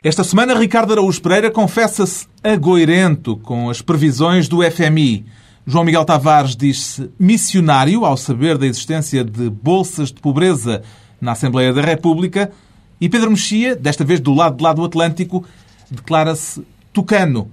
Esta 0.00 0.22
semana, 0.22 0.56
Ricardo 0.56 0.92
Araújo 0.92 1.20
Pereira 1.20 1.50
confessa-se 1.50 2.28
agoirento 2.40 3.36
com 3.36 3.68
as 3.68 3.82
previsões 3.82 4.46
do 4.46 4.58
FMI. 4.62 5.26
João 5.66 5.82
Miguel 5.82 6.04
Tavares 6.04 6.54
diz-se 6.54 7.10
missionário 7.18 8.04
ao 8.04 8.16
saber 8.16 8.56
da 8.56 8.64
existência 8.64 9.24
de 9.24 9.50
bolsas 9.50 10.12
de 10.12 10.20
pobreza 10.20 10.82
na 11.20 11.32
Assembleia 11.32 11.72
da 11.72 11.82
República. 11.82 12.52
E 13.00 13.08
Pedro 13.08 13.32
Mexia, 13.32 13.74
desta 13.74 14.04
vez 14.04 14.20
do 14.20 14.32
lado 14.32 14.56
de 14.56 14.62
lá 14.62 14.72
do 14.72 14.84
Atlântico, 14.84 15.44
declara-se 15.90 16.62
tucano. 16.92 17.50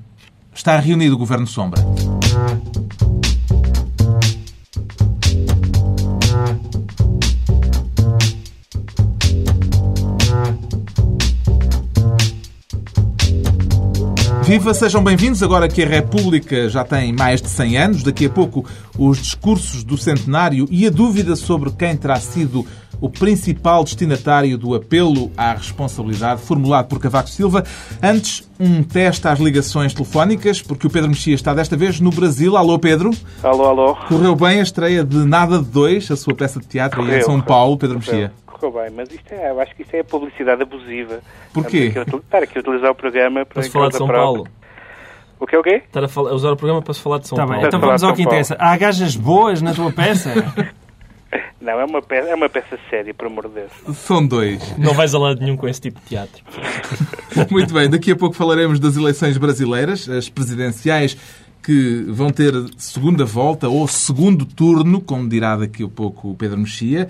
Está 0.54 0.77
reunido 0.77 1.16
o 1.16 1.18
Governo 1.18 1.48
Sombra. 1.48 1.84
Viva, 14.45 14.76
sejam 14.76 15.04
bem-vindos. 15.04 15.41
Agora 15.41 15.67
que 15.67 15.81
a 15.81 15.88
República 15.88 16.70
já 16.70 16.84
tem 16.84 17.12
mais 17.12 17.41
de 17.41 17.49
100 17.49 17.77
anos, 17.80 18.04
daqui 18.04 18.27
a 18.27 18.30
pouco 18.30 18.63
os 18.95 19.18
discursos 19.18 19.84
do 19.84 19.98
centenário 19.98 20.68
e 20.70 20.85
a 20.85 20.91
dúvida 20.91 21.35
sobre 21.35 21.71
quem 21.71 21.98
terá 21.98 22.20
sido 22.20 22.63
o 23.02 23.09
principal 23.09 23.84
destinatário 23.84 24.55
do 24.55 24.76
apelo 24.76 25.31
à 25.35 25.54
responsabilidade 25.54 26.44
formulado 26.44 26.88
por 26.88 26.99
Cavaco 26.99 27.27
Silva. 27.27 27.63
Antes, 28.02 28.48
um 28.59 28.84
teste 28.84 29.27
às 29.27 29.40
ligações 29.40 29.95
telefónicas, 29.95 30.62
porque 30.62 30.85
o 30.85 30.91
Pedro 30.91 31.09
Mexia 31.09 31.34
está 31.34 31.52
desta 31.52 31.76
vez 31.76 31.99
no 31.99 32.12
Brasil. 32.12 32.55
Alô, 32.55 32.77
Pedro. 32.77 33.09
Alô, 33.41 33.66
alô. 33.66 33.96
Correu 34.07 34.35
bem 34.35 34.59
a 34.59 34.63
estreia 34.63 35.04
de 35.04 35.26
Nada 35.26 35.57
de 35.57 35.66
Dois, 35.66 36.09
a 36.12 36.16
sua 36.16 36.35
peça 36.35 36.59
de 36.59 36.68
teatro 36.68 37.02
Correu, 37.02 37.18
em 37.18 37.23
São. 37.23 37.41
Paulo, 37.41 37.77
Pedro 37.80 37.98
Mexia. 37.98 38.32
Correu 38.59 38.82
bem, 38.84 38.91
mas 38.95 39.12
isto 39.12 39.32
é, 39.34 39.50
eu 39.52 39.59
acho 39.59 39.76
que 39.76 39.82
isto 39.82 39.94
é 39.95 40.04
publicidade 40.04 40.62
abusiva. 40.62 41.20
Porquê? 41.54 41.94
Estar 41.96 42.44
aqui 42.44 42.58
a 42.58 42.62
utilizar 42.62 42.91
o 42.91 42.96
programa 42.96 43.46
para 43.46 43.54
Para 43.55 43.63
se 43.63 43.70
falar 43.70 43.90
de 43.90 43.98
São. 43.98 44.08
Paulo. 44.08 44.48
O 45.40 45.46
que 45.46 45.55
é 45.55 45.59
o 45.59 45.63
quê? 45.63 45.82
Estar 45.86 46.04
a, 46.04 46.08
falar- 46.08 46.32
a 46.32 46.34
usar 46.34 46.52
o 46.52 46.55
programa 46.55 46.82
para 46.82 46.94
se 46.94 47.02
falar 47.02 47.20
de 47.20 47.27
São 47.27 47.35
Tá 47.38 47.44
Paulo. 47.46 47.60
bem, 47.60 47.68
então 47.68 47.79
vamos 47.79 48.04
ao 48.04 48.13
que 48.13 48.21
interessa. 48.24 48.55
Há 48.60 48.77
gajas 48.77 49.16
boas 49.16 49.62
na 49.62 49.74
tua 49.74 49.91
peça? 49.91 50.32
Não, 51.60 51.79
é 51.79 51.85
uma 51.85 52.02
peça, 52.02 52.29
é 52.29 52.35
uma 52.35 52.48
peça 52.48 52.77
séria, 52.90 53.13
por 53.13 53.26
amor 53.27 53.48
de 53.48 53.55
Deus. 53.55 53.71
São 53.98 54.26
dois. 54.26 54.77
Não 54.77 54.94
vais 54.94 55.13
a 55.16 55.20
lado 55.20 55.41
nenhum 55.41 55.57
com 55.57 55.68
esse 55.68 55.82
tipo 55.82 55.99
de 55.99 56.05
teatro. 56.05 56.44
Muito 57.49 57.74
bem, 57.74 57.90
daqui 57.90 58.12
a 58.12 58.16
pouco 58.16 58.35
falaremos 58.35 58.79
das 58.79 58.96
eleições 58.96 59.35
brasileiras, 59.38 60.07
as 60.07 60.29
presidenciais 60.29 61.18
que 61.66 62.05
vão 62.08 62.30
ter 62.30 62.54
segunda 62.77 63.26
volta 63.26 63.68
ou 63.68 63.88
segundo 63.88 64.46
turno, 64.46 65.02
como 65.02 65.28
dirá 65.28 65.56
daqui 65.56 65.84
a 65.84 65.88
pouco 65.88 66.30
o 66.30 66.35
Pedro 66.35 66.59
Mexia, 66.59 67.07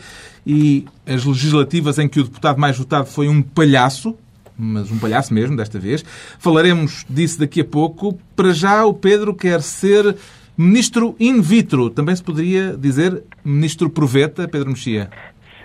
e 0.48 0.86
as 1.06 1.26
legislativas 1.26 2.00
em 2.00 2.08
que 2.08 2.22
o 2.22 2.24
deputado 2.24 2.58
mais 2.58 2.78
votado 2.78 3.06
foi 3.06 3.28
um 3.28 3.42
palhaço, 3.42 4.18
mas 4.58 4.90
um 4.90 4.98
palhaço 4.98 5.34
mesmo, 5.34 5.58
desta 5.58 5.78
vez. 5.78 6.04
Falaremos 6.40 7.06
disso 7.10 7.38
daqui 7.40 7.60
a 7.60 7.66
pouco. 7.66 8.18
Para 8.34 8.54
já, 8.54 8.86
o 8.86 8.94
Pedro 8.94 9.36
quer 9.36 9.62
ser 9.62 10.16
ministro 10.58 11.18
in 11.20 11.42
vitro. 11.42 11.90
Também 11.90 12.16
se 12.16 12.24
poderia 12.24 12.78
dizer 12.78 13.24
ministro 13.44 13.90
proveta, 13.90 14.48
Pedro 14.48 14.70
Mexia. 14.70 15.10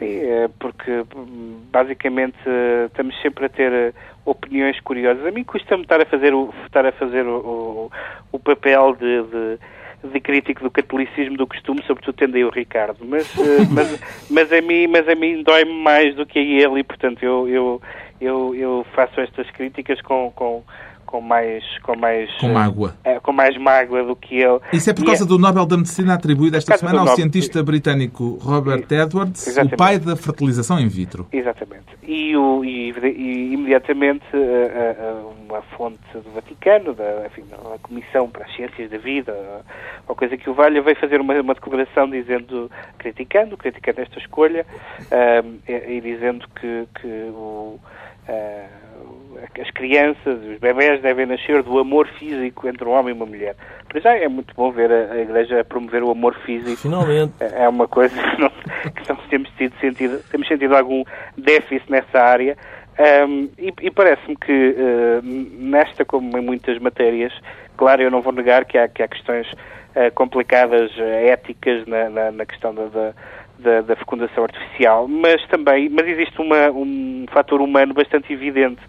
Sim, 0.00 0.16
é 0.16 0.48
porque 0.58 1.04
hum, 1.14 1.60
basicamente 1.70 2.38
eh, 2.46 2.86
estamos 2.86 3.14
sempre 3.22 3.44
a 3.44 3.48
ter 3.48 3.70
eh, 3.70 3.92
opiniões 4.24 4.78
curiosas. 4.80 5.24
A 5.26 5.30
mim 5.30 5.44
custa-me 5.44 5.82
estar 5.82 6.00
a 6.00 6.06
fazer 6.06 6.34
o, 6.34 6.52
estar 6.64 6.86
a 6.86 6.92
fazer 6.92 7.26
o, 7.26 7.38
o, 7.38 7.90
o 8.32 8.38
papel 8.38 8.96
de, 8.96 9.22
de, 9.22 10.10
de 10.12 10.20
crítico 10.20 10.62
do 10.62 10.70
catolicismo 10.70 11.36
do 11.36 11.46
costume, 11.46 11.82
sobretudo 11.86 12.14
tendo 12.14 12.36
aí 12.36 12.44
o 12.44 12.50
Ricardo. 12.50 13.04
Mas, 13.04 13.26
eh, 13.38 13.66
mas, 13.70 14.28
mas 14.30 14.52
a 14.52 14.60
mim, 14.60 14.86
mas 14.86 15.08
a 15.08 15.14
mim 15.14 15.42
dói-me 15.42 15.82
mais 15.82 16.14
do 16.14 16.26
que 16.26 16.38
a 16.38 16.42
ele 16.42 16.80
e, 16.80 16.84
portanto, 16.84 17.22
eu, 17.22 17.48
eu, 17.48 17.82
eu, 18.20 18.54
eu 18.54 18.86
faço 18.94 19.20
estas 19.20 19.50
críticas 19.50 20.00
com, 20.02 20.30
com, 20.34 20.62
com 21.10 21.20
mais... 21.20 21.64
Com 21.82 21.96
mais 21.96 22.30
Com 22.38 22.48
mágoa. 22.52 22.94
eh, 23.04 23.18
com 23.20 23.32
mais 23.32 23.56
mágoa 23.58 24.04
do 24.04 24.14
que 24.14 24.36
ele. 24.36 24.60
Isso 24.72 24.88
é 24.90 24.92
por 24.94 25.02
E 25.02 25.06
causa 25.06 25.26
do 25.26 25.38
Nobel 25.38 25.66
da 25.66 25.76
Medicina 25.76 26.14
atribuído 26.14 26.56
esta 26.56 26.76
semana 26.78 26.98
ao 27.00 27.04
Nobel. 27.04 27.16
cientista 27.16 27.62
britânico 27.62 28.38
Robert 28.40 28.86
Edwards, 28.90 29.46
Exatamente. 29.46 29.74
o 29.74 29.76
pai 29.76 29.98
da 29.98 30.14
fertilização 30.16 30.78
in 30.78 30.88
vitro. 30.88 31.26
Exatamente. 31.32 31.80
E, 32.02 32.36
o, 32.36 32.64
e, 32.64 32.90
e 32.90 33.52
imediatamente 33.54 34.24
eh, 34.32 34.96
eh, 34.98 35.14
uma 35.48 35.62
fonte 35.76 35.98
do 36.14 36.30
Vaticano, 36.34 36.94
da, 36.94 37.26
enfim, 37.26 37.42
da 37.50 37.78
Comissão 37.82 38.28
para 38.28 38.44
as 38.44 38.54
Ciências 38.54 38.90
da 38.90 38.98
Vida, 38.98 39.34
ou 40.06 40.14
coisa 40.14 40.36
que 40.36 40.48
o 40.48 40.54
valha, 40.54 40.80
veio 40.82 40.96
fazer 40.96 41.20
uma, 41.20 41.34
uma 41.40 41.54
declaração 41.54 42.08
dizendo, 42.08 42.70
criticando, 42.98 43.56
criticando 43.56 44.00
esta 44.00 44.18
escolha 44.18 44.64
e, 45.68 45.96
e 45.96 46.00
dizendo 46.00 46.46
que, 46.54 46.86
que 47.00 47.06
o, 47.32 47.78
as 49.60 49.70
crianças, 49.70 50.38
os 50.44 50.58
bebés 50.58 51.00
devem 51.02 51.26
nascer 51.26 51.62
do 51.62 51.78
amor 51.78 52.06
físico 52.18 52.68
entre 52.68 52.84
um 52.86 52.92
homem 52.92 53.14
e 53.14 53.16
uma 53.16 53.26
mulher. 53.26 53.54
Para 53.88 54.00
já 54.00 54.14
é 54.16 54.28
muito 54.28 54.54
bom 54.54 54.70
ver 54.70 54.90
a, 54.90 55.12
a 55.12 55.18
Igreja 55.20 55.64
promover 55.64 56.02
o 56.02 56.10
amor 56.10 56.34
físico 56.44 56.76
Finalmente. 56.76 57.32
é 57.40 57.68
uma 57.68 57.88
coisa 57.88 58.14
que, 58.20 58.40
não, 58.40 58.50
que 58.50 59.08
não 59.08 59.16
temos 59.28 59.48
tido 59.56 59.74
sentido, 59.80 60.20
temos 60.30 60.46
sentido 60.48 60.76
algum 60.76 61.02
déficit 61.36 61.90
nessa 61.90 62.18
área. 62.20 62.56
Ahm, 62.98 63.48
e 63.58 63.72
e 63.80 63.90
parece-me 63.90 64.36
que 64.36 64.76
ah, 64.78 65.20
nesta, 65.22 66.04
como 66.04 66.36
em 66.36 66.40
muitas 66.42 66.78
matérias, 66.78 67.32
claro, 67.76 68.02
eu 68.02 68.10
não 68.10 68.20
vou 68.20 68.32
negar 68.32 68.64
que 68.64 68.76
há, 68.76 68.88
que 68.88 69.02
há 69.02 69.08
questões 69.08 69.46
ah, 69.96 70.10
complicadas, 70.10 70.90
ah, 70.98 71.02
éticas 71.02 71.86
na, 71.86 72.10
na, 72.10 72.30
na 72.30 72.44
questão 72.44 72.74
da, 72.74 72.86
da, 72.86 73.12
da- 73.58 73.80
da 73.82 73.96
fecundação 73.96 74.44
artificial, 74.44 75.06
mas 75.08 75.46
também, 75.48 75.88
mas 75.88 76.06
existe 76.06 76.40
uma, 76.40 76.70
um 76.70 77.26
fator 77.30 77.60
humano 77.60 77.92
bastante 77.94 78.32
evidente 78.32 78.80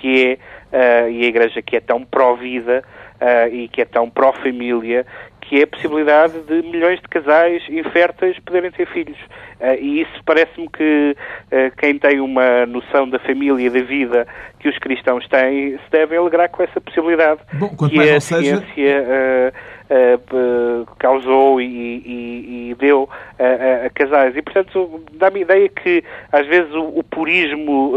que 0.00 0.38
é, 0.72 1.04
ah, 1.04 1.08
e 1.08 1.24
a 1.24 1.28
Igreja 1.28 1.62
que 1.62 1.76
é 1.76 1.80
tão 1.80 2.04
pró-vida 2.04 2.82
ah, 3.20 3.48
e 3.48 3.68
que 3.68 3.82
é 3.82 3.84
tão 3.84 4.08
pró-família, 4.08 5.04
que 5.40 5.60
é 5.60 5.62
a 5.62 5.66
possibilidade 5.66 6.40
de 6.42 6.62
milhões 6.68 7.00
de 7.00 7.08
casais 7.08 7.62
inférteis 7.70 8.38
poderem 8.40 8.70
ter 8.70 8.86
filhos. 8.86 9.16
Ah, 9.60 9.74
e 9.74 10.02
isso 10.02 10.22
parece-me 10.24 10.68
que 10.68 11.16
ah, 11.50 11.70
quem 11.78 11.98
tem 11.98 12.20
uma 12.20 12.66
noção 12.66 13.08
da 13.08 13.18
família 13.18 13.66
e 13.66 13.70
da 13.70 13.80
vida 13.80 14.26
que 14.60 14.68
os 14.68 14.78
cristãos 14.78 15.26
têm 15.28 15.72
se 15.78 15.90
deve 15.90 16.16
alegrar 16.16 16.48
com 16.50 16.62
essa 16.62 16.80
possibilidade 16.80 17.40
Bom, 17.54 17.68
quanto 17.76 17.90
que 17.92 17.96
mais 17.96 18.10
a 18.10 18.12
não 18.14 18.20
seja- 18.20 18.56
ciência 18.74 19.52
ah, 19.90 20.18
p- 20.18 20.92
causou 20.98 21.60
e, 21.62 21.64
e- 21.66 22.70
e 22.70 22.74
deu 22.74 23.08
a, 23.38 23.86
a- 23.86 23.90
casais. 23.90 24.36
E, 24.36 24.42
portanto, 24.42 25.02
dá-me 25.14 25.38
a 25.38 25.42
ideia 25.42 25.68
que, 25.70 26.04
às 26.30 26.46
vezes, 26.46 26.70
o, 26.74 26.98
o 26.98 27.02
purismo 27.02 27.94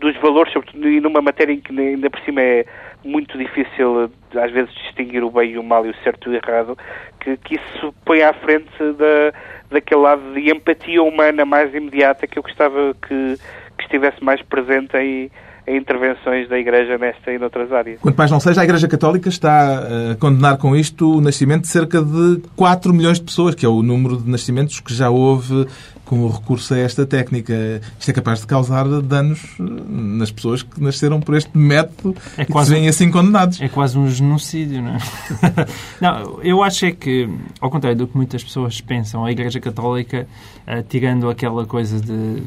dos 0.00 0.16
valores, 0.16 0.52
sobretudo 0.52 0.88
e 0.88 1.00
numa 1.00 1.20
matéria 1.20 1.52
em 1.52 1.60
que 1.60 1.78
ainda 1.78 2.08
por 2.10 2.20
cima 2.20 2.40
é 2.40 2.64
muito 3.04 3.36
difícil, 3.38 4.04
eh, 4.04 4.40
às 4.42 4.50
vezes, 4.50 4.72
distinguir 4.74 5.22
o 5.22 5.30
bem 5.30 5.52
e 5.52 5.58
o 5.58 5.62
mal 5.62 5.86
e 5.86 5.90
o 5.90 5.94
certo 6.02 6.30
e 6.30 6.34
o 6.34 6.36
errado, 6.36 6.76
que, 7.20 7.36
que 7.36 7.56
isso 7.56 7.94
põe 8.04 8.22
à 8.22 8.32
frente 8.32 8.70
da, 8.78 9.32
daquele 9.70 10.00
lado 10.00 10.22
de 10.34 10.50
empatia 10.50 11.02
humana 11.02 11.44
mais 11.44 11.72
imediata 11.74 12.26
que 12.26 12.38
eu 12.38 12.42
gostava 12.42 12.94
que, 13.06 13.36
que 13.76 13.84
estivesse 13.84 14.22
mais 14.24 14.40
presente 14.42 14.96
em, 14.96 15.30
intervenções 15.68 16.48
da 16.48 16.58
Igreja 16.58 16.98
nesta 16.98 17.30
e 17.30 17.38
noutras 17.38 17.72
áreas. 17.72 18.00
Quanto 18.00 18.16
mais 18.16 18.30
não 18.30 18.40
seja, 18.40 18.60
a 18.60 18.64
Igreja 18.64 18.88
Católica 18.88 19.28
está 19.28 19.86
eh, 19.88 20.12
a 20.12 20.16
condenar 20.16 20.58
com 20.58 20.74
isto 20.74 21.18
o 21.18 21.20
nascimento 21.20 21.62
de 21.62 21.68
cerca 21.68 22.02
de 22.02 22.42
4 22.56 22.92
milhões 22.92 23.18
de 23.18 23.24
pessoas, 23.24 23.54
que 23.54 23.64
é 23.64 23.68
o 23.68 23.82
número 23.82 24.16
de 24.16 24.28
nascimentos 24.28 24.80
que 24.80 24.92
já 24.92 25.10
houve 25.10 25.66
com 26.10 26.22
o 26.24 26.28
recurso 26.28 26.74
a 26.74 26.78
esta 26.78 27.06
técnica. 27.06 27.80
Isto 27.96 28.10
é 28.10 28.12
capaz 28.12 28.40
de 28.40 28.46
causar 28.48 28.84
danos 29.00 29.40
eh, 29.60 29.62
nas 29.88 30.32
pessoas 30.32 30.60
que 30.64 30.82
nasceram 30.82 31.20
por 31.20 31.36
este 31.36 31.56
método 31.56 32.16
É 32.36 32.42
e 32.42 32.46
que 32.46 32.50
quase- 32.52 32.70
se 32.70 32.74
veem 32.74 32.88
assim 32.88 33.12
condenados. 33.12 33.60
É 33.60 33.68
quase 33.68 33.96
um 33.96 34.10
genocídio, 34.10 34.82
não 34.82 34.96
é? 34.96 34.98
Não, 36.02 36.42
eu 36.42 36.64
acho 36.64 36.84
é 36.86 36.90
que, 36.90 37.28
ao 37.60 37.70
contrário 37.70 37.96
do 37.96 38.08
que 38.08 38.16
muitas 38.16 38.42
pessoas 38.42 38.80
pensam, 38.80 39.24
a 39.24 39.30
Igreja 39.30 39.60
Católica, 39.60 40.26
eh, 40.66 40.82
tirando 40.88 41.30
aquela 41.30 41.64
coisa 41.64 42.00
de 42.00 42.42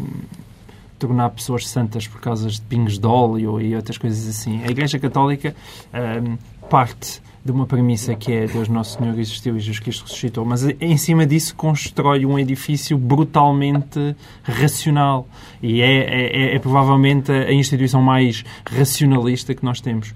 tornar 1.08 1.30
pessoas 1.32 1.68
santas 1.68 2.08
por 2.08 2.22
causa 2.22 2.50
de 2.50 2.62
pingos 2.62 2.98
de 2.98 3.06
óleo 3.06 3.60
e 3.60 3.76
outras 3.76 3.98
coisas 3.98 4.26
assim, 4.28 4.64
a 4.64 4.68
Igreja 4.72 4.98
Católica 4.98 5.54
eh, 5.92 6.22
parte 6.70 7.22
de 7.44 7.52
uma 7.52 7.66
premissa 7.66 8.16
que 8.16 8.32
é 8.32 8.48
Deus 8.48 8.70
Nosso 8.70 8.98
Senhor 8.98 9.20
existiu 9.20 9.58
e 9.58 9.60
Jesus 9.60 9.80
Cristo 9.80 10.04
ressuscitou, 10.04 10.46
mas 10.46 10.64
em 10.80 10.96
cima 10.96 11.26
disso 11.26 11.54
constrói 11.56 12.26
um 12.26 12.40
edifício 12.40 12.98
brutalmente 12.98 14.16
racional 14.44 15.28
e 15.62 15.82
é, 15.82 15.86
é- 15.98 16.38
é- 16.54 16.56
é 16.56 16.60
provavelmente 16.60 17.30
a 17.34 17.52
instituição 17.52 18.02
mais 18.02 18.46
racionalista 18.66 19.54
que 19.54 19.66
nós 19.66 19.82
temos. 19.82 20.16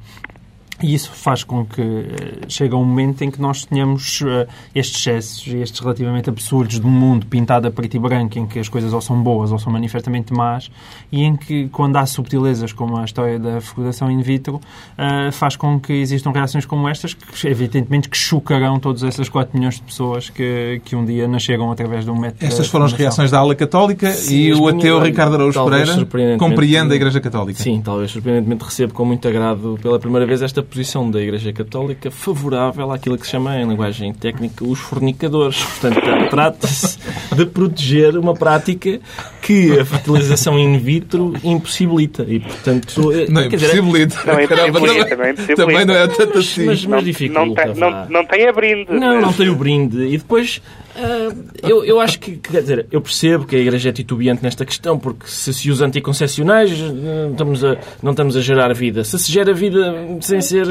E 0.81 0.93
isso 0.93 1.11
faz 1.11 1.43
com 1.43 1.65
que 1.65 1.81
eh, 1.81 2.45
chegue 2.47 2.73
a 2.73 2.77
um 2.77 2.85
momento 2.85 3.23
em 3.23 3.31
que 3.31 3.41
nós 3.41 3.65
tenhamos 3.65 4.21
eh, 4.21 4.47
estes 4.75 5.07
excessos, 5.07 5.47
estes 5.47 5.79
relativamente 5.79 6.29
absurdos 6.29 6.77
do 6.77 6.87
mundo 6.87 7.25
pintado 7.25 7.67
a 7.67 7.71
preto 7.71 7.97
e 7.97 7.99
branco, 7.99 8.37
em 8.37 8.45
que 8.45 8.59
as 8.59 8.69
coisas 8.69 8.93
ou 8.93 9.01
são 9.01 9.21
boas 9.21 9.51
ou 9.51 9.57
são 9.57 9.71
manifestamente 9.71 10.31
más, 10.33 10.69
e 11.11 11.23
em 11.23 11.35
que, 11.35 11.67
quando 11.69 11.95
há 11.97 12.05
subtilezas, 12.05 12.71
como 12.71 12.97
a 12.97 13.05
história 13.05 13.39
da 13.39 13.59
fecundação 13.59 14.11
in 14.11 14.21
vitro, 14.21 14.61
eh, 14.97 15.31
faz 15.31 15.55
com 15.55 15.79
que 15.79 15.93
existam 15.93 16.31
reações 16.31 16.65
como 16.65 16.87
estas, 16.87 17.15
que 17.15 17.47
evidentemente 17.47 18.07
que 18.07 18.17
chocarão 18.17 18.79
todas 18.79 19.01
essas 19.03 19.29
4 19.29 19.57
milhões 19.57 19.75
de 19.75 19.81
pessoas 19.81 20.29
que, 20.29 20.79
que 20.85 20.95
um 20.95 21.03
dia 21.03 21.27
nasceram 21.27 21.71
através 21.71 22.05
de 22.05 22.11
um 22.11 22.19
método 22.19 22.45
Estas 22.45 22.65
de 22.67 22.71
foram 22.71 22.85
as 22.85 22.93
reações 22.93 23.31
da 23.31 23.39
ala 23.39 23.55
católica 23.55 24.11
Sim, 24.11 24.35
e 24.35 24.53
o 24.53 24.67
ateu 24.67 25.01
Ricardo 25.01 25.35
Araújo 25.35 25.63
Pereira 25.65 26.37
compreende 26.37 26.93
a 26.93 26.95
Igreja 26.95 27.19
Católica. 27.19 27.63
Sim, 27.63 27.81
talvez 27.83 28.11
surpreendentemente 28.11 28.63
recebo 28.63 28.93
com 28.93 29.05
muito 29.05 29.27
agrado 29.27 29.79
pela 29.81 29.99
primeira 29.99 30.25
vez 30.25 30.41
esta 30.41 30.66
posição 30.69 31.09
da 31.09 31.21
Igreja 31.21 31.51
Católica 31.53 32.11
favorável 32.11 32.91
àquilo 32.91 33.17
que 33.17 33.25
se 33.25 33.31
chama 33.31 33.55
em 33.57 33.67
linguagem 33.67 34.13
técnica 34.13 34.63
os 34.63 34.79
fornicadores. 34.79 35.63
Portanto, 35.63 36.01
trata-se 36.29 36.99
de 37.35 37.45
proteger 37.45 38.17
uma 38.17 38.33
prática 38.33 38.99
que 39.41 39.79
a 39.79 39.85
fertilização 39.85 40.57
in 40.59 40.77
vitro 40.77 41.33
impossibilita. 41.43 42.25
E, 42.27 42.39
portanto, 42.39 43.11
eh, 43.13 43.25
Não 43.29 43.41
é 43.41 43.49
quer 43.49 43.55
dizer, 43.57 43.77
impossibilita. 43.77 44.15
Não 44.25 44.33
é 44.39 44.43
impossibilita, 44.43 44.79
também- 44.79 45.17
não 45.17 45.23
é 45.25 45.29
impossibilita. 45.31 45.55
Também 45.65 45.85
não 45.85 45.95
é 45.95 46.07
tanto 46.07 46.37
assim. 46.39 46.65
mas, 46.65 46.85
mas 46.85 47.03
dificulta. 47.03 47.45
não, 47.45 47.53
tem, 47.55 47.75
não, 47.75 48.09
não 48.09 48.25
tem 48.25 48.47
a 48.47 48.51
brinde. 48.51 48.85
Não, 48.91 49.21
não 49.21 49.33
tem 49.33 49.49
o 49.49 49.55
brinde. 49.55 50.03
E 50.07 50.17
depois, 50.17 50.61
ah, 50.97 51.35
eu, 51.63 51.83
eu 51.85 51.99
acho 51.99 52.19
que, 52.19 52.37
quer 52.37 52.61
dizer, 52.61 52.87
eu 52.91 52.99
percebo 53.01 53.45
que 53.45 53.55
a 53.55 53.59
Igreja 53.59 53.89
é 53.89 53.91
titubeante 53.91 54.43
nesta 54.43 54.65
questão, 54.65 54.97
porque 54.97 55.27
se 55.27 55.53
se 55.53 55.69
usa 55.69 55.85
anticoncepcionais, 55.85 56.71
não 56.79 57.31
estamos 57.31 57.63
a, 57.63 57.77
não 58.01 58.11
estamos 58.11 58.35
a 58.35 58.41
gerar 58.41 58.73
vida. 58.73 59.03
Se 59.03 59.17
se 59.19 59.31
gera 59.31 59.53
vida 59.53 59.95
sem 60.21 60.41
ser. 60.41 60.65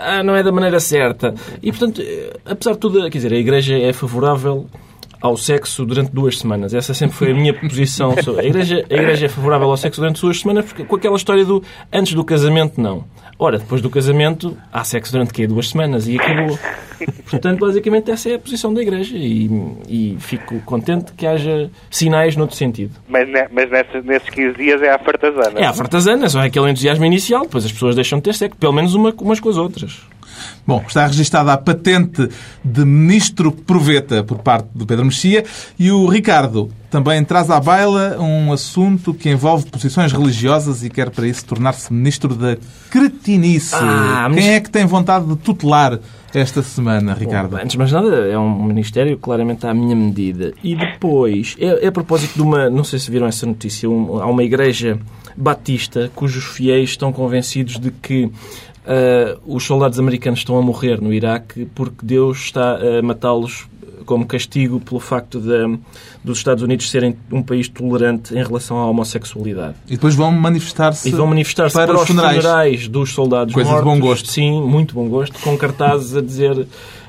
Ah, 0.00 0.22
não 0.22 0.34
é 0.34 0.42
da 0.42 0.52
maneira 0.52 0.80
certa. 0.80 1.34
E, 1.62 1.70
portanto, 1.70 2.02
eh, 2.02 2.32
apesar 2.44 2.72
de 2.72 2.78
tudo, 2.78 3.00
quer 3.02 3.18
dizer, 3.18 3.32
a 3.32 3.36
Igreja 3.38 3.78
é 3.78 3.92
favorável 3.92 4.66
ao 5.20 5.36
sexo 5.38 5.86
durante 5.86 6.10
duas 6.12 6.38
semanas. 6.38 6.74
Essa 6.74 6.92
sempre 6.92 7.16
foi 7.16 7.30
a 7.30 7.34
minha 7.34 7.54
posição. 7.54 8.14
sobre- 8.22 8.42
A 8.42 8.44
igreja, 8.44 8.84
a 8.90 8.94
igreja 8.94 9.24
é 9.24 9.28
favorável 9.30 9.70
ao 9.70 9.76
sexo 9.78 9.98
durante 10.00 10.20
duas 10.20 10.38
semanas 10.40 10.66
porque, 10.66 10.84
com 10.84 10.96
aquela 10.96 11.16
história 11.16 11.44
do 11.46 11.62
antes 11.90 12.12
do 12.12 12.22
casamento, 12.22 12.78
não. 12.78 13.04
Ora, 13.44 13.58
depois 13.58 13.82
do 13.82 13.90
casamento, 13.90 14.56
há 14.72 14.82
sexo 14.84 15.12
durante 15.12 15.34
quê? 15.34 15.46
Duas 15.46 15.68
semanas 15.68 16.08
e 16.08 16.18
acabou. 16.18 16.58
Portanto, 17.28 17.60
basicamente, 17.60 18.10
essa 18.10 18.30
é 18.30 18.36
a 18.36 18.38
posição 18.38 18.72
da 18.72 18.80
igreja 18.80 19.14
e, 19.18 19.50
e 19.86 20.16
fico 20.18 20.60
contente 20.60 21.12
que 21.12 21.26
haja 21.26 21.70
sinais 21.90 22.36
noutro 22.36 22.56
sentido. 22.56 22.94
Mas, 23.06 23.28
mas 23.52 23.70
nesses, 23.70 24.02
nesses 24.02 24.30
15 24.30 24.56
dias 24.56 24.80
é 24.80 24.88
a 24.88 24.98
fartazana. 24.98 25.60
É 25.60 25.66
a 25.66 25.74
fartazana, 25.74 26.26
só 26.30 26.42
é 26.42 26.46
aquele 26.46 26.70
entusiasmo 26.70 27.04
inicial, 27.04 27.42
depois 27.42 27.66
as 27.66 27.72
pessoas 27.72 27.94
deixam 27.94 28.18
de 28.18 28.22
ter 28.22 28.34
sexo, 28.34 28.56
pelo 28.56 28.72
menos 28.72 28.94
uma, 28.94 29.12
umas 29.20 29.40
com 29.40 29.50
as 29.50 29.58
outras. 29.58 30.00
Bom, 30.66 30.82
está 30.86 31.06
registada 31.06 31.52
a 31.52 31.58
patente 31.58 32.28
de 32.64 32.84
ministro 32.86 33.52
proveta 33.52 34.24
por 34.24 34.38
parte 34.38 34.68
do 34.74 34.86
Pedro 34.86 35.04
Mexia 35.04 35.44
e 35.78 35.90
o 35.90 36.06
Ricardo 36.08 36.70
também 36.90 37.22
traz 37.24 37.50
à 37.50 37.60
baila 37.60 38.16
um 38.20 38.50
assunto 38.52 39.12
que 39.12 39.28
envolve 39.28 39.66
posições 39.66 40.12
religiosas 40.12 40.82
e 40.82 40.88
quer 40.88 41.10
para 41.10 41.26
isso 41.26 41.44
tornar-se 41.44 41.92
ministro 41.92 42.34
da 42.34 42.56
cretinice. 42.88 43.74
Ah, 43.74 44.26
mas- 44.30 44.38
Quem 44.38 44.54
é 44.54 44.60
que 44.60 44.70
tem 44.70 44.86
vontade 44.86 45.26
de 45.26 45.36
tutelar 45.36 45.98
esta 46.32 46.62
semana, 46.62 47.12
Ricardo? 47.12 47.50
Bom, 47.50 47.56
antes 47.56 47.72
de 47.72 47.78
mais 47.78 47.92
nada, 47.92 48.16
é 48.26 48.38
um 48.38 48.62
ministério 48.62 49.18
claramente 49.18 49.66
à 49.66 49.74
minha 49.74 49.94
medida. 49.94 50.54
E 50.62 50.74
depois, 50.74 51.56
é, 51.58 51.84
é 51.84 51.88
a 51.88 51.92
propósito 51.92 52.34
de 52.36 52.42
uma. 52.42 52.70
Não 52.70 52.84
sei 52.84 52.98
se 52.98 53.10
viram 53.10 53.26
essa 53.26 53.44
notícia. 53.44 53.90
um- 53.90 54.18
há 54.22 54.26
uma 54.26 54.42
igreja 54.42 54.98
batista 55.36 56.10
cujos 56.14 56.44
fiéis 56.44 56.90
estão 56.90 57.12
convencidos 57.12 57.78
de 57.78 57.90
que. 57.90 58.30
Ah, 58.86 59.36
os 59.46 59.64
soldados 59.64 59.98
americanos 59.98 60.40
estão 60.40 60.58
a 60.58 60.62
morrer 60.62 61.00
no 61.00 61.12
Iraque 61.12 61.66
porque 61.74 62.04
Deus 62.04 62.38
está 62.38 62.76
a 62.98 63.02
matá-los 63.02 63.66
como 64.04 64.26
castigo 64.26 64.80
pelo 64.80 65.00
facto 65.00 65.40
de, 65.40 65.78
dos 66.22 66.38
Estados 66.38 66.62
Unidos 66.62 66.90
serem 66.90 67.16
um 67.32 67.42
país 67.42 67.68
tolerante 67.68 68.34
em 68.34 68.42
relação 68.42 68.78
à 68.78 68.86
homossexualidade. 68.86 69.76
E 69.86 69.92
depois 69.92 70.14
vão 70.14 70.30
manifestar-se 70.30 71.10
vão 71.10 71.26
manifestar-se 71.26 71.74
para 71.74 71.86
para, 71.86 72.02
os 72.02 72.06
funerais. 72.06 72.36
funerais, 72.36 72.88
dos 72.88 73.12
soldados 73.12 73.54
Coisa 73.54 73.70
de 73.70 73.74
mortos. 73.74 73.92
bom 73.92 74.00
gosto. 74.00 74.28
Sim, 74.30 74.60
muito 74.62 74.94
bom 74.94 75.08
gosto, 75.08 75.38
com 75.40 75.56
cartazes 75.56 76.14
a 76.16 76.20
dizer 76.20 76.66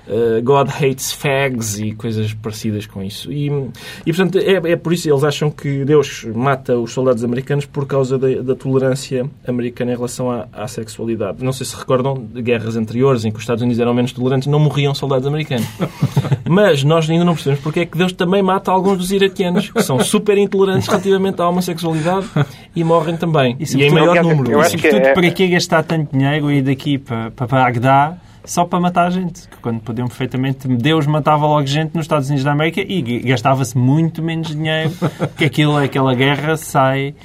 eh, 0.08 0.42
God 0.42 0.70
hates 0.70 1.12
fags 1.14 1.80
e 1.80 1.92
coisas 1.94 2.34
parecidas 2.34 2.86
com 2.86 3.02
isso. 3.04 3.32
E, 3.32 3.48
e 4.06 4.14
portanto, 4.14 4.38
é, 4.38 4.72
é 4.72 4.76
por 4.76 4.94
isso 4.94 5.10
eles 5.10 5.24
acham 5.24 5.50
que 5.50 5.84
Deus 5.86 6.26
mata 6.36 6.78
os 6.78 6.92
soldados 6.94 7.24
americanos 7.24 7.66
por 7.66 7.86
causa 7.86 8.18
da, 8.18 8.28
da 8.42 8.56
tolerância 8.56 9.26
americana 9.48 9.92
em 9.92 9.96
relação 9.96 10.30
à, 10.32 10.48
à 10.54 10.68
sexualidade. 10.68 11.44
Não 11.44 11.52
sei 11.54 11.66
se 11.66 11.76
recordam 11.76 12.14
de 12.34 12.42
guerras 12.42 12.76
anteriores 12.76 13.26
em 13.26 13.32
que 13.32 13.38
os 13.38 13.44
Estados 13.44 13.62
Unidos 13.62 13.80
eram 13.80 13.94
menos 13.94 14.12
tolerantes, 14.12 14.48
não 14.48 14.60
morriam 14.60 14.94
soldados 14.94 15.28
americanos. 15.28 15.68
Mas 16.48 16.84
nós 16.84 17.10
ainda 17.10 17.26
não 17.26 17.34
percebemos 17.34 17.62
porque 17.64 17.80
é 17.82 17.86
que 17.86 17.98
Deus 17.98 18.14
também 18.14 18.42
mata 18.44 18.72
alguns 18.72 18.98
dos 18.98 19.12
iraquianos, 19.12 19.70
que 19.72 19.82
são 19.82 20.00
super 20.00 20.38
intolerantes 20.38 20.88
relativamente 20.88 21.42
à 21.42 21.50
homossexualidade 21.50 22.28
e 22.76 22.84
morrem 22.84 23.18
também. 23.18 23.56
E, 23.60 23.64
E, 23.78 23.84
em 23.84 23.92
maior 23.92 24.16
eu 24.18 24.24
número. 24.24 24.60
acho 24.60 24.76
E, 24.76 24.80
que 24.80 24.88
sobretudo, 24.90 25.08
é- 25.10 25.14
para 25.14 25.32
que 25.32 25.48
gastar 25.48 25.84
tanto 25.84 26.16
dinheiro 26.16 26.52
e 26.52 26.58
ir 26.58 26.62
daqui 26.62 26.98
para, 26.98 27.32
para 27.32 27.48
Bagdá 27.48 28.18
só 28.46 28.66
para 28.66 28.80
matar 28.80 29.12
gente? 29.12 29.48
Que 29.48 29.58
Quando 29.58 29.80
podiam 29.82 30.08
perfeitamente... 30.08 30.68
Deus 30.68 31.06
matava 31.06 31.46
logo 31.46 31.66
gente 31.66 31.96
nos 31.96 32.06
Estados 32.06 32.28
Unidos 32.28 32.44
da 32.44 32.52
América 32.52 32.82
e 32.82 33.02
gastava-se 33.20 33.78
muito 33.78 34.22
menos 34.22 34.48
dinheiro, 34.48 34.92
que 35.38 35.46
aquilo, 35.46 35.78
aquela 35.78 36.14
guerra 36.14 36.58
sai, 36.58 37.16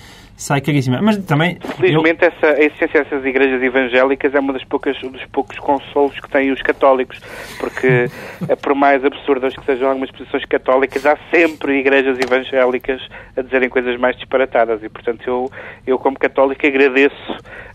sai 0.41 0.61
caríssima. 0.61 1.01
Mas 1.03 1.19
também... 1.19 1.59
eu- 1.63 1.71
Felizmente, 1.77 2.25
essa, 2.25 2.47
a 2.47 2.63
existência 2.65 3.05
dessas 3.05 3.25
igrejas 3.25 3.63
evangélicas 3.63 4.35
é 4.35 4.41
uma 4.41 4.53
das 4.53 4.65
poucas, 4.65 4.97
um 5.05 5.11
dos 5.11 5.25
poucos 5.27 5.59
consolos 5.59 6.19
que 6.19 6.29
têm 6.31 6.51
os 6.51 6.63
católicos, 6.63 7.19
porque, 7.59 8.07
eh, 8.49 8.57
por 8.57 8.75
mais 8.75 9.05
absurdas 9.05 9.55
que 9.55 9.65
sejam 9.65 9.89
algumas 9.89 10.11
posições 10.11 10.45
católicas, 10.47 11.05
há 11.05 11.17
sempre 11.33 11.79
igrejas 11.79 12.19
evangélicas 12.19 13.01
a 13.37 13.43
dizerem 13.43 13.69
coisas 13.69 13.99
mais 14.01 14.17
disparatadas 14.17 14.83
e, 14.83 14.89
portanto, 14.89 15.23
eu, 15.27 15.51
eu 15.87 15.99
como 15.99 16.19
católico, 16.19 16.67
agradeço 16.67 17.15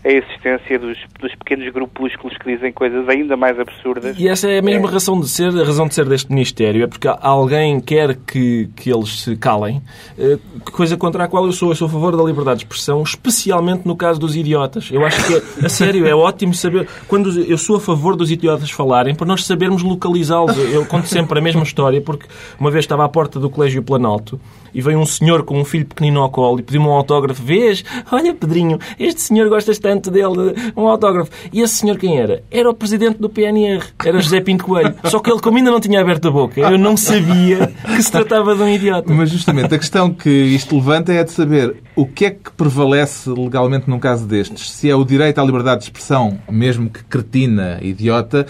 a 0.04 0.08
existência 0.08 0.78
dos, 0.78 0.98
dos 1.20 1.34
pequenos 1.36 1.72
grupúsculos 1.72 2.36
que 2.38 2.52
dizem 2.54 2.72
coisas 2.72 3.08
ainda 3.08 3.36
mais 3.36 3.58
absurdas. 3.58 4.18
E 4.18 4.28
essa 4.28 4.48
é 4.48 4.58
a 4.58 4.62
mesma 4.62 4.90
razão 4.90 5.18
de 5.20 5.28
ser, 5.28 5.48
a 5.48 5.64
razão 5.64 5.86
de 5.88 5.94
ser 5.94 6.04
deste 6.08 6.30
Ministério, 6.30 6.84
é 6.84 6.86
porque 6.86 7.08
alguém 7.20 7.80
quer 7.80 8.14
que, 8.16 8.68
que 8.76 8.92
eles 8.92 9.22
se 9.22 9.36
calem, 9.36 9.80
eh, 10.18 10.38
coisa 10.72 10.96
contra 10.96 11.24
a 11.24 11.28
qual 11.28 11.44
eu 11.46 11.52
sou. 11.52 11.70
Eu 11.70 11.74
sou 11.74 11.88
a 11.88 11.90
favor 11.90 12.16
da 12.16 12.22
liberdade 12.22 12.55
de 12.56 12.64
expressão, 12.64 13.02
especialmente 13.02 13.86
no 13.86 13.96
caso 13.96 14.18
dos 14.18 14.34
idiotas. 14.34 14.88
Eu 14.90 15.04
acho 15.04 15.24
que, 15.26 15.34
é, 15.34 15.66
a 15.66 15.68
sério, 15.68 16.06
é 16.06 16.14
ótimo 16.14 16.54
saber. 16.54 16.88
Quando 17.06 17.30
eu 17.40 17.58
sou 17.58 17.76
a 17.76 17.80
favor 17.80 18.16
dos 18.16 18.30
idiotas 18.30 18.70
falarem, 18.70 19.14
para 19.14 19.26
nós 19.26 19.44
sabermos 19.44 19.82
localizá-los. 19.82 20.56
Eu 20.56 20.84
conto 20.86 21.08
sempre 21.08 21.38
a 21.38 21.42
mesma 21.42 21.62
história, 21.62 22.00
porque 22.00 22.26
uma 22.58 22.70
vez 22.70 22.84
estava 22.84 23.04
à 23.04 23.08
porta 23.08 23.38
do 23.38 23.48
Colégio 23.50 23.82
Planalto 23.82 24.40
e 24.74 24.80
veio 24.80 24.98
um 24.98 25.06
senhor 25.06 25.44
com 25.44 25.58
um 25.58 25.64
filho 25.64 25.86
pequenino 25.86 26.20
ao 26.20 26.30
colo 26.30 26.60
e 26.60 26.62
pediu-me 26.62 26.86
um 26.86 26.92
autógrafo. 26.92 27.42
Vês? 27.42 27.84
Olha, 28.10 28.34
Pedrinho, 28.34 28.78
este 28.98 29.20
senhor 29.20 29.48
gostas 29.48 29.78
tanto 29.78 30.10
dele, 30.10 30.54
um 30.76 30.86
autógrafo. 30.86 31.30
E 31.52 31.60
esse 31.60 31.74
senhor 31.76 31.98
quem 31.98 32.18
era? 32.18 32.42
Era 32.50 32.70
o 32.70 32.74
presidente 32.74 33.18
do 33.18 33.28
PNR, 33.28 33.82
era 34.04 34.20
José 34.20 34.40
Pinto 34.40 34.64
Coelho. 34.64 34.94
Só 35.04 35.18
que 35.18 35.30
ele, 35.30 35.40
como 35.40 35.58
ainda 35.58 35.70
não 35.70 35.80
tinha 35.80 36.00
aberto 36.00 36.28
a 36.28 36.30
boca, 36.30 36.60
eu 36.60 36.78
não 36.78 36.96
sabia 36.96 37.72
que 37.84 38.02
se 38.02 38.10
tratava 38.10 38.54
de 38.54 38.62
um 38.62 38.68
idiota. 38.68 39.12
Mas 39.12 39.30
justamente 39.30 39.74
a 39.74 39.78
questão 39.78 40.12
que 40.12 40.30
isto 40.30 40.74
levanta 40.74 41.12
é 41.12 41.22
de 41.24 41.30
saber 41.30 41.76
o 41.94 42.06
que 42.06 42.26
é 42.26 42.30
que 42.30 42.50
prevalece 42.50 43.30
legalmente 43.30 43.88
num 43.88 43.98
caso 43.98 44.26
destes. 44.26 44.70
Se 44.70 44.90
é 44.90 44.94
o 44.94 45.04
direito 45.04 45.40
à 45.40 45.44
liberdade 45.44 45.78
de 45.78 45.84
expressão, 45.84 46.38
mesmo 46.50 46.90
que 46.90 47.02
cretina, 47.04 47.78
idiota, 47.82 48.46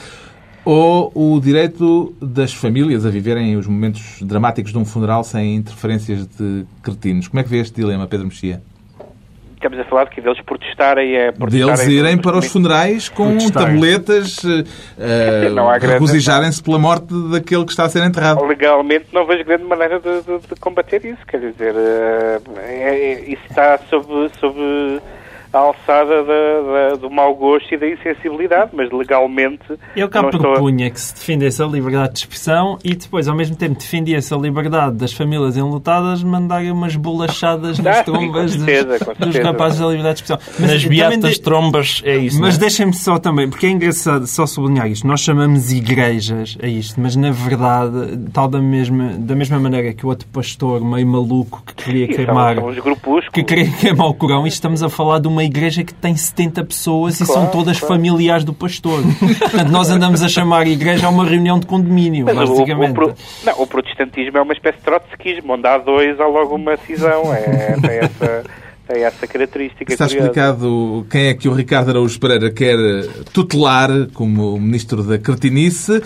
ou 0.66 1.12
o 1.14 1.40
direito 1.40 2.12
das 2.20 2.52
famílias 2.52 3.06
a 3.06 3.08
viverem 3.10 3.56
os 3.56 3.66
momentos 3.68 4.20
dramáticos 4.20 4.72
de 4.72 4.78
um 4.78 4.84
funeral 4.84 5.22
sem 5.22 5.54
interferências 5.54 6.26
de 6.26 6.66
cretinos. 6.82 7.28
Como 7.28 7.38
é 7.40 7.44
que 7.44 7.48
vê 7.48 7.58
este 7.58 7.76
dilema, 7.76 8.06
Pedro 8.08 8.26
Mexia? 8.26 8.60
Estamos 9.54 9.78
a 9.78 9.84
falar 9.84 10.04
de 10.04 10.10
que 10.10 10.20
deles 10.20 10.40
protestarem 10.42 11.14
é 11.16 11.32
protestarem 11.32 11.86
Deles 11.86 11.86
irem 11.88 12.18
para 12.18 12.36
os 12.36 12.46
funerais 12.46 13.08
com 13.08 13.36
há 15.70 15.78
grande- 15.78 15.94
regozijarem-se 15.94 16.62
pela 16.62 16.78
morte 16.78 17.06
daquele 17.32 17.64
que 17.64 17.70
está 17.70 17.84
a 17.84 17.88
ser 17.88 18.04
enterrado. 18.04 18.44
Legalmente 18.44 19.06
não 19.12 19.24
vejo 19.26 19.44
grande 19.44 19.64
maneira 19.64 19.98
de, 19.98 20.20
de- 20.22 20.48
de 20.48 20.60
combater 20.60 21.04
isso. 21.04 21.24
Quer 21.26 21.40
dizer, 21.40 21.74
eh, 21.74 22.40
é- 22.58 23.12
é- 23.12 23.30
isso 23.30 23.42
está 23.48 23.78
sob, 23.88 24.06
sob 24.38 25.00
a 25.56 25.60
alçada 25.60 26.22
da- 26.24 26.88
da- 26.90 26.96
do 26.96 27.10
mau 27.10 27.34
gosto 27.34 27.72
e 27.74 27.76
da 27.76 27.88
insensibilidade, 27.88 28.70
mas 28.74 28.90
legalmente 28.92 29.62
Eu 29.94 30.08
cá 30.08 30.22
não 30.22 30.28
estou 30.30 30.40
propunha 30.52 30.90
que 30.90 31.00
se 31.00 31.14
defendesse 31.14 31.62
a 31.62 31.66
liberdade 31.66 32.12
de 32.14 32.18
expressão 32.20 32.78
e 32.84 32.94
depois, 32.94 33.26
ao 33.28 33.34
mesmo 33.36 33.56
tempo, 33.56 33.74
defendia-se 33.78 34.32
a 34.32 34.36
liberdade 34.36 34.96
das 34.96 35.12
famílias 35.12 35.56
enlutadas 35.56 36.22
mandarem 36.22 36.70
umas 36.70 36.94
bolachadas 36.96 37.78
nas 37.78 37.96
Ah, 38.00 38.04
trombas 38.04 38.52
com 38.52 38.58
dos, 38.58 38.66
certeza, 38.66 38.98
dos 38.98 39.06
certeza. 39.16 39.42
rapazes 39.44 39.78
da 39.80 39.86
liberdade 39.86 40.16
de 40.16 40.22
expressão. 40.22 40.54
Mas 40.60 40.70
Nas 40.72 40.84
beatas 40.84 41.32
de- 41.34 41.40
trombas 41.40 42.02
é 42.04 42.16
isso. 42.16 42.40
Mas 42.40 42.56
é? 42.56 42.60
deixem-me 42.60 42.92
só 42.94 43.18
também, 43.18 43.48
porque 43.48 43.66
é 43.66 43.70
engraçado 43.70 44.26
só 44.26 44.44
sublinhar 44.46 44.86
isto. 44.90 45.06
Nós 45.06 45.20
chamamos 45.20 45.72
igrejas 45.72 46.58
a 46.62 46.66
isto, 46.66 47.00
mas 47.00 47.16
na 47.16 47.30
verdade, 47.30 48.18
tal 48.32 48.48
da 48.48 48.60
mesma, 48.60 49.10
da 49.18 49.34
mesma 49.34 49.58
maneira 49.58 49.92
que 49.94 50.04
o 50.04 50.08
outro 50.08 50.26
pastor 50.28 50.84
meio 50.84 51.06
maluco 51.06 51.62
que 51.66 51.74
queria 51.74 52.08
queimar 52.08 52.56
que 53.32 53.42
queria 53.42 53.70
queimar 53.70 54.08
o 54.08 54.14
Corão, 54.14 54.44
e 54.44 54.48
estamos 54.48 54.82
a 54.82 54.88
falar 54.88 55.18
de 55.18 55.28
uma 55.28 55.42
igreja 55.46 55.82
que 55.82 55.94
tem 55.94 56.14
70 56.16 56.64
pessoas 56.64 57.20
e 57.20 57.24
Claro, 57.24 57.40
são 57.42 57.50
todas 57.50 57.78
claro. 57.78 57.94
familiares 57.94 58.44
do 58.44 58.52
pastor. 58.52 59.02
Portanto, 59.40 59.70
nós 59.70 59.88
andamos 59.90 60.22
a 60.22 60.28
chamar 60.28 60.66
a 60.66 60.68
igreja 60.68 61.06
a 61.06 61.10
uma 61.10 61.24
reunião 61.24 61.58
de 61.58 61.66
condomínio, 61.66 62.26
Mas 62.26 62.36
o, 62.48 62.52
o, 62.52 62.56
basicamente. 62.56 62.92
pro- 62.94 63.14
não, 63.44 63.62
o 63.62 63.66
protestantismo 63.66 64.36
é 64.38 64.42
uma 64.42 64.52
espécie 64.52 64.78
de 64.78 64.84
trotskismo, 64.84 65.54
onde 65.54 65.66
há 65.66 65.78
dois, 65.78 66.20
há 66.20 66.26
logo 66.26 66.54
uma 66.54 66.76
cisão. 66.76 67.32
É, 67.32 67.76
tem, 67.80 67.98
essa, 67.98 68.44
tem 68.88 69.02
essa 69.04 69.26
característica. 69.26 69.92
Está 69.92 70.06
curiosa. 70.06 70.26
explicado 70.28 71.06
quem 71.10 71.26
é 71.28 71.34
que 71.34 71.48
o 71.48 71.52
Ricardo 71.52 71.90
Araújo 71.90 72.18
Pereira 72.20 72.50
quer 72.50 72.76
tutelar 73.32 73.90
como 74.14 74.58
Ministro 74.58 75.02
da 75.02 75.18
Cretinice. 75.18 76.02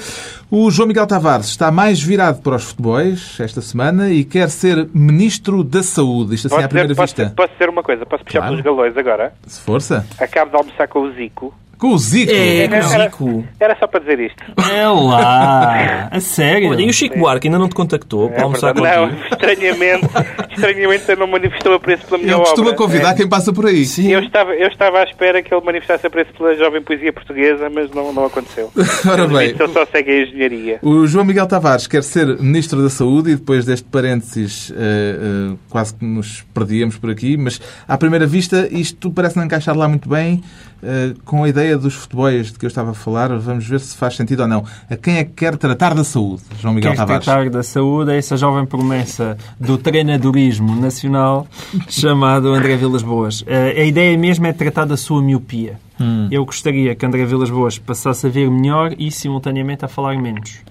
O 0.50 0.69
João 0.71 0.88
Miguel 0.88 1.07
Tavares 1.07 1.47
está 1.47 1.71
mais 1.71 2.02
virado 2.02 2.42
para 2.42 2.57
os 2.57 2.64
futebols 2.64 3.38
esta 3.38 3.61
semana 3.61 4.11
e 4.11 4.25
quer 4.25 4.49
ser 4.50 4.88
Ministro 4.92 5.62
da 5.62 5.80
Saúde. 5.83 6.35
Isto 6.35 6.49
assim 6.49 6.57
Posso 6.57 6.64
à 6.64 6.69
primeira 6.69 6.88
dizer, 6.88 7.02
vista. 7.02 7.33
posso 7.37 7.52
dizer 7.52 7.69
uma 7.69 7.83
coisa? 7.85 8.04
Posso 8.04 8.25
puxar 8.25 8.40
Claro. 8.40 8.57
pelos 8.57 8.64
galões 8.64 8.97
agora? 8.97 9.33
Se 9.47 9.61
força. 9.61 10.04
Acabo 10.19 10.50
de 10.50 10.57
almoçar 10.57 10.88
com 10.88 11.00
o 11.02 11.12
Zico. 11.12 11.54
Com 11.78 11.95
o 11.95 11.99
Zico. 11.99 12.30
É, 12.30 12.69
com 12.69 12.75
o 12.75 12.76
Era- 12.76 13.04
Zico. 13.04 13.45
Era 13.59 13.76
só 13.78 13.87
para 13.87 14.00
dizer 14.00 14.21
isto. 14.21 14.42
É 14.71 14.87
lá! 14.87 16.09
A 16.12 16.21
sério? 16.21 16.69
Olha, 16.73 16.83
e 16.83 16.90
o 16.90 16.92
Chico 16.92 17.19
Buarque 17.19 17.49
ainda 17.49 17.59
não 17.59 17.71
te 17.71 17.75
contactou 17.75 18.28
para 18.28 18.40
É 18.40 18.42
almoçar 18.42 18.75
verdade. 18.75 18.99
contigo? 19.14 19.19
Não, 19.23 19.28
estranhamente, 19.38 20.07
estranhamente 20.50 21.04
ele 21.11 21.21
não 21.21 21.26
manifestou 21.26 21.73
apreço 21.73 22.04
pela 22.04 22.19
minha 22.19 22.33
Ele 22.35 22.40
costuma 22.40 22.66
obra. 22.66 22.76
convidar 22.76 23.12
É. 23.12 23.14
quem 23.14 23.26
passa 23.26 23.50
por 23.50 23.64
aí. 23.64 23.83
Eu 24.12 24.21
estava, 24.21 24.52
eu 24.57 24.69
estava 24.69 24.99
à 24.99 25.04
espera 25.04 25.42
que 25.42 25.54
ele 25.54 25.64
manifestasse 25.64 26.07
apreço 26.07 26.30
pela 26.35 26.54
jovem 26.54 26.83
poesia 26.83 27.14
portuguesa, 27.14 27.71
mas 27.71 27.90
não, 27.92 28.12
não 28.12 28.26
aconteceu. 28.26 28.71
Ora 29.11 29.26
bem, 29.26 29.49
Ele 29.59 29.69
só 29.73 29.87
segue 29.87 30.11
a 30.11 30.16
engenharia. 30.41 30.79
O 30.83 31.07
João 31.07 31.25
Miguel 31.25 31.47
Tavares 31.47 31.87
quer 31.87 32.03
ser 32.03 32.41
Ministro 32.41 32.83
da 32.83 32.89
Saúde 32.89 33.31
e 33.31 33.37
depois 33.37 33.65
deste 33.65 33.87
parênteses 33.89 34.73
eh, 34.75 35.51
eh, 35.53 35.57
quase 35.69 35.95
que 35.95 36.05
nos 36.05 36.43
perdíamos 36.55 36.97
por 36.97 37.11
aqui, 37.11 37.37
mas 37.37 37.61
à 37.87 37.99
primeira 37.99 38.27
vista 38.27 38.69
isto 38.71 39.11
parece 39.11 39.37
não 39.37 39.45
encaixar 39.45 39.77
lá 39.77 39.87
muito 39.87 40.09
bem 40.09 40.43
eh, 40.83 41.13
com 41.25 41.45
a 41.45 41.49
ideia 41.49 41.77
dos 41.77 41.95
futebols 41.95 42.53
de 42.53 42.59
que 42.59 42.65
eu 42.65 42.69
estava 42.69 42.91
a 42.91 42.95
falar. 42.95 43.37
Vamos 43.39 43.67
ver 43.67 43.81
se 43.81 43.97
faz 43.97 44.17
sentido 44.17 44.41
ou 44.41 44.49
não. 44.49 44.65
A 44.89 44.97
quem 44.97 45.19
é 45.19 45.25
que 45.25 45.33
quer 45.33 45.57
tratar 45.57 45.95
da 45.95 46.05
saúde, 46.05 46.43
João 46.61 46.75
Miguel 46.75 46.93
Quer 46.93 46.99
Tavares? 46.99 47.25
tratar 47.25 47.51
da 47.51 47.63
saúde 47.63 48.13
é 48.13 48.19
essa 48.19 48.37
jovem 48.37 48.65
promessa 48.65 49.37
do 49.59 49.77
treinadorismo 49.77 50.75
nacional 50.75 51.47
chamado 51.89 52.49
André 52.49 52.77
Vilas 52.77 53.03
Boas. 53.03 53.45
A 53.47 53.83
ideia 53.83 54.17
mesmo 54.17 54.47
é 54.47 54.53
tratar 54.53 54.87
da 54.87 54.97
sua 54.97 55.23
miopia. 55.23 55.79
Hum. 56.00 56.28
Eu 56.30 56.45
gostaria 56.47 56.95
que 56.95 57.04
André 57.04 57.25
Vilas 57.26 57.50
Boas 57.50 57.78
passasse 57.78 58.26
a 58.26 58.30
ver 58.30 58.50
melhor 58.50 58.95
e 58.99 59.11
simultaneamente 59.11 59.85
a 59.85 59.88
falar 59.88 60.16
menos. 60.16 60.62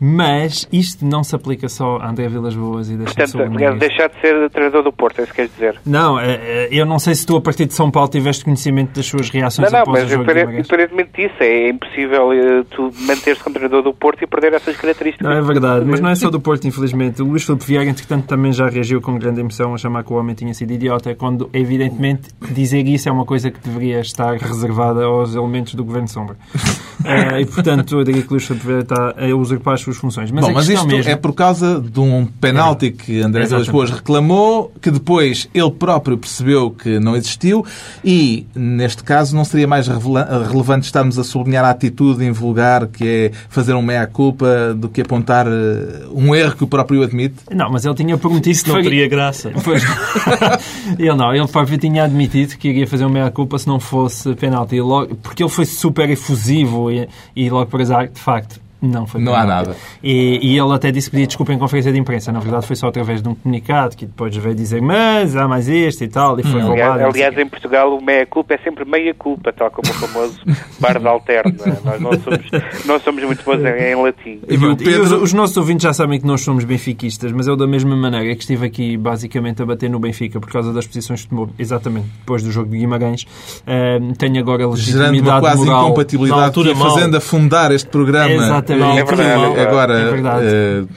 Mas 0.00 0.68
isto 0.72 1.04
não 1.04 1.24
se 1.24 1.34
aplica 1.34 1.68
só 1.68 1.96
a 1.98 2.10
André 2.10 2.28
Vilas 2.28 2.54
Boas 2.54 2.88
e 2.88 2.96
deixa 2.96 3.10
de 3.10 3.16
Portanto, 3.16 3.30
sublinhar 3.30 3.72
aliás, 3.72 3.78
deixar 3.78 4.08
de 4.08 4.20
ser 4.20 4.50
treinador 4.50 4.82
do 4.82 4.92
Porto, 4.92 5.20
é 5.20 5.22
isso 5.22 5.32
que 5.32 5.36
queres 5.36 5.52
dizer? 5.52 5.76
Não, 5.86 6.18
eh, 6.20 6.40
eh, 6.42 6.68
eu 6.70 6.84
não 6.86 6.98
sei 6.98 7.14
se 7.14 7.26
tu 7.26 7.36
a 7.36 7.40
partir 7.40 7.66
de 7.66 7.74
São 7.74 7.90
Paulo 7.90 8.08
tiveste 8.08 8.44
conhecimento 8.44 8.94
das 8.94 9.06
suas 9.06 9.30
reações 9.30 9.70
Não, 9.70 9.78
não, 9.78 9.82
após 9.82 10.02
mas 10.02 10.10
o 10.10 10.14
jogo 10.14 10.24
de 10.24 10.34
Guimarães. 10.34 10.58
independentemente 10.60 11.10
disso, 11.16 11.34
é 11.40 11.68
impossível 11.70 12.32
eh, 12.32 12.64
tu 12.70 12.90
manter-se 13.06 13.42
como 13.42 13.54
treinador 13.54 13.82
do 13.82 13.94
Porto 13.94 14.22
e 14.22 14.26
perder 14.26 14.52
essas 14.54 14.76
características. 14.76 15.26
Não, 15.26 15.36
é 15.36 15.42
verdade, 15.42 15.84
mas 15.86 16.00
não 16.00 16.10
é 16.10 16.14
só 16.14 16.28
do 16.30 16.40
Porto, 16.40 16.66
infelizmente. 16.66 17.22
O 17.22 17.26
Luís 17.26 17.44
Filipe 17.44 17.64
Vieira, 17.64 17.88
entretanto, 17.88 18.26
também 18.26 18.52
já 18.52 18.68
reagiu 18.68 19.00
com 19.00 19.18
grande 19.18 19.40
emoção 19.40 19.74
a 19.74 19.78
chamar 19.78 20.04
que 20.04 20.12
o 20.12 20.16
homem 20.16 20.34
tinha 20.34 20.52
sido 20.54 20.72
idiota, 20.72 21.14
quando, 21.14 21.48
evidentemente, 21.52 22.28
dizer 22.50 22.86
isso 22.86 23.08
é 23.08 23.12
uma 23.12 23.24
coisa 23.24 23.50
que 23.50 23.60
deveria 23.60 24.00
estar 24.00 24.34
reservada 24.36 25.04
aos 25.04 25.34
elementos 25.34 25.74
do 25.74 25.84
Governo 25.84 26.08
Sombra. 26.08 26.36
Eh, 27.04 27.42
e, 27.42 27.46
portanto, 27.46 27.98
eu 28.00 28.02
diria 28.02 28.22
que 28.22 28.28
o 28.28 28.30
Luís 28.32 28.46
Filipe 28.46 28.66
Vieira 28.66 28.82
está 28.82 29.14
a 29.16 29.36
usurpar 29.36 29.74
as 29.74 29.82
suas 29.86 29.96
funções. 29.96 30.30
Mas 30.30 30.44
Bom, 30.44 30.52
mas 30.52 30.68
isto 30.68 30.86
mesmo... 30.86 31.10
é 31.10 31.16
por 31.16 31.32
causa 31.32 31.80
de 31.80 31.98
um 32.00 32.26
penalti 32.26 32.90
que 32.90 33.20
André 33.20 33.46
Vilas. 33.46 33.68
Boas 33.68 33.90
reclamou, 33.90 34.72
que 34.82 34.90
depois 34.90 35.48
ele 35.54 35.70
próprio 35.70 36.18
percebeu 36.18 36.70
que 36.70 36.98
não 37.00 37.16
existiu 37.16 37.64
e, 38.04 38.46
neste 38.54 39.02
caso, 39.04 39.34
não 39.36 39.44
seria 39.44 39.66
mais 39.66 39.86
relevante 39.88 40.86
estarmos 40.86 41.18
a 41.18 41.24
sublinhar 41.24 41.64
a 41.64 41.70
atitude 41.70 42.24
invulgar 42.24 42.86
que 42.88 43.06
é 43.06 43.30
fazer 43.48 43.74
um 43.74 43.82
meia-culpa 43.82 44.74
do 44.74 44.88
que 44.88 45.00
apontar 45.00 45.46
eh, 45.46 46.06
um 46.12 46.34
erro 46.34 46.56
que 46.56 46.64
o 46.64 46.66
próprio 46.66 47.02
admite? 47.02 47.36
Não, 47.54 47.70
mas 47.70 47.84
ele 47.84 47.94
tinha 47.94 48.16
prometido 48.18 48.50
Isso 48.50 48.66
não 48.68 48.74
faria- 48.74 48.90
teria 48.90 49.08
graça. 49.08 49.52
Pois. 49.64 49.82
ele 50.98 51.14
não, 51.14 51.34
ele 51.34 51.46
próprio 51.48 51.78
tinha 51.78 52.04
admitido 52.04 52.56
que 52.56 52.68
iria 52.68 52.86
fazer 52.86 53.04
uma 53.04 53.12
meia-culpa 53.14 53.58
se 53.58 53.66
não 53.66 53.78
fosse 53.80 54.34
penalti. 54.34 54.80
Logo- 54.80 55.14
Porque 55.16 55.42
ele 55.42 55.50
foi 55.50 55.64
super 55.64 56.08
efusivo 56.10 56.90
e, 56.90 57.08
e 57.34 57.48
logo 57.50 57.66
por 57.66 57.80
azar, 57.80 58.08
de 58.08 58.20
facto, 58.20 58.60
não 58.80 59.06
foi 59.06 59.20
Não 59.20 59.34
há 59.34 59.44
nada. 59.44 59.76
E, 60.02 60.38
e 60.52 60.58
ele 60.58 60.72
até 60.74 60.90
disse 60.90 61.08
que 61.08 61.12
pedia 61.16 61.26
desculpa 61.26 61.52
em 61.52 61.58
conferência 61.58 61.92
de 61.92 61.98
imprensa. 61.98 62.30
Na 62.32 62.40
verdade, 62.40 62.66
foi 62.66 62.76
só 62.76 62.88
através 62.88 63.22
de 63.22 63.28
um 63.28 63.34
comunicado 63.34 63.96
que 63.96 64.06
depois 64.06 64.34
veio 64.36 64.54
dizer 64.54 64.80
mas 64.82 65.34
há 65.36 65.46
mais 65.48 65.68
este 65.68 66.04
e 66.04 66.08
tal, 66.08 66.38
e 66.38 66.42
foi 66.42 66.60
Hum. 66.62 66.66
roubado. 66.68 66.82
Aliás, 66.82 67.00
não 67.02 67.08
aliás, 67.08 67.38
em 67.38 67.46
Portugal 67.48 67.96
o 67.96 68.02
meia-culpa 68.04 68.54
é 68.54 68.58
sempre 68.58 68.84
meia-culpa, 68.84 69.52
tal 69.52 69.70
como 69.70 69.88
o 69.90 69.94
famoso 69.94 70.38
bar 70.80 70.98
de 70.98 71.06
alterno. 71.08 71.54
não 71.84 71.92
é? 71.92 71.98
Nós 71.98 72.00
não 72.00 72.12
somos, 72.20 72.40
não 72.84 73.00
somos 73.00 73.24
muito 73.24 73.44
bons 73.44 73.60
em, 73.64 73.92
em 73.92 73.94
latim. 74.02 74.40
E, 74.48 74.54
E 74.54 74.54
e 74.54 74.76
Pedro- 74.76 75.02
os, 75.02 75.12
os 75.12 75.32
nossos 75.32 75.56
ouvintes 75.56 75.82
já 75.84 75.92
sabem 75.92 76.20
que 76.20 76.26
nós 76.26 76.40
somos 76.42 76.64
benfiquistas, 76.64 77.32
mas 77.32 77.46
eu 77.46 77.56
da 77.56 77.66
mesma 77.66 77.96
maneira 77.96 78.34
que 78.34 78.40
estive 78.42 78.66
aqui 78.66 78.96
basicamente 78.96 79.62
a 79.62 79.66
bater 79.66 79.88
no 79.90 79.98
Benfica 79.98 80.38
por 80.40 80.50
causa 80.50 80.72
das 80.72 80.86
posições 80.86 81.22
que 81.22 81.28
tomou 81.28 81.48
exatamente 81.58 82.06
depois 82.20 82.42
do 82.42 82.50
jogo 82.50 82.70
de 82.70 82.78
Guimarães, 82.78 83.26
eh, 83.66 83.98
tenho 84.18 84.38
agora 84.38 84.64
a 84.66 84.76
Gerando 84.76 85.00
uma 85.00 85.10
legitimidade 85.10 85.40
quase 85.40 85.64
moral. 85.64 85.84
incompatibilidade 85.86 86.60
ia 86.60 86.74
mal. 86.74 86.90
fazendo 86.94 87.16
afundar 87.16 87.72
este 87.72 87.88
programa. 87.88 88.30
Exatamente. 88.32 88.75
E 88.78 88.98
É 88.98 89.04
verdade, 89.04 89.54
que 89.54 89.60
agora 89.60 89.98
é 89.98 90.10
verdade. 90.10 90.46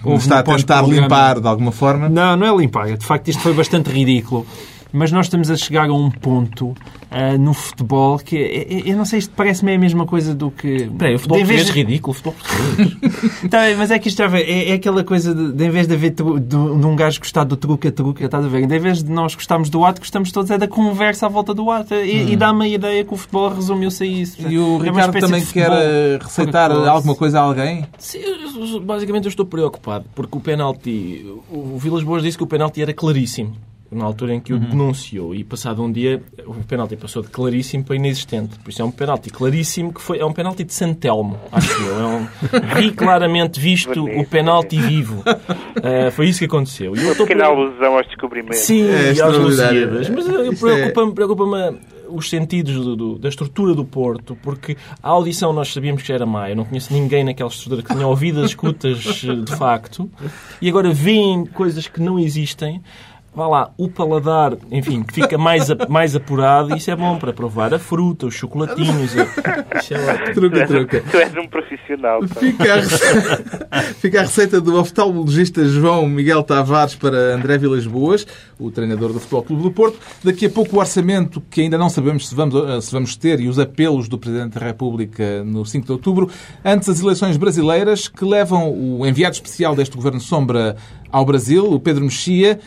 Houve 0.04 0.24
está 0.24 0.40
a 0.40 0.44
tentar 0.44 0.82
limpar 0.84 1.40
de 1.40 1.48
alguma 1.48 1.72
forma. 1.72 2.10
Não, 2.10 2.36
não 2.36 2.48
é 2.48 2.62
limpar. 2.62 2.98
De 2.98 3.06
facto, 3.06 3.28
isto 3.30 3.42
foi 3.42 3.54
bastante 3.54 3.90
ridículo. 3.90 4.46
Mas 4.92 5.12
nós 5.12 5.28
estamos 5.28 5.52
a 5.52 5.56
chegar 5.56 5.90
a 5.90 5.94
um 5.94 6.10
ponto 6.10 6.74
ah, 7.12 7.38
no 7.38 7.54
futebol 7.54 8.18
que 8.18 8.38
é- 8.38 8.74
é- 8.74 8.92
eu 8.92 8.98
não 8.98 9.06
sei, 9.06 9.20
isto 9.20 9.34
parece-me 9.36 9.74
a 9.76 9.80
mesma 9.80 10.06
coisa 10.06 10.34
do 10.34 10.50
que. 10.50 10.90
Peraí, 10.98 11.16
o 11.16 11.20
futebol 11.20 11.38
de 11.38 11.44
em 11.44 11.48
vez 11.48 11.62
português 11.64 11.88
é 11.88 11.90
ridículo. 11.90 12.12
O 12.12 12.14
futebol 12.14 12.34
português. 12.34 13.30
Tá 13.50 13.60
mas 13.78 13.92
é 13.92 14.00
que 14.00 14.08
isto 14.08 14.22
é, 14.22 14.70
é 14.70 14.74
aquela 14.74 15.04
coisa 15.04 15.34
de, 15.34 15.52
de 15.54 15.64
em 15.66 15.70
vez 15.70 15.88
de 15.88 15.94
haver 15.94 16.12
tru, 16.12 16.40
de, 16.40 16.48
de 16.50 16.56
um 16.56 16.96
gajo 16.96 17.20
gostar 17.20 17.44
do 17.44 17.56
truque 17.56 17.88
a 17.88 17.92
truque, 17.92 18.24
estás 18.24 18.44
a 18.46 18.48
ver? 18.48 18.66
De 18.68 18.76
em 18.76 18.80
vez 18.80 19.04
de 19.04 19.12
nós 19.12 19.34
gostarmos 19.36 19.70
do 19.70 19.84
ato, 19.86 20.02
gostamos 20.02 20.32
todos 20.32 20.50
é 20.52 20.58
da 20.58 20.68
conversa 20.68 21.26
à 21.26 21.30
volta 21.30 21.54
do 21.54 21.70
ato. 21.72 21.94
E, 21.94 22.34
e 22.34 22.36
dá-me 22.36 22.66
a 22.66 22.68
ideia 22.68 23.04
que 23.04 23.14
o 23.14 23.18
futebol 23.18 23.50
resumiu-se 23.54 24.04
a 24.04 24.08
isso. 24.08 24.42
E 24.48 24.58
o 24.58 24.80
É 24.84 24.90
Ricardo 24.90 25.20
também 25.20 25.46
quer 25.46 25.72
eh, 25.72 26.20
receitar 26.22 26.72
alguma 26.72 27.16
coisa 27.16 27.40
a 27.40 27.44
alguém? 27.44 27.86
Sim, 27.98 28.20
basicamente 28.84 29.26
eu 29.26 29.30
estou 29.30 29.46
preocupado, 29.46 30.06
porque 30.14 30.38
o 30.38 30.42
penalti... 30.42 31.26
O 31.52 31.78
Vilas 31.78 32.04
Boas 32.04 32.24
disse 32.24 32.38
que 32.38 32.44
o 32.44 32.48
penalti 32.48 32.82
era 32.82 32.94
claríssimo. 32.94 33.56
Na 33.92 34.06
altura 34.06 34.36
em 34.36 34.40
que 34.40 34.54
o 34.54 34.60
denunciou 34.60 35.34
e 35.34 35.44
passado 35.44 35.82
um 35.82 35.92
dia 35.92 36.22
o 36.46 36.54
penalti 36.64 36.96
passou 36.96 37.24
de 37.24 37.30
claríssimo 37.30 37.84
para 37.84 37.96
inexistente. 37.96 38.60
Por 38.60 38.70
isso 38.70 38.82
é 38.84 38.86
um 38.86 38.92
penalti 38.92 39.32
claríssimo 39.32 39.92
que 39.92 40.00
foi 40.00 40.20
é 40.20 40.26
um 40.26 40.32
penalti 40.32 40.64
de 40.64 40.74
Santelmo, 40.74 41.40
acho 41.52 41.82
eu. 41.82 42.00
É 42.00 42.06
um, 42.06 42.28
vi 42.80 42.92
claramente 42.92 43.60
visto 43.60 44.06
o 44.06 44.24
penalti 44.28 44.80
vivo. 44.80 45.24
Ah, 45.26 46.12
foi 46.12 46.28
isso 46.30 46.38
que 46.40 46.46
aconteceu. 46.46 46.96
E 46.96 47.00
eu 47.00 47.04
Uma 47.06 47.12
estou 47.14 47.26
pequena 47.26 47.46
pre- 47.50 47.56
alusão 47.56 47.98
aos 47.98 48.06
descobrimentos. 48.06 48.60
Sim, 48.60 48.84
É 48.90 49.14
e 49.14 49.22
aos. 49.22 49.38
Lusíadas. 49.38 50.10
Mas 50.10 50.28
eh, 50.30 50.50
Isto 50.50 50.68
é- 50.68 50.76
preocupa-me 50.76 51.14
preocupa 51.14 51.74
os 52.10 52.28
sentidos 52.30 52.74
do- 52.76 52.96
do- 52.96 53.20
da 53.20 53.30
estrutura 53.30 53.74
do 53.76 53.86
Porto, 53.86 54.36
porque 54.42 54.76
a 55.02 55.10
audição 55.10 55.54
nós 55.54 55.72
sabíamos 55.72 56.02
que 56.02 56.08
já 56.08 56.16
era 56.16 56.26
má. 56.26 56.50
Eu 56.50 56.56
não 56.56 56.66
conheço 56.66 56.92
ninguém 56.94 57.24
naquela 57.24 57.50
estrutura 57.50 57.82
que 57.84 57.88
tenha 57.94 58.08
ouvido 58.08 58.40
as 58.42 58.50
escutas 58.52 59.24
eh, 59.28 59.36
de 59.36 59.56
facto. 59.56 60.10
E 60.62 60.70
agora 60.70 60.92
veem 60.92 61.46
coisas 61.46 61.88
que 61.88 62.00
não 62.00 62.20
existem. 62.20 62.82
Vá 63.34 63.48
lá, 63.48 63.72
o 63.78 63.88
paladar, 63.88 64.58
enfim, 64.72 65.04
que 65.04 65.14
fica 65.14 65.38
mais, 65.38 65.70
a- 65.72 65.78
mais 65.88 66.16
apurado. 66.16 66.76
Isso 66.76 66.90
é 66.92 66.96
bom 66.96 67.18
para 67.18 67.32
provar 67.32 67.74
a 67.74 67.80
fruta, 67.80 68.26
os 68.26 68.34
chocolatinhos. 68.34 69.16
a- 69.18 69.22
é 69.22 70.34
Truca, 70.34 70.60
és, 70.60 70.70
um- 70.70 70.74
truca. 70.74 71.04
tu 71.10 71.18
és 71.18 71.34
um 71.38 71.48
profissional. 71.48 72.20
pá. 72.22 72.40
Fica 72.40 72.74
a, 72.74 72.76
receita, 72.78 73.46
fica 74.02 74.20
a 74.20 74.22
receita 74.24 74.60
do 74.60 74.78
oftalmologista 74.80 75.64
João 75.66 76.08
Miguel 76.08 76.44
Tavares 76.44 76.96
para 76.96 77.36
André 77.36 77.58
Vilas 77.58 77.86
Boas, 77.86 78.26
o 78.60 78.72
treinador 78.72 79.14
do 79.14 79.20
Futebol 79.20 79.44
Clube 79.44 79.64
do 79.64 79.72
Porto. 79.72 79.98
Daqui 80.24 80.48
a 80.48 80.50
pouco 80.50 80.76
o 80.76 80.80
orçamento, 80.80 81.40
que 81.50 81.62
ainda 81.62 81.78
não 81.78 81.90
sabemos 81.90 82.28
se 82.28 82.36
vamos, 82.36 82.56
eh, 82.56 82.82
se 82.82 82.92
vamos 82.92 83.16
ter, 83.16 83.40
e 83.40 83.48
os 83.48 83.60
apelos 83.60 84.08
do 84.10 84.18
Presidente 84.18 84.60
da 84.60 84.66
República 84.66 85.44
no 85.44 85.66
5 85.66 85.86
de 85.86 85.92
outubro, 85.92 86.30
antes 86.66 86.88
das 86.88 87.00
eleições 87.00 87.38
brasileiras, 87.38 88.08
que 88.08 88.26
levam 88.26 88.70
o 88.72 89.06
enviado 89.06 89.36
especial 89.36 89.76
deste 89.76 89.96
Governo 89.96 90.20
Sombra 90.20 90.76
ao 91.12 91.24
Brasil, 91.26 91.72
o 91.72 91.80
Pedro 91.80 92.04
Mexia, 92.04 92.60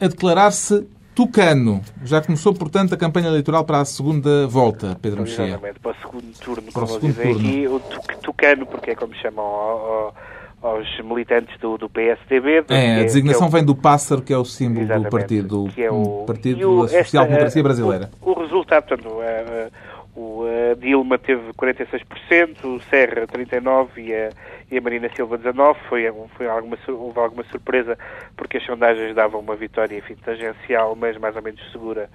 a 0.00 0.06
declarar-se 0.08 0.86
tucano. 1.14 1.80
Já 2.04 2.20
começou, 2.22 2.54
portanto, 2.54 2.94
a 2.94 2.96
campanha 2.96 3.26
eleitoral 3.28 3.64
para 3.64 3.80
a 3.80 3.84
segunda 3.84 4.46
volta, 4.46 4.96
Pedro 5.02 5.22
Mexia. 5.22 5.58
Para 5.82 5.90
o 5.90 5.94
segundo 6.00 6.38
turno, 6.38 6.72
Para 6.72 6.84
o 6.84 6.86
como 6.86 7.00
segundo 7.00 7.10
dizem 7.12 7.32
turno. 7.32 7.48
aqui, 7.48 7.66
o 7.68 7.80
tu- 7.80 8.18
tucano, 8.22 8.66
porque 8.66 8.90
é 8.92 8.94
como 8.94 9.14
chamam 9.16 9.44
ao- 9.44 10.14
ao- 10.62 10.70
aos 10.76 11.00
militantes 11.04 11.58
do, 11.60 11.76
do 11.76 11.88
PSDB. 11.88 12.62
do- 12.62 12.72
É, 12.74 13.00
a 13.00 13.02
designação 13.02 13.40
que 13.40 13.44
é 13.44 13.48
o- 13.48 13.58
vem 13.58 13.64
do 13.64 13.74
pássaro, 13.74 14.22
que 14.22 14.32
é 14.32 14.38
o 14.38 14.44
símbolo 14.44 14.82
Exatamente, 14.84 15.06
do 15.06 15.10
partido, 15.10 15.68
que 15.74 15.82
é 15.82 15.90
o- 15.90 16.24
Partido 16.26 16.70
o- 16.70 16.82
da 16.82 16.88
Social 16.88 17.24
Democracia 17.26 17.60
eh, 17.60 17.62
Brasileira. 17.62 18.10
O, 18.22 18.30
o 18.30 18.40
resultado, 18.40 18.84
portanto, 18.86 19.16
eh, 19.22 19.44
eh, 19.48 19.68
o 20.14 20.44
a 20.70 20.74
Dilma 20.74 21.18
teve 21.18 21.52
46%, 21.54 22.64
o 22.76 22.80
Serra 22.90 23.26
39% 23.26 23.98
e 24.00 24.12
a, 24.14 24.30
e 24.70 24.78
a 24.78 24.80
Marina 24.80 25.10
Silva 25.14 25.38
19%. 25.38 25.76
Foi, 25.88 26.12
foi 26.36 26.48
alguma, 26.48 26.78
houve 26.88 27.18
alguma 27.18 27.44
surpresa 27.44 27.98
porque 28.36 28.58
as 28.58 28.64
sondagens 28.64 29.14
davam 29.14 29.40
uma 29.40 29.56
vitória, 29.56 29.96
enfim, 29.96 30.16
tangencial, 30.16 30.94
mas 30.94 31.16
mais 31.16 31.34
ou 31.36 31.42
menos 31.42 31.60
segura 31.72 32.08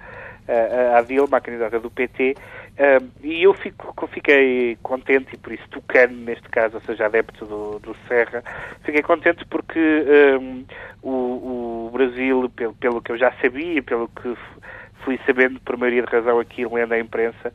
à 0.96 1.00
Dilma, 1.00 1.38
a 1.38 1.40
candidata 1.40 1.80
do 1.80 1.90
PT. 1.90 2.36
e 3.22 3.42
eu 3.42 3.54
fico, 3.54 4.06
fiquei 4.08 4.76
contente, 4.82 5.34
e 5.34 5.38
por 5.38 5.52
isso 5.52 5.66
tucano 5.70 6.16
neste 6.16 6.48
caso, 6.50 6.76
ou 6.76 6.82
seja, 6.82 7.06
adepto 7.06 7.46
do, 7.46 7.78
do 7.78 7.96
Serra, 8.06 8.42
fiquei 8.82 9.02
contente 9.02 9.44
porque 9.46 9.80
um, 10.40 10.64
o, 11.02 11.86
o, 11.86 11.90
Brasil, 11.92 12.50
pelo, 12.54 12.74
pelo 12.74 13.00
que 13.00 13.12
eu 13.12 13.18
já 13.18 13.32
sabia, 13.40 13.82
pelo 13.82 14.08
que 14.08 14.36
fui 15.04 15.20
sabendo 15.26 15.60
por 15.60 15.76
maioria 15.76 16.02
de 16.02 16.10
razão 16.10 16.40
aqui 16.40 16.66
lendo 16.66 16.92
a 16.92 16.98
imprensa, 16.98 17.52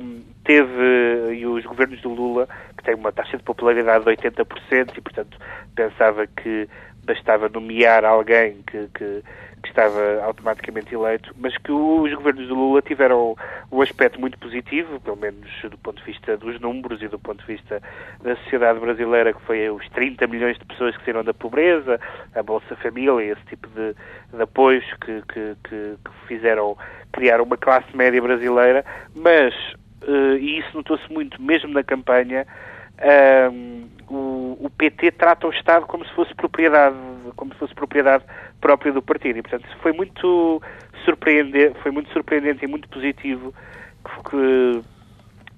um, 0.00 0.22
teve, 0.44 1.34
e 1.34 1.46
os 1.46 1.64
governos 1.64 2.00
do 2.00 2.10
Lula, 2.10 2.48
que 2.76 2.84
têm 2.84 2.94
uma 2.94 3.12
taxa 3.12 3.36
de 3.36 3.42
popularidade 3.42 4.04
de 4.04 4.10
80%, 4.10 4.96
e 4.96 5.00
portanto 5.00 5.38
pensava 5.74 6.26
que 6.26 6.68
bastava 7.04 7.48
nomear 7.48 8.04
alguém 8.04 8.62
que, 8.62 8.88
que, 8.94 9.22
que, 9.62 9.68
estava 9.68 10.22
automaticamente 10.24 10.94
eleito, 10.94 11.34
mas 11.38 11.56
que 11.56 11.70
os 11.70 12.12
governos 12.14 12.48
do 12.48 12.54
Lula 12.54 12.82
tiveram 12.82 13.36
um 13.70 13.80
aspecto 13.80 14.20
muito 14.20 14.38
positivo, 14.38 15.00
pelo 15.00 15.16
menos 15.16 15.48
do 15.62 15.78
ponto 15.78 15.98
de 15.98 16.04
vista 16.04 16.36
dos 16.36 16.60
números 16.60 17.02
e 17.02 17.08
do 17.08 17.18
ponto 17.18 17.40
de 17.40 17.54
vista 17.54 17.82
da 18.22 18.36
sociedade 18.36 18.80
brasileira, 18.80 19.32
que 19.32 19.40
foi 19.42 19.70
os 19.70 19.88
30 19.90 20.26
milhões 20.26 20.58
de 20.58 20.64
pessoas 20.64 20.96
que 20.96 21.04
saíram 21.04 21.24
da 21.24 21.34
pobreza, 21.34 22.00
a 22.34 22.42
Bolsa 22.42 22.76
Família, 22.76 23.22
esse 23.22 23.44
tipo 23.46 23.68
de, 23.68 23.94
de 24.34 24.42
apoios 24.42 24.84
que, 25.04 25.22
que, 25.32 25.56
que, 25.68 25.96
fizeram 26.26 26.76
criar 27.12 27.40
uma 27.40 27.56
classe 27.56 27.96
média 27.96 28.20
brasileira, 28.22 28.84
mas, 29.14 29.54
uh, 30.02 30.36
e 30.38 30.58
isso 30.58 30.76
notou-se 30.76 31.12
muito 31.12 31.40
mesmo 31.40 31.72
na 31.72 31.82
campanha, 31.82 32.46
o, 34.60 34.70
PT 34.70 35.12
trata 35.12 35.46
o 35.46 35.50
Estado 35.50 35.86
como 35.86 36.04
se 36.04 36.12
fosse 36.14 36.34
propriedade, 36.34 36.96
como 37.36 37.52
se 37.52 37.58
fosse 37.58 37.74
propriedade 37.74 38.24
própria 38.60 38.92
do 38.92 39.02
partido. 39.02 39.38
E, 39.38 39.42
portanto, 39.42 39.66
foi 39.82 39.92
muito 39.92 40.62
surpreendente, 41.04 41.78
foi 41.82 41.90
muito 41.90 42.12
surpreendente 42.12 42.64
e 42.64 42.68
muito 42.68 42.88
positivo 42.88 43.54
que, 44.04 44.82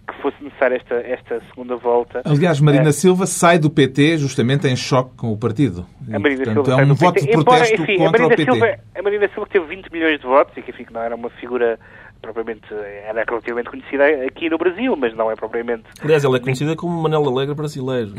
que 0.06 0.22
fosse 0.22 0.42
necessária 0.42 0.76
esta, 0.76 0.94
esta 0.94 1.42
segunda 1.48 1.76
volta. 1.76 2.22
Aliás, 2.24 2.60
Marina 2.60 2.88
é. 2.88 2.92
Silva 2.92 3.26
sai 3.26 3.58
do 3.58 3.70
PT 3.70 4.18
justamente 4.18 4.66
em 4.66 4.76
choque 4.76 5.16
com 5.16 5.32
o 5.32 5.38
partido. 5.38 5.86
A 6.12 6.18
Marina 6.18 6.44
portanto, 6.44 6.66
Silva 6.66 6.82
é 6.82 6.84
um 6.84 6.94
voto 6.94 7.14
PT. 7.14 7.26
de 7.26 7.32
protesto 7.32 7.74
Embora, 7.74 7.92
enfim, 7.92 7.98
contra 7.98 8.26
o 8.26 8.28
PT. 8.28 8.44
Silva, 8.44 8.78
a 8.94 9.02
Marina 9.02 9.28
Silva 9.28 9.48
teve 9.50 9.66
20 9.66 9.92
milhões 9.92 10.20
de 10.20 10.26
votos 10.26 10.56
e 10.56 10.62
que, 10.62 10.70
enfim, 10.70 10.86
não 10.90 11.02
era 11.02 11.14
uma 11.14 11.30
figura 11.30 11.78
propriamente 12.22 12.62
era 12.72 13.24
relativamente 13.28 13.68
conhecida 13.68 14.06
aqui 14.26 14.48
no 14.48 14.56
Brasil, 14.56 14.96
mas 14.96 15.14
não 15.14 15.30
é 15.30 15.34
propriamente. 15.34 15.82
Aliás, 16.02 16.24
ela 16.24 16.36
é 16.36 16.40
conhecida 16.40 16.76
como 16.76 17.02
Manela 17.02 17.28
Alegre 17.28 17.54
brasileiro. 17.54 18.14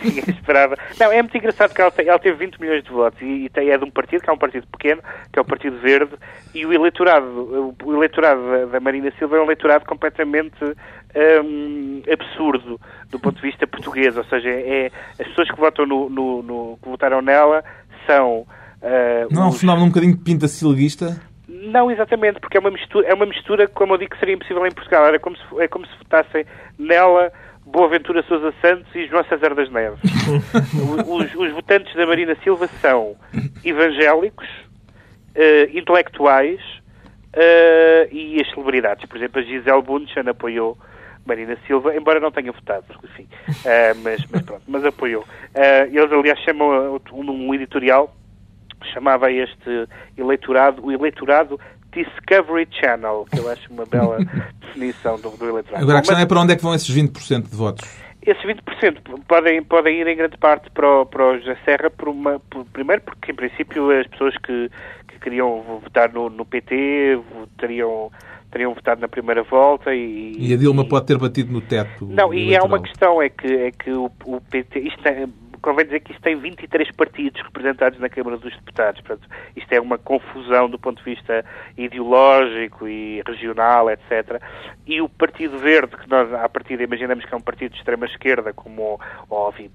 Tinha 0.00 0.22
esperava. 0.34 0.76
Não, 0.98 1.12
é 1.12 1.22
muito 1.22 1.36
engraçado 1.36 1.74
que 1.74 1.80
ela, 1.80 1.92
ela 1.98 2.18
teve 2.18 2.44
20 2.44 2.60
milhões 2.60 2.82
de 2.82 2.90
votos 2.90 3.20
e, 3.20 3.50
e, 3.54 3.70
é 3.70 3.78
de 3.78 3.84
um 3.84 3.90
partido 3.90 4.22
que 4.22 4.30
é 4.30 4.32
um 4.32 4.38
partido 4.38 4.66
pequeno, 4.66 5.02
que 5.30 5.38
é 5.38 5.42
o 5.42 5.44
Partido 5.44 5.78
Verde, 5.78 6.12
e 6.54 6.64
o 6.64 6.72
eleitorado, 6.72 7.76
o 7.84 7.94
eleitorado 7.94 8.40
da, 8.42 8.64
da 8.66 8.80
Marina 8.80 9.12
Silva 9.18 9.36
é 9.36 9.40
um 9.40 9.44
eleitorado 9.44 9.84
completamente 9.84 10.64
hum, 10.64 12.02
absurdo 12.10 12.80
do 13.10 13.20
ponto 13.20 13.36
de 13.36 13.42
vista 13.42 13.66
português, 13.66 14.16
ou 14.16 14.24
seja, 14.24 14.48
é, 14.48 14.90
as 15.20 15.28
pessoas 15.28 15.50
que 15.50 15.60
votam 15.60 15.86
no, 15.86 16.08
no, 16.08 16.42
no 16.42 16.78
que 16.82 16.88
votaram 16.88 17.20
nela 17.20 17.62
são 18.06 18.46
Uh, 18.82 19.32
não 19.32 19.44
é 19.44 19.46
um 19.46 19.52
fenómeno 19.52 19.86
um 19.86 19.88
bocadinho 19.90 20.18
pinta 20.18 20.48
silguista? 20.48 21.22
Não, 21.62 21.90
exatamente, 21.90 22.40
porque 22.40 22.56
é 22.56 22.60
uma 22.60 22.72
mistura, 22.72 23.06
é 23.06 23.14
uma 23.14 23.24
mistura 23.24 23.68
como 23.68 23.94
eu 23.94 23.98
digo, 23.98 24.10
que 24.10 24.18
seria 24.18 24.34
impossível 24.34 24.66
em 24.66 24.72
Portugal. 24.72 25.06
Era 25.06 25.20
como 25.20 25.36
se, 25.36 25.42
é 25.60 25.68
como 25.68 25.86
se 25.86 25.96
votassem 25.98 26.44
nela 26.76 27.32
Boaventura 27.64 28.22
Sousa 28.24 28.52
Santos 28.60 28.92
e 28.96 29.06
João 29.06 29.24
César 29.24 29.54
das 29.54 29.70
Neves. 29.70 30.00
os, 31.06 31.34
os, 31.34 31.52
votantes 31.52 31.94
da 31.94 32.04
Marina 32.04 32.36
Silva 32.42 32.66
são 32.80 33.16
evangélicos, 33.64 34.48
uh, 34.48 35.78
intelectuais 35.78 36.60
uh, 37.34 38.08
e 38.10 38.40
as 38.40 38.50
celebridades. 38.50 39.06
Por 39.06 39.16
exemplo, 39.16 39.40
a 39.40 39.44
Gisele 39.44 39.82
Bundchen 39.82 40.28
apoiou 40.28 40.76
Marina 41.24 41.56
Silva, 41.68 41.94
embora 41.94 42.18
não 42.18 42.32
tenha 42.32 42.50
votado, 42.50 42.84
enfim, 43.04 43.28
uh, 43.48 43.96
mas, 44.02 44.26
mas, 44.32 44.42
pronto, 44.42 44.62
mas 44.66 44.84
apoiou. 44.84 45.24
eles, 45.88 46.10
aliás, 46.10 46.40
chamam 46.40 47.00
um 47.12 47.54
editorial 47.54 48.12
chamava 48.84 49.30
este 49.30 49.88
eleitorado 50.16 50.84
o 50.84 50.92
eleitorado 50.92 51.58
Discovery 51.92 52.66
Channel, 52.70 53.26
que 53.30 53.38
eu 53.38 53.50
acho 53.50 53.70
uma 53.70 53.84
bela 53.84 54.18
definição 54.60 55.20
do, 55.20 55.30
do 55.30 55.48
eleitorado. 55.48 55.82
Agora 55.82 55.98
a 55.98 56.00
questão 56.00 56.16
mas, 56.16 56.24
é 56.24 56.26
para 56.26 56.40
onde 56.40 56.52
é 56.52 56.56
que 56.56 56.62
vão 56.62 56.74
esses 56.74 56.94
20% 56.94 57.50
de 57.50 57.56
votos? 57.56 58.02
Esses 58.24 58.42
20% 58.42 59.24
podem, 59.26 59.62
podem 59.64 60.00
ir 60.00 60.06
em 60.06 60.16
grande 60.16 60.38
parte 60.38 60.70
para 60.70 60.88
o, 60.88 61.06
para 61.06 61.24
o 61.24 61.38
José 61.38 61.56
Serra, 61.64 61.90
por 61.90 62.08
uma, 62.08 62.38
por, 62.38 62.64
primeiro 62.66 63.02
porque, 63.02 63.32
em 63.32 63.34
princípio, 63.34 63.90
as 63.90 64.06
pessoas 64.06 64.36
que, 64.38 64.70
que 65.08 65.18
queriam 65.18 65.80
votar 65.82 66.12
no, 66.12 66.30
no 66.30 66.44
PT 66.44 67.20
teriam, 67.58 68.12
teriam 68.52 68.74
votado 68.74 69.00
na 69.00 69.08
primeira 69.08 69.42
volta 69.42 69.92
e... 69.92 70.34
E 70.38 70.54
a 70.54 70.56
Dilma 70.56 70.84
e, 70.84 70.88
pode 70.88 71.06
ter 71.06 71.18
batido 71.18 71.52
no 71.52 71.60
teto 71.60 72.06
Não, 72.06 72.32
e 72.32 72.56
há 72.56 72.62
uma 72.62 72.80
questão, 72.80 73.20
é 73.20 73.28
que, 73.28 73.52
é 73.52 73.72
que 73.72 73.90
o, 73.90 74.08
o 74.24 74.40
PT... 74.40 74.78
Isto 74.78 75.06
é, 75.08 75.26
convém 75.62 75.84
dizer 75.86 76.00
que 76.00 76.12
isto 76.12 76.20
tem 76.22 76.36
23 76.36 76.90
partidos 76.90 77.40
representados 77.40 77.98
na 78.00 78.08
Câmara 78.08 78.36
dos 78.36 78.52
Deputados. 78.52 79.00
Portanto, 79.00 79.28
isto 79.56 79.72
é 79.72 79.80
uma 79.80 79.96
confusão 79.96 80.68
do 80.68 80.78
ponto 80.78 80.98
de 80.98 81.14
vista 81.14 81.44
ideológico 81.78 82.88
e 82.88 83.22
regional, 83.26 83.88
etc. 83.88 84.42
E 84.86 85.00
o 85.00 85.08
Partido 85.08 85.58
Verde, 85.58 85.96
que 85.96 86.10
nós, 86.10 86.32
à 86.34 86.48
partida, 86.48 86.82
imaginamos 86.82 87.24
que 87.24 87.32
é 87.32 87.36
um 87.36 87.40
partido 87.40 87.72
de 87.72 87.78
extrema-esquerda, 87.78 88.52
como, 88.52 89.00
óbvio, 89.30 89.70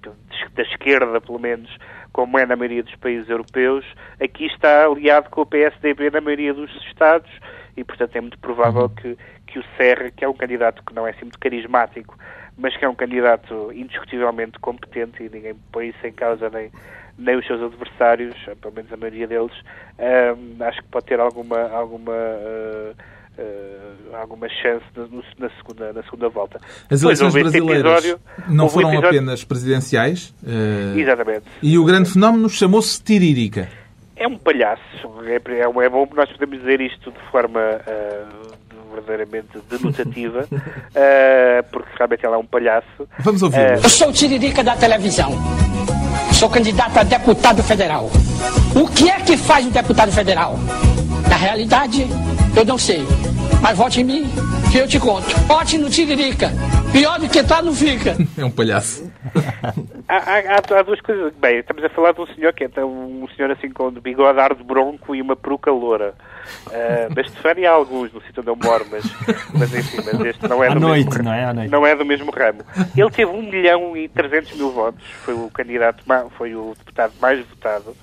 da 0.53 0.63
esquerda, 0.63 1.21
pelo 1.21 1.39
menos, 1.39 1.75
como 2.11 2.37
é 2.37 2.45
na 2.45 2.55
maioria 2.55 2.83
dos 2.83 2.95
países 2.95 3.29
europeus, 3.29 3.85
aqui 4.21 4.45
está 4.47 4.85
aliado 4.85 5.29
com 5.29 5.41
o 5.41 5.45
PSDB 5.45 6.09
na 6.11 6.19
maioria 6.19 6.53
dos 6.53 6.69
Estados 6.87 7.31
e, 7.77 7.83
portanto, 7.83 8.15
é 8.15 8.21
muito 8.21 8.39
provável 8.39 8.83
uhum. 8.83 8.89
que, 8.89 9.17
que 9.45 9.59
o 9.59 9.63
Serra, 9.77 10.11
que 10.11 10.25
é 10.25 10.27
um 10.27 10.33
candidato 10.33 10.83
que 10.83 10.93
não 10.93 11.07
é 11.07 11.11
assim 11.11 11.21
muito 11.21 11.39
carismático, 11.39 12.17
mas 12.57 12.75
que 12.75 12.83
é 12.83 12.89
um 12.89 12.95
candidato 12.95 13.71
indiscutivelmente 13.73 14.59
competente 14.59 15.23
e 15.23 15.29
ninguém 15.29 15.55
põe 15.71 15.89
isso 15.89 16.05
em 16.05 16.11
causa 16.11 16.49
nem, 16.49 16.71
nem 17.17 17.37
os 17.37 17.45
seus 17.45 17.61
adversários, 17.61 18.35
pelo 18.61 18.73
menos 18.73 18.91
a 18.91 18.97
maioria 18.97 19.27
deles, 19.27 19.53
um, 19.99 20.63
acho 20.63 20.81
que 20.81 20.87
pode 20.89 21.05
ter 21.05 21.19
alguma, 21.19 21.69
alguma, 21.69 22.13
uh, 22.13 22.95
uh, 23.37 24.15
alguma 24.15 24.49
chance 24.49 24.85
na, 25.37 25.49
segunda, 25.49 25.93
na 25.93 26.03
segunda 26.03 26.29
volta. 26.29 26.59
As 26.89 27.03
eleições 27.03 27.33
brasileiras 27.33 28.05
episódio, 28.05 28.19
não 28.47 28.69
foram 28.69 28.89
episódio... 28.89 29.09
apenas 29.09 29.43
presidenciais? 29.43 30.33
Uh, 30.43 30.97
Exatamente. 30.97 31.45
E 31.61 31.77
o 31.77 31.85
grande 31.85 32.11
fenómeno 32.11 32.49
chamou-se 32.49 33.01
Tiririca. 33.03 33.69
É 34.15 34.27
um 34.27 34.37
palhaço. 34.37 34.81
É, 35.25 35.35
é, 35.35 35.61
é 35.61 35.89
bom 35.89 36.07
nós 36.15 36.31
podemos 36.31 36.59
dizer 36.59 36.81
isto 36.81 37.11
de 37.11 37.19
forma 37.31 37.61
verdadeiramente 39.01 39.59
denotativa, 39.69 40.47
uh, 40.51 41.63
porque 41.71 41.89
realmente 41.97 42.25
ela 42.25 42.35
é 42.35 42.39
um 42.39 42.45
palhaço. 42.45 43.07
Vamos 43.19 43.41
ouvir. 43.41 43.57
Uh, 43.57 43.83
eu 43.83 43.89
sou 43.89 44.09
o 44.09 44.13
Tiririca 44.13 44.63
da 44.63 44.75
televisão. 44.75 45.31
Sou 46.33 46.49
candidato 46.49 46.97
a 46.97 47.03
deputado 47.03 47.63
federal. 47.63 48.09
O 48.75 48.87
que 48.87 49.09
é 49.09 49.19
que 49.21 49.35
faz 49.35 49.65
um 49.65 49.71
deputado 49.71 50.11
federal? 50.11 50.57
Na 51.27 51.35
realidade, 51.35 52.07
eu 52.55 52.63
não 52.63 52.77
sei. 52.77 53.03
Mas 53.61 53.75
vote 53.75 54.01
em 54.01 54.03
mim, 54.03 54.29
que 54.71 54.77
eu 54.77 54.87
te 54.87 54.99
conto. 54.99 55.27
Vote 55.47 55.77
no 55.77 55.89
Tiririca. 55.89 56.51
Pior 56.91 57.19
do 57.19 57.27
que 57.27 57.43
tá, 57.43 57.61
não 57.61 57.73
fica. 57.73 58.15
É 58.37 58.45
um 58.45 58.51
palhaço. 58.51 59.06
Há, 60.07 60.15
há, 60.17 60.79
há, 60.79 60.81
duas 60.83 61.01
coisas. 61.01 61.33
Bem, 61.39 61.59
estamos 61.59 61.83
a 61.83 61.89
falar 61.89 62.13
de 62.13 62.21
um 62.21 62.27
senhor 62.27 62.53
que 62.53 62.63
é 62.63 62.85
um 62.85 63.27
senhor 63.35 63.51
assim 63.51 63.69
com 63.69 63.91
bigode 63.91 64.39
ar 64.39 64.53
de 64.53 64.63
bronco 64.63 65.15
e 65.15 65.21
uma 65.21 65.35
peruca 65.35 65.71
loura. 65.71 66.13
Uh, 66.67 67.13
da 67.13 67.21
Estefânia 67.21 67.69
há 67.69 67.73
alguns 67.73 68.11
no 68.13 68.21
sítio 68.21 68.39
onde 68.39 68.49
eu 68.49 68.55
moro, 68.55 68.85
mas, 68.89 69.03
mas 69.53 69.73
enfim, 69.73 69.97
mas 70.05 70.21
este 70.25 70.47
não 70.47 70.63
é, 70.63 70.69
do 70.69 70.79
noite, 70.79 71.09
mesmo, 71.09 71.23
não, 71.23 71.33
é? 71.33 71.45
À 71.45 71.53
noite. 71.53 71.69
não 71.69 71.85
é 71.85 71.95
do 71.95 72.05
mesmo 72.05 72.31
ramo. 72.31 72.61
Ele 72.95 73.09
teve 73.09 73.31
1 73.31 73.41
milhão 73.41 73.97
e 73.97 74.07
300 74.07 74.53
mil 74.55 74.71
votos, 74.71 75.05
foi 75.23 75.33
o 75.33 75.49
candidato, 75.49 76.03
foi 76.37 76.55
o 76.55 76.73
deputado 76.77 77.13
mais 77.19 77.45
votado. 77.45 77.95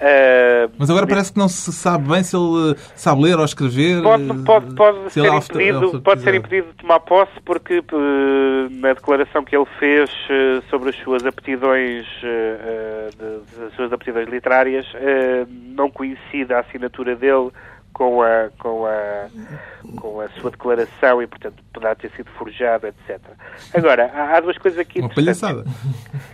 Uh, 0.00 0.72
Mas 0.78 0.88
agora 0.88 1.06
parece 1.06 1.30
que 1.30 1.38
não 1.38 1.48
se 1.48 1.70
sabe 1.74 2.08
bem 2.08 2.22
se 2.22 2.34
ele 2.34 2.74
sabe 2.96 3.22
ler 3.22 3.38
ou 3.38 3.44
escrever. 3.44 4.02
Pode, 4.02 4.44
pode, 4.44 4.74
pode, 4.74 5.12
ser, 5.12 5.26
impedido, 5.26 6.00
pode 6.00 6.22
ser 6.22 6.34
impedido 6.34 6.68
de 6.68 6.74
tomar 6.74 7.00
posse 7.00 7.32
porque 7.44 7.84
na 8.70 8.94
declaração 8.94 9.44
que 9.44 9.54
ele 9.54 9.66
fez 9.78 10.08
uh, 10.10 10.62
sobre 10.70 10.88
as 10.88 10.96
suas 10.96 11.26
aptidões, 11.26 12.06
uh, 12.22 13.10
de, 13.10 13.58
de, 13.58 13.64
as 13.66 13.74
suas 13.74 13.92
aptidões 13.92 14.26
literárias, 14.26 14.86
não 15.76 15.90
coincide 15.90 16.52
a 16.54 16.60
assinatura 16.60 17.14
dele 17.14 17.50
com 18.00 18.22
a, 18.22 18.48
com 18.58 18.86
a, 18.86 19.26
com 20.00 20.20
a 20.22 20.28
sua 20.30 20.50
declaração 20.50 21.22
e, 21.22 21.26
portanto, 21.26 21.62
poderá 21.70 21.94
ter 21.94 22.10
sido 22.12 22.30
forjado, 22.30 22.86
etc. 22.86 23.20
Agora, 23.74 24.10
há, 24.14 24.38
há 24.38 24.40
duas 24.40 24.56
coisas 24.56 24.80
aqui. 24.80 25.00
Uma 25.00 25.10
palhaçada. 25.10 25.66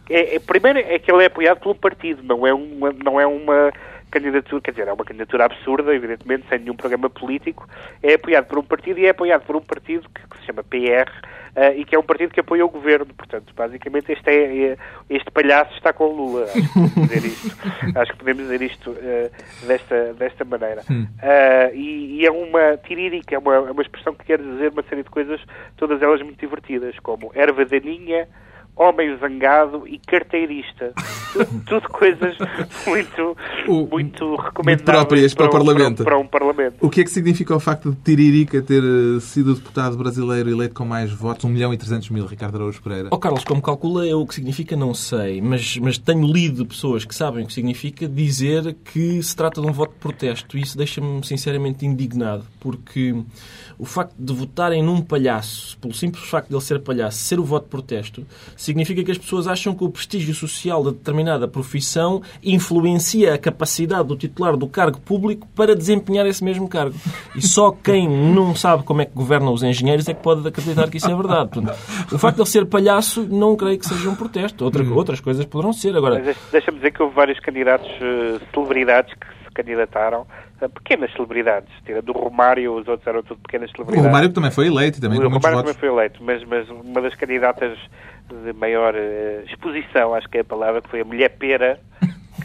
É, 0.09 0.37
é, 0.37 0.38
primeiro 0.38 0.79
é 0.79 0.96
que 1.00 1.11
ele 1.11 1.24
é 1.24 1.26
apoiado 1.26 1.59
pelo 1.59 1.74
partido, 1.74 2.22
não 2.22 2.46
é 2.46 2.55
uma, 2.55 2.92
não 2.92 3.20
é 3.20 3.26
uma 3.26 3.72
candidatura, 4.12 4.62
quer 4.62 4.70
dizer, 4.70 4.87
é 4.87 4.92
uma 4.92 5.05
candidatura 5.05 5.46
absurda, 5.46 5.92
evidentemente, 5.92 6.46
sem 6.48 6.61
nenhum 6.61 6.76
programa 6.76 7.11
político, 7.11 7.68
é 8.00 8.14
apoiado 8.14 8.46
por 8.46 8.59
um 8.61 8.62
partido 8.62 9.00
e 9.00 9.07
é 9.07 9.11
apoiado 9.11 9.42
por 9.42 9.57
um 9.57 9.61
partido 9.61 10.09
que, 10.09 10.22
que 10.29 10.38
se 10.38 10.46
chama 10.46 10.62
PR 10.62 11.11
uh, 11.57 11.77
e 11.77 11.85
que 11.85 11.97
é 11.97 11.99
um 11.99 12.03
partido 12.03 12.33
que 12.33 12.40
apoia 12.40 12.64
o 12.64 12.69
governo. 12.69 13.07
Portanto, 13.14 13.53
basicamente, 13.57 14.12
este, 14.12 14.31
é, 14.31 14.73
é 14.73 14.77
este 15.09 15.31
palhaço 15.31 15.73
está 15.75 15.92
com 15.92 16.09
Lula. 16.09 16.45
Acho 16.45 16.62
que 16.62 16.69
podemos 16.69 17.09
dizer 17.09 17.25
isto, 17.27 17.57
acho 17.99 18.12
que 18.12 18.19
podemos 18.19 18.42
dizer 18.45 18.62
isto 18.62 18.90
uh, 18.90 19.66
desta, 19.66 20.14
desta 20.14 20.45
maneira. 20.45 20.83
Uh, 20.90 21.75
e, 21.75 22.21
e, 22.21 22.27
é 22.27 22.31
uma 22.31 22.77
tirírica, 22.77 23.35
é 23.35 23.38
uma, 23.38 23.55
é 23.55 23.71
uma 23.71 23.83
expressão 23.83 24.14
que 24.14 24.25
quer 24.25 24.38
dizer 24.38 24.73
uma 24.73 24.83
série 24.83 25.03
de 25.03 25.11
coisas, 25.11 25.40
todas 25.77 26.01
elas 26.03 26.21
muito 26.23 26.38
divertidas, 26.38 26.99
como 27.01 27.33
erva 27.35 27.64
daninha, 27.64 28.29
homem 28.76 29.16
zangado 29.16 29.88
e 29.88 29.98
carteirista. 29.98 30.92
tudo, 31.66 31.88
coisas 31.88 32.36
muito, 32.86 33.36
o, 33.66 33.86
muito 33.86 34.36
recomendáveis 34.36 34.82
próprias 34.82 35.34
para, 35.34 35.48
para, 35.48 35.60
o 35.60 35.64
Parlamento. 35.64 36.04
Para, 36.04 36.12
para, 36.12 36.18
um 36.18 36.26
Parlamento. 36.26 36.76
O 36.80 36.90
que 36.90 37.00
é 37.00 37.04
que 37.04 37.10
significa 37.10 37.56
o 37.56 37.60
facto 37.60 37.90
de 37.90 37.96
Tiririca 37.96 38.60
ter 38.60 38.82
eh, 38.82 39.20
sido 39.20 39.52
o 39.52 39.54
deputado 39.54 39.96
brasileiro 39.96 40.50
eleito 40.50 40.74
com 40.74 40.84
mais 40.84 41.10
votos, 41.10 41.44
1 41.44 41.48
milhão 41.48 41.72
e 41.72 41.78
300 41.78 42.10
mil, 42.10 42.26
Ricardo 42.26 42.56
Araújo 42.56 42.82
Pereira? 42.82 43.08
Oh, 43.10 43.18
Carlos, 43.18 43.44
como 43.44 43.62
calcula, 43.62 44.06
eu 44.06 44.20
o 44.20 44.26
que 44.26 44.34
significa 44.34 44.76
não 44.76 44.92
sei, 44.92 45.40
mas, 45.40 45.78
mas 45.78 45.96
tenho 45.96 46.26
lido 46.26 46.66
pessoas 46.66 47.04
que 47.04 47.14
sabem 47.14 47.44
o 47.44 47.46
que 47.46 47.52
significa 47.52 48.06
dizer 48.06 48.76
que 48.84 49.22
se 49.22 49.34
trata 49.34 49.60
de 49.60 49.66
um 49.66 49.72
voto 49.72 49.94
de 49.94 49.98
protesto 50.00 50.58
e 50.58 50.60
isso 50.60 50.76
deixa-me 50.76 51.24
sinceramente 51.24 51.86
indignado, 51.86 52.44
porque 52.60 53.14
o 53.78 53.84
facto 53.84 54.14
de 54.18 54.32
votarem 54.32 54.82
num 54.82 55.00
palhaço, 55.00 55.78
pelo 55.78 55.94
simples 55.94 56.24
facto 56.24 56.48
de 56.48 56.54
ele 56.54 56.62
ser 56.62 56.80
palhaço, 56.80 57.18
ser 57.18 57.38
o 57.38 57.44
voto 57.44 57.64
de 57.64 57.70
protesto, 57.70 58.26
significa 58.56 59.02
que 59.02 59.10
as 59.10 59.18
pessoas 59.18 59.46
acham 59.46 59.74
que 59.74 59.84
o 59.84 59.90
prestígio 59.90 60.34
social 60.34 60.82
de 60.82 60.92
determinada 60.92 61.46
profissão 61.46 62.22
influencia 62.42 63.34
a 63.34 63.38
capacidade 63.38 64.08
do 64.08 64.16
titular 64.16 64.56
do 64.56 64.66
cargo 64.66 65.00
público 65.00 65.46
para 65.54 65.74
desempenhar 65.74 66.26
esse 66.26 66.42
mesmo 66.42 66.68
cargo. 66.68 66.94
E 67.34 67.42
só 67.42 67.70
quem 67.70 68.08
não 68.08 68.54
sabe 68.54 68.82
como 68.82 69.02
é 69.02 69.04
que 69.04 69.12
governa 69.14 69.50
os 69.50 69.62
engenheiros 69.62 70.08
é 70.08 70.14
que 70.14 70.22
pode 70.22 70.46
acreditar 70.46 70.88
que 70.90 70.96
isso 70.96 71.10
é 71.10 71.14
verdade. 71.14 71.50
Portanto, 71.50 71.78
o 72.12 72.18
facto 72.18 72.36
de 72.36 72.42
ele 72.42 72.50
ser 72.50 72.66
palhaço 72.66 73.22
não 73.24 73.56
creio 73.56 73.78
que 73.78 73.86
seja 73.86 74.08
um 74.08 74.14
protesto. 74.14 74.64
Outra, 74.64 74.82
outras 74.84 75.20
coisas 75.20 75.44
poderão 75.44 75.72
ser. 75.72 75.96
Agora, 75.96 76.22
Deixa-me 76.50 76.78
dizer 76.78 76.92
que 76.92 77.02
houve 77.02 77.14
vários 77.14 77.38
candidatos, 77.40 77.88
uh, 77.88 78.40
celebridades, 78.52 79.12
que 79.14 79.26
se 79.44 79.50
candidataram 79.52 80.26
pequenas 80.75 81.12
celebridades. 81.12 81.69
Do 82.05 82.12
Romário, 82.12 82.75
os 82.75 82.88
outros 82.88 83.07
eram 83.07 83.23
tudo 83.23 83.40
pequenas 83.42 83.71
celebridades. 83.71 84.05
O 84.05 84.07
Romário 84.07 84.33
também 84.33 84.51
foi 84.51 84.66
eleito. 84.66 85.01
Também 85.01 85.19
o 85.19 85.29
Romário 85.29 85.59
também 85.59 85.75
foi 85.75 85.88
eleito, 85.88 86.23
mas, 86.23 86.42
mas 86.45 86.69
uma 86.69 87.01
das 87.01 87.14
candidatas 87.14 87.79
de 88.29 88.53
maior 88.55 88.95
uh, 88.95 89.45
exposição, 89.47 90.14
acho 90.14 90.29
que 90.29 90.38
é 90.38 90.40
a 90.40 90.45
palavra, 90.45 90.83
que 90.83 90.88
foi 90.88 91.01
a 91.01 91.05
Mulher 91.05 91.31
Pera, 91.31 91.79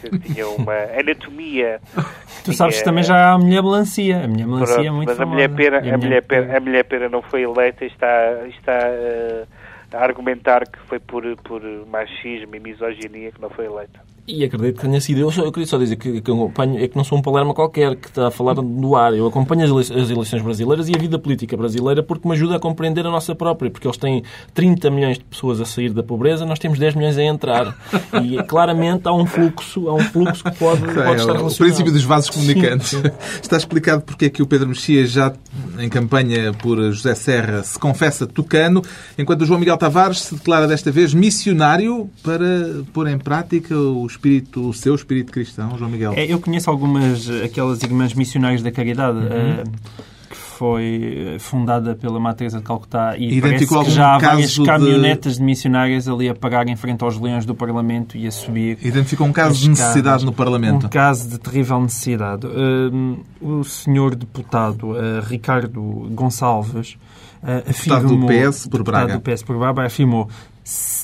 que 0.00 0.18
tinha 0.20 0.46
uma 0.48 0.74
anatomia. 0.98 1.80
Tu 1.94 2.44
tinha... 2.44 2.56
sabes 2.56 2.78
que 2.78 2.84
também 2.84 3.02
já 3.02 3.16
há 3.16 3.32
a 3.32 3.38
Mulher 3.38 3.62
Melancia. 3.62 4.24
A 4.24 4.28
Mulher 4.28 4.46
Melancia 4.46 4.74
Pronto, 4.74 4.86
é 4.86 4.90
muito 4.90 5.08
Mas 5.08 5.20
a 5.20 5.26
mulher, 5.26 5.48
pera, 5.48 5.78
a, 5.78 5.98
mulher 5.98 6.22
pera, 6.22 6.56
a 6.56 6.60
Mulher 6.60 6.84
Pera 6.84 7.08
não 7.08 7.22
foi 7.22 7.42
eleita 7.42 7.84
e 7.84 7.88
está... 7.88 8.46
está 8.48 8.72
uh, 8.72 9.61
a 9.92 10.02
argumentar 10.02 10.66
que 10.66 10.78
foi 10.88 10.98
por, 10.98 11.24
por 11.42 11.62
machismo 11.86 12.54
e 12.54 12.60
misoginia 12.60 13.32
que 13.32 13.40
não 13.40 13.50
foi 13.50 13.66
eleita. 13.66 14.00
E 14.26 14.44
acredito 14.44 14.76
que 14.76 14.86
tenha 14.86 15.00
sido. 15.00 15.20
Eu, 15.20 15.32
só, 15.32 15.42
eu 15.42 15.50
queria 15.50 15.66
só 15.66 15.76
dizer 15.76 15.96
que, 15.96 16.20
que 16.20 16.30
acompanho, 16.30 16.78
é 16.78 16.86
que 16.86 16.96
não 16.96 17.02
sou 17.02 17.18
um 17.18 17.22
palerma 17.22 17.52
qualquer 17.52 17.96
que 17.96 18.06
está 18.06 18.28
a 18.28 18.30
falar 18.30 18.54
no 18.54 18.94
ar. 18.94 19.12
Eu 19.12 19.26
acompanho 19.26 19.64
as, 19.64 19.90
as 19.90 20.10
eleições 20.10 20.40
brasileiras 20.42 20.88
e 20.88 20.94
a 20.94 20.98
vida 20.98 21.18
política 21.18 21.56
brasileira 21.56 22.04
porque 22.04 22.28
me 22.28 22.34
ajuda 22.34 22.54
a 22.54 22.60
compreender 22.60 23.04
a 23.04 23.10
nossa 23.10 23.34
própria. 23.34 23.68
Porque 23.68 23.84
eles 23.84 23.96
têm 23.96 24.22
30 24.54 24.90
milhões 24.92 25.18
de 25.18 25.24
pessoas 25.24 25.60
a 25.60 25.64
sair 25.64 25.92
da 25.92 26.04
pobreza, 26.04 26.46
nós 26.46 26.60
temos 26.60 26.78
10 26.78 26.94
milhões 26.94 27.18
a 27.18 27.22
entrar. 27.24 27.76
E 28.22 28.40
claramente 28.44 29.08
há 29.08 29.12
um 29.12 29.26
fluxo, 29.26 29.88
há 29.88 29.94
um 29.94 30.04
fluxo 30.04 30.44
que 30.44 30.56
pode, 30.56 30.82
pode 30.82 31.00
é, 31.00 31.14
estar 31.16 31.32
relacionado. 31.32 31.50
O 31.50 31.56
princípio 31.56 31.92
dos 31.92 32.04
vasos 32.04 32.30
comunicantes. 32.30 32.90
Sim, 32.90 33.02
sim. 33.02 33.10
Está 33.42 33.56
explicado 33.56 34.02
porque 34.02 34.26
é 34.26 34.30
que 34.30 34.40
o 34.40 34.46
Pedro 34.46 34.68
Mexia, 34.68 35.04
já 35.04 35.32
em 35.80 35.88
campanha 35.88 36.52
por 36.52 36.76
José 36.92 37.16
Serra, 37.16 37.64
se 37.64 37.76
confessa 37.76 38.24
tucano, 38.24 38.82
enquanto 39.18 39.42
o 39.42 39.46
João 39.46 39.58
Miguel 39.58 39.74
Tavares 39.82 40.20
se 40.20 40.36
declara 40.36 40.68
desta 40.68 40.92
vez 40.92 41.12
missionário 41.12 42.08
para 42.22 42.84
pôr 42.92 43.08
em 43.08 43.18
prática 43.18 43.76
os 43.76 44.12
espírito, 44.12 44.68
o 44.68 44.72
seu 44.72 44.94
espírito 44.94 45.32
cristão, 45.32 45.76
João 45.76 45.90
Miguel? 45.90 46.12
É, 46.14 46.24
eu 46.24 46.38
conheço 46.38 46.70
algumas, 46.70 47.28
aquelas 47.28 47.82
irmãs 47.82 48.14
missionárias 48.14 48.62
da 48.62 48.70
caridade. 48.70 49.18
Uhum. 49.18 49.24
Uh, 49.24 50.12
que 50.30 50.36
foi 50.36 51.36
fundada 51.40 51.96
pela 51.96 52.20
Materesa 52.20 52.58
de 52.58 52.64
Calcutá 52.64 53.16
e 53.18 53.40
parece 53.40 53.66
que 53.66 53.90
já 53.90 54.14
há 54.14 54.18
várias 54.18 54.56
caminhonetas 54.56 55.32
de... 55.32 55.38
de 55.40 55.44
missionárias 55.44 56.06
ali 56.06 56.28
a 56.28 56.34
pagar 56.34 56.68
em 56.68 56.76
frente 56.76 57.02
aos 57.02 57.18
leões 57.18 57.44
do 57.44 57.54
Parlamento 57.54 58.16
e 58.16 58.24
a 58.28 58.30
subir. 58.30 58.78
Identificou 58.80 59.26
um 59.26 59.32
caso 59.32 59.58
de 59.58 59.68
necessidade 59.68 60.24
no 60.24 60.32
Parlamento. 60.32 60.86
Um 60.86 60.88
caso 60.88 61.28
de 61.28 61.40
terrível 61.40 61.80
necessidade. 61.80 62.46
Uh, 62.46 63.18
o 63.40 63.64
senhor 63.64 64.14
deputado 64.14 64.92
uh, 64.92 65.20
Ricardo 65.28 65.82
Gonçalves 66.12 66.96
afirmou... 67.42 68.08
Deputado 68.08 68.08
do 68.08 68.26
PS 68.26 68.66
por 68.66 68.82
Braga. 68.82 69.18
do 69.18 69.20
PS 69.20 69.42
por 69.42 69.58
Braga 69.58 69.86
afirmou 69.86 70.28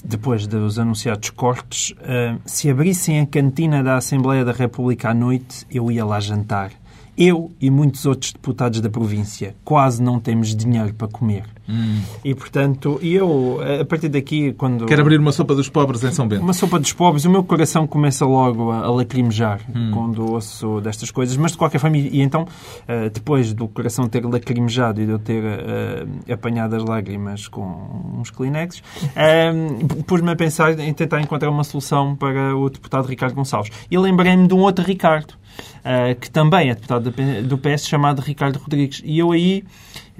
depois 0.05 0.47
dos 0.47 0.79
anunciados 0.79 1.31
cortes, 1.31 1.91
uh, 1.91 2.41
se 2.45 2.71
abrissem 2.71 3.21
a 3.21 3.27
cantina 3.27 3.83
da 3.83 3.97
Assembleia 3.97 4.45
da 4.45 4.53
República 4.53 5.11
à 5.11 5.15
noite, 5.15 5.67
eu 5.71 5.91
ia 5.91 6.05
lá 6.05 6.21
jantar. 6.21 6.71
Eu 7.17 7.51
e 7.61 7.69
muitos 7.69 8.07
outros 8.07 8.33
deputados 8.33 8.81
da 8.81 8.89
província 8.89 9.57
quase 9.65 10.01
não 10.01 10.21
temos 10.21 10.55
dinheiro 10.55 10.95
para 10.95 11.09
comer. 11.09 11.45
Hum. 11.69 12.01
E, 12.25 12.35
portanto, 12.35 12.99
eu, 13.03 13.59
a 13.81 13.85
partir 13.85 14.09
daqui, 14.09 14.53
quando... 14.55 14.87
Quero 14.87 15.03
abrir 15.03 15.21
uma 15.21 15.33
sopa 15.33 15.55
dos 15.55 15.69
pobres 15.69 16.03
em 16.03 16.11
São 16.11 16.27
Bento. 16.27 16.43
Uma 16.43 16.55
sopa 16.55 16.79
dos 16.79 16.93
pobres. 16.93 17.25
O 17.25 17.31
meu 17.31 17.45
coração 17.45 17.87
começa 17.87 18.25
logo 18.25 18.71
a, 18.71 18.79
a 18.79 18.91
lacrimejar 18.91 19.61
hum. 19.75 19.91
quando 19.93 20.33
ouço 20.33 20.81
destas 20.81 21.11
coisas. 21.11 21.37
Mas, 21.37 21.53
de 21.53 21.59
qualquer 21.59 21.79
forma, 21.79 21.99
e 21.99 22.21
então, 22.21 22.43
uh, 22.43 23.11
depois 23.13 23.53
do 23.53 23.69
coração 23.69 24.09
ter 24.09 24.25
lacrimejado 24.25 25.03
e 25.03 25.07
de 25.07 25.13
eu 25.13 25.19
ter 25.19 25.43
uh, 25.43 26.33
apanhado 26.33 26.75
as 26.77 26.85
lágrimas 26.85 27.49
com 27.49 28.17
uns 28.19 28.31
Kleenex, 28.31 28.79
uh, 28.79 30.03
pus-me 30.05 30.31
a 30.31 30.37
pensar 30.37 30.79
em 30.79 30.93
tentar 30.95 31.21
encontrar 31.21 31.51
uma 31.51 31.65
solução 31.65 32.17
para 32.17 32.57
o 32.57 32.71
deputado 32.71 33.07
Ricardo 33.07 33.35
Gonçalves. 33.35 33.71
E 33.91 33.99
lembrei-me 33.99 34.49
de 34.49 34.55
um 34.55 34.61
outro 34.61 34.85
Ricardo, 34.85 35.35
que 36.21 36.31
também 36.31 36.71
é 36.71 36.75
deputado 36.75 37.11
do 37.43 37.59
PS, 37.59 37.89
chamado 37.89 38.21
Ricardo 38.21 38.59
Rodrigues. 38.59 39.01
E 39.05 39.19
eu 39.19 39.33
aí 39.33 39.65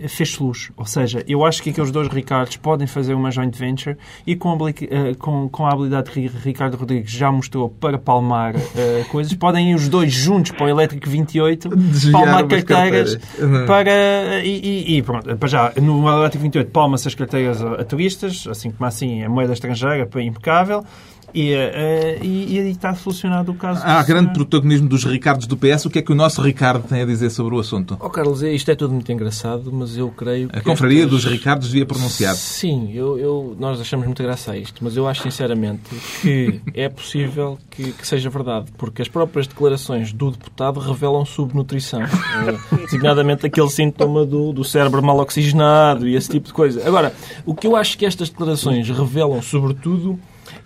fez 0.07 0.39
luz. 0.39 0.71
Ou 0.77 0.85
seja, 0.85 1.25
eu 1.27 1.45
acho 1.45 1.63
que 1.63 1.71
aqueles 1.71 1.91
dois 1.91 2.07
Ricardos 2.09 2.57
podem 2.57 2.87
fazer 2.87 3.15
uma 3.15 3.31
joint 3.31 3.57
venture 3.57 3.97
e 4.27 4.37
com 4.37 4.53
a, 4.53 4.71
eh, 4.71 5.15
com, 5.19 5.49
com 5.49 5.67
a 5.67 5.73
habilidade 5.73 6.11
que 6.11 6.27
Ricardo 6.29 6.77
Rodrigues 6.77 7.11
já 7.11 7.33
mostrou 7.33 7.69
para 7.69 7.99
palmar 7.99 8.55
uh, 8.55 9.05
coisas, 9.11 9.33
podem 9.35 9.73
ir 9.73 9.75
os 9.75 9.89
dois 9.89 10.13
juntos 10.13 10.53
para 10.53 10.67
o 10.67 10.69
Elétrico 10.69 11.09
28, 11.09 11.69
Desviar 11.71 12.23
palmar 12.23 12.47
carteiras, 12.47 13.17
carteiras. 13.17 13.67
para. 13.67 14.45
E, 14.45 14.61
e, 14.63 14.99
e, 14.99 15.03
pronto, 15.03 15.37
para 15.37 15.49
já, 15.49 15.73
no 15.81 16.07
Elétrico 16.09 16.43
28 16.43 16.71
palma-se 16.71 17.09
as 17.09 17.15
carteiras 17.15 17.63
a, 17.63 17.73
a 17.75 17.85
turistas, 17.85 18.47
assim 18.49 18.71
como 18.71 18.87
assim 18.87 19.25
a 19.25 19.29
moeda 19.29 19.53
estrangeira, 19.53 20.09
impecável. 20.23 20.85
E, 21.35 21.55
uh, 21.55 22.25
e, 22.25 22.59
e, 22.59 22.71
está 22.71 22.95
solucionado 22.95 23.53
o 23.53 23.55
caso. 23.55 23.83
Há 23.85 24.03
grande 24.03 24.33
protagonismo 24.33 24.89
dos 24.89 25.05
Ricardos 25.05 25.47
do 25.47 25.57
PS. 25.57 25.87
O 25.87 25.91
que 25.91 25.99
é 25.99 26.03
que 26.03 26.13
o 26.13 26.15
nosso 26.15 26.41
Ricardo 26.41 26.87
tem 26.89 27.03
a 27.03 27.05
dizer 27.05 27.31
sobre 27.31 27.55
o 27.55 27.59
assunto? 27.59 27.97
Oh, 28.01 28.09
Carlos, 28.09 28.43
é, 28.43 28.53
isto 28.53 28.71
é 28.71 28.75
tudo 28.75 28.95
muito 28.95 29.11
engraçado, 29.13 29.71
mas 29.73 29.97
eu 29.97 30.09
creio 30.11 30.49
que. 30.49 30.59
A 30.59 30.63
confraria 30.63 31.05
estas... 31.05 31.11
dos 31.11 31.25
Ricardos 31.25 31.69
devia 31.69 31.85
pronunciar. 31.85 32.35
Sim, 32.35 32.91
eu, 32.95 33.19
eu, 33.19 33.57
nós 33.59 33.81
achamos 33.81 34.07
muita 34.07 34.23
graça 34.23 34.53
a 34.53 34.57
isto, 34.57 34.83
mas 34.83 34.97
eu 34.97 35.07
acho 35.07 35.23
sinceramente 35.23 35.83
que 36.23 36.61
é 36.75 36.89
possível 36.89 37.59
que, 37.71 37.93
que 37.93 38.07
seja 38.07 38.31
verdade, 38.31 38.67
porque 38.77 39.03
as 39.03 39.09
próprias 39.09 39.47
declarações 39.47 40.13
do 40.13 40.31
deputado 40.31 40.81
revelam 40.81 41.25
subnutrição, 41.25 42.03
uh, 42.03 42.77
designadamente 42.85 43.47
aquele 43.47 43.71
sintoma 43.71 44.25
do, 44.25 44.53
do 44.53 44.65
cérebro 44.65 45.03
mal 45.03 45.19
oxigenado 45.19 46.09
e 46.09 46.15
esse 46.15 46.31
tipo 46.31 46.47
de 46.47 46.53
coisa. 46.53 46.87
Agora, 46.87 47.13
o 47.45 47.55
que 47.55 47.67
eu 47.67 47.77
acho 47.77 47.99
que 47.99 48.07
estas 48.07 48.31
declarações 48.31 48.89
revelam, 48.89 49.43
sobretudo, 49.43 50.19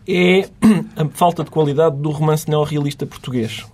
é 0.08 0.48
a 0.96 1.08
falta 1.12 1.44
de 1.44 1.50
qualidade 1.50 1.96
do 1.96 2.10
romance 2.10 2.48
neorrealista 2.48 3.06
português. 3.06 3.64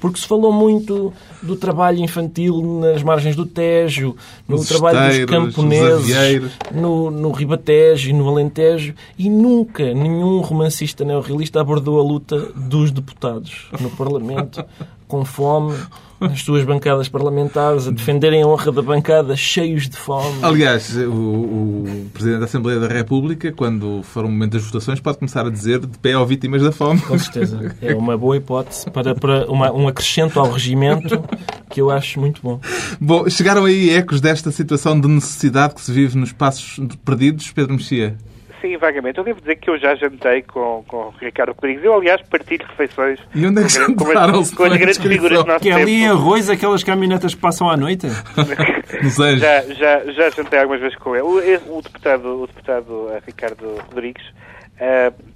Porque 0.00 0.18
se 0.18 0.26
falou 0.26 0.50
muito 0.50 1.12
do 1.42 1.54
trabalho 1.54 1.98
infantil 1.98 2.80
nas 2.80 3.02
margens 3.02 3.36
do 3.36 3.44
Tejo, 3.44 4.16
no 4.48 4.56
Os 4.56 4.66
trabalho 4.66 5.10
dos 5.10 5.24
camponeses, 5.26 6.52
no, 6.72 7.10
no 7.10 7.30
Ribatejo 7.30 8.08
e 8.08 8.12
no 8.14 8.26
Alentejo, 8.26 8.94
e 9.18 9.28
nunca 9.28 9.92
nenhum 9.92 10.40
romancista 10.40 11.04
neorrealista 11.04 11.60
abordou 11.60 12.00
a 12.00 12.02
luta 12.02 12.38
dos 12.56 12.90
deputados 12.90 13.68
no 13.78 13.90
Parlamento, 13.90 14.64
com 15.10 15.24
fome, 15.24 15.76
nas 16.20 16.42
suas 16.42 16.64
bancadas 16.64 17.08
parlamentares, 17.08 17.88
a 17.88 17.90
defenderem 17.90 18.42
a 18.42 18.46
honra 18.46 18.70
da 18.70 18.82
bancada, 18.82 19.34
cheios 19.34 19.88
de 19.88 19.96
fome. 19.96 20.38
Aliás, 20.42 20.94
o, 20.96 21.10
o 21.10 22.10
Presidente 22.12 22.38
da 22.38 22.44
Assembleia 22.44 22.78
da 22.78 22.86
República, 22.86 23.50
quando 23.52 24.02
for 24.02 24.24
o 24.24 24.28
momento 24.28 24.52
das 24.52 24.62
votações, 24.62 25.00
pode 25.00 25.18
começar 25.18 25.46
a 25.46 25.50
dizer 25.50 25.80
de 25.80 25.98
pé 25.98 26.12
ao 26.12 26.26
vítimas 26.26 26.62
da 26.62 26.70
fome. 26.70 27.00
Com 27.00 27.18
certeza. 27.18 27.74
É 27.80 27.94
uma 27.94 28.16
boa 28.16 28.36
hipótese 28.36 28.88
para, 28.90 29.14
para 29.14 29.50
uma, 29.50 29.72
um 29.72 29.88
acrescento 29.88 30.38
ao 30.38 30.50
regimento 30.50 31.22
que 31.70 31.80
eu 31.80 31.90
acho 31.90 32.20
muito 32.20 32.40
bom. 32.42 32.60
Bom, 33.00 33.28
chegaram 33.28 33.64
aí 33.64 33.90
ecos 33.90 34.20
desta 34.20 34.50
situação 34.50 35.00
de 35.00 35.08
necessidade 35.08 35.74
que 35.74 35.80
se 35.80 35.90
vive 35.90 36.16
nos 36.18 36.32
passos 36.32 36.78
perdidos, 37.04 37.50
Pedro 37.50 37.74
Mexia? 37.74 38.16
Sim, 38.60 38.76
vagamente. 38.76 39.18
Eu 39.18 39.24
devo 39.24 39.40
dizer 39.40 39.56
que 39.56 39.70
eu 39.70 39.78
já 39.78 39.94
jantei 39.94 40.42
com, 40.42 40.84
com 40.86 40.96
o 40.96 41.14
Ricardo 41.20 41.52
Rodrigues. 41.52 41.84
Eu, 41.84 41.94
aliás, 41.94 42.20
partilho 42.22 42.66
refeições 42.68 43.18
E 43.34 43.46
onde 43.46 43.62
é 43.62 43.66
que 43.66 43.94
com, 43.94 44.10
as, 44.10 44.50
com 44.50 44.64
as 44.64 44.76
grandes 44.76 44.98
não 44.98 45.08
figuras 45.10 45.38
do 45.38 45.44
nosso 45.46 45.60
Que 45.60 45.70
é 45.70 45.74
ali 45.74 45.94
em 45.94 46.00
tempo. 46.02 46.12
arroz, 46.14 46.50
aquelas 46.50 46.84
caminhonetas 46.84 47.34
que 47.34 47.40
passam 47.40 47.68
à 47.70 47.76
noite. 47.76 48.06
Nos 49.02 49.18
Anjos. 49.20 49.40
Já, 49.40 49.62
já, 49.74 50.12
já 50.12 50.30
jantei 50.30 50.58
algumas 50.58 50.80
vezes 50.80 50.96
com 50.98 51.14
ele. 51.14 51.22
O, 51.24 51.78
o 51.78 51.82
deputado, 51.82 52.42
o 52.42 52.46
deputado 52.46 53.08
eh, 53.12 53.20
Ricardo 53.26 53.76
Rodrigues. 53.88 54.24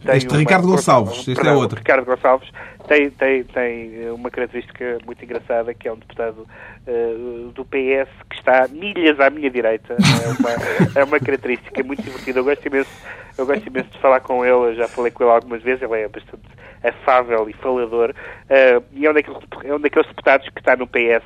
Tem 0.05 0.17
Este 0.17 0.37
Ricardo 0.37 0.67
Gonçalves, 0.67 1.19
este 1.19 1.33
é 1.33 1.35
perdão, 1.35 1.57
outro. 1.57 1.79
Ricardo 1.79 2.07
Gonçalves 2.07 2.51
tem, 2.89 3.11
tem, 3.11 3.45
tem 3.45 4.11
uma 4.11 4.31
característica 4.31 4.99
muito 5.05 5.23
engraçada 5.23 5.75
que 5.75 5.87
é 5.87 5.93
um 5.93 5.99
deputado 5.99 6.47
eh, 6.87 7.15
do 7.55 7.65
PS 7.65 8.11
que 8.31 8.37
está 8.37 8.67
milhas 8.69 9.21
à 9.21 9.29
minha 9.29 9.51
direita. 9.51 9.95
É 9.95 10.29
uma, 10.29 11.01
é 11.01 11.05
uma 11.05 11.21
característica 11.21 11.83
muito 11.83 12.03
divertida. 12.03 12.41
Eu 12.41 12.45
gosto 12.45 12.67
imenso, 12.67 12.91
eu 13.37 13.47
gosto 13.47 13.67
imenso 13.67 13.91
de 13.91 13.99
falar 13.99 14.21
com 14.21 14.45
ele. 14.45 14.73
Eu 14.73 14.75
já 14.77 14.89
falei 14.89 15.11
com 15.11 15.25
ele 15.25 15.33
algumas 15.33 15.63
vezes. 15.63 15.83
Ele 15.83 16.01
é 16.01 16.09
bastante 16.09 16.45
afável 16.83 17.49
e 17.49 17.53
falador. 17.53 18.15
Eh, 18.49 18.83
e 18.93 19.07
é 19.07 19.11
um, 19.11 19.15
daqueles, 19.15 19.39
é 19.65 19.75
um 19.75 19.81
daqueles 19.81 20.09
deputados 20.09 20.49
que 20.49 20.59
está 20.59 20.75
no 20.75 20.87
PS 20.87 21.25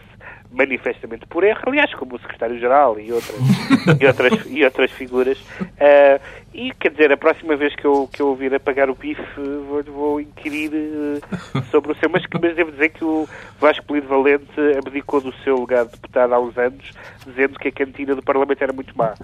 manifestamente 0.51 1.27
por 1.27 1.45
erro, 1.45 1.61
aliás, 1.67 1.93
como 1.95 2.17
o 2.17 2.19
secretário-geral 2.19 2.99
e 2.99 3.13
outras, 3.13 3.37
e 4.01 4.07
outras, 4.07 4.47
e 4.47 4.65
outras 4.65 4.91
figuras. 4.91 5.39
Eh, 5.79 6.21
e, 6.55 6.73
quer 6.73 6.91
dizer, 6.91 7.13
a 7.13 7.17
próxima 7.17 7.55
vez 7.55 7.75
que 7.77 7.85
eu, 7.85 8.09
que 8.13 8.21
eu 8.23 8.29
ouvir 8.29 8.55
apagar 8.55 8.89
o 8.89 8.95
bife, 8.95 9.23
vou, 9.69 9.83
vou 9.85 10.21
inquirir 10.21 10.73
eh, 10.75 11.61
sobre 11.71 11.93
o 11.93 11.95
seu. 11.97 12.09
Mas, 12.09 12.25
mas 12.41 12.57
devo 12.57 12.73
dizer 12.73 12.89
que 12.89 13.05
o 13.05 13.29
Vasco 13.61 13.85
Polido 13.85 14.09
Valente 14.09 14.61
abdicou 14.77 15.21
do 15.21 15.33
seu 15.45 15.57
lugar 15.57 15.85
de 15.85 15.93
deputado 15.93 16.35
há 16.35 16.41
uns 16.41 16.57
anos, 16.57 16.91
dizendo 17.27 17.59
que 17.59 17.69
a 17.69 17.73
cantina 17.73 18.15
do 18.15 18.23
Parlamento 18.23 18.63
era 18.63 18.73
muito 18.73 18.97
má. 18.97 19.15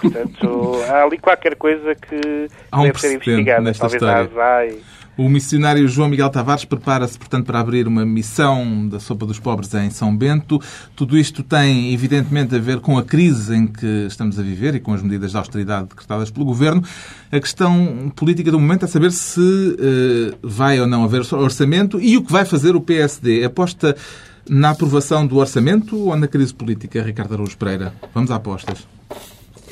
Portanto, 0.00 0.74
há 0.88 1.02
ali 1.02 1.18
qualquer 1.18 1.56
coisa 1.56 1.94
que 1.94 2.48
um 2.72 2.82
deve 2.82 3.00
ser 3.00 3.14
investigada. 3.14 3.72
Talvez 3.72 4.02
história. 4.02 4.14
a 4.14 4.20
ASAI. 4.20 4.78
O 5.16 5.28
missionário 5.28 5.86
João 5.86 6.08
Miguel 6.08 6.28
Tavares 6.28 6.64
prepara-se, 6.64 7.16
portanto, 7.16 7.46
para 7.46 7.60
abrir 7.60 7.86
uma 7.86 8.04
missão 8.04 8.88
da 8.88 8.98
Sopa 8.98 9.24
dos 9.24 9.38
Pobres 9.38 9.72
em 9.74 9.88
São 9.88 10.16
Bento. 10.16 10.60
Tudo 10.96 11.16
isto 11.16 11.42
tem, 11.42 11.94
evidentemente, 11.94 12.54
a 12.54 12.58
ver 12.58 12.80
com 12.80 12.98
a 12.98 13.04
crise 13.04 13.54
em 13.54 13.66
que 13.66 14.06
estamos 14.08 14.38
a 14.38 14.42
viver 14.42 14.74
e 14.74 14.80
com 14.80 14.92
as 14.92 15.02
medidas 15.02 15.30
de 15.30 15.36
austeridade 15.36 15.88
decretadas 15.88 16.30
pelo 16.30 16.44
Governo. 16.44 16.82
A 17.30 17.38
questão 17.38 18.12
política 18.16 18.50
do 18.50 18.58
momento 18.58 18.86
é 18.86 18.88
saber 18.88 19.12
se 19.12 19.40
eh, 19.78 20.36
vai 20.42 20.80
ou 20.80 20.86
não 20.86 21.04
haver 21.04 21.22
orçamento 21.32 22.00
e 22.00 22.16
o 22.16 22.24
que 22.24 22.32
vai 22.32 22.44
fazer 22.44 22.74
o 22.74 22.80
PSD. 22.80 23.44
Aposta 23.44 23.96
na 24.48 24.70
aprovação 24.70 25.26
do 25.26 25.36
orçamento 25.36 25.96
ou 25.96 26.16
na 26.16 26.26
crise 26.26 26.52
política, 26.52 27.02
Ricardo 27.02 27.34
Araújo 27.34 27.56
Pereira? 27.56 27.94
Vamos 28.12 28.30
a 28.30 28.36
apostas. 28.36 28.86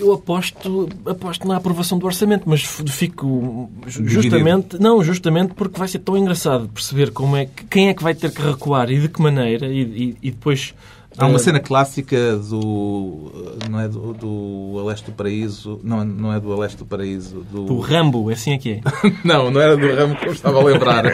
Eu 0.02 0.12
aposto, 0.14 0.88
aposto 1.06 1.46
na 1.46 1.56
aprovação 1.56 1.96
do 1.98 2.06
orçamento, 2.06 2.42
mas 2.48 2.62
fico 2.88 3.70
ju- 3.86 4.06
justamente, 4.08 4.78
não, 4.80 5.02
justamente 5.04 5.54
porque 5.54 5.78
vai 5.78 5.86
ser 5.86 6.00
tão 6.00 6.16
engraçado 6.16 6.68
perceber 6.68 7.12
como 7.12 7.36
é 7.36 7.46
que, 7.46 7.64
quem 7.66 7.88
é 7.88 7.94
que 7.94 8.02
vai 8.02 8.14
ter 8.14 8.32
que 8.32 8.42
recuar 8.42 8.90
e 8.90 8.98
de 9.00 9.08
que 9.08 9.22
maneira 9.22 9.66
e, 9.68 9.80
e- 9.82 10.16
e 10.20 10.30
depois 10.32 10.74
Há 11.18 11.26
uma 11.26 11.36
eh, 11.36 11.38
cena 11.38 11.60
clássica 11.60 12.36
do. 12.36 13.30
Não 13.70 13.80
é 13.80 13.88
do, 13.88 14.12
do 14.14 14.78
Aleste 14.80 15.10
do 15.10 15.14
Paraíso. 15.14 15.80
Não, 15.82 16.04
não 16.04 16.32
é 16.32 16.40
do 16.40 16.52
Aleste 16.52 16.78
do 16.78 16.86
Paraíso. 16.86 17.44
Do... 17.50 17.64
do 17.64 17.78
Rambo, 17.80 18.30
assim 18.30 18.52
é 18.52 18.58
que 18.58 18.70
é. 18.72 18.80
Não, 19.24 19.50
não 19.50 19.60
era 19.60 19.76
do 19.76 19.94
ramo 19.94 20.16
que 20.16 20.28
eu 20.28 20.32
estava 20.32 20.60
a 20.60 20.64
lembrar. 20.64 21.04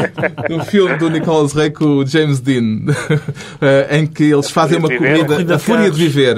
do 0.48 0.64
filme 0.64 0.96
do 0.96 1.10
Nicholas 1.10 1.52
Ray 1.52 1.70
com 1.70 1.84
o 1.98 2.06
James 2.06 2.40
Dean, 2.40 2.84
em 3.90 4.06
que 4.06 4.24
eles 4.24 4.50
fazem 4.50 4.78
uma 4.78 4.88
corrida, 4.88 5.26
Corrida 5.26 5.56
a 5.56 5.58
Fúria 5.58 5.90
de. 5.90 5.96
Viver, 6.06 6.36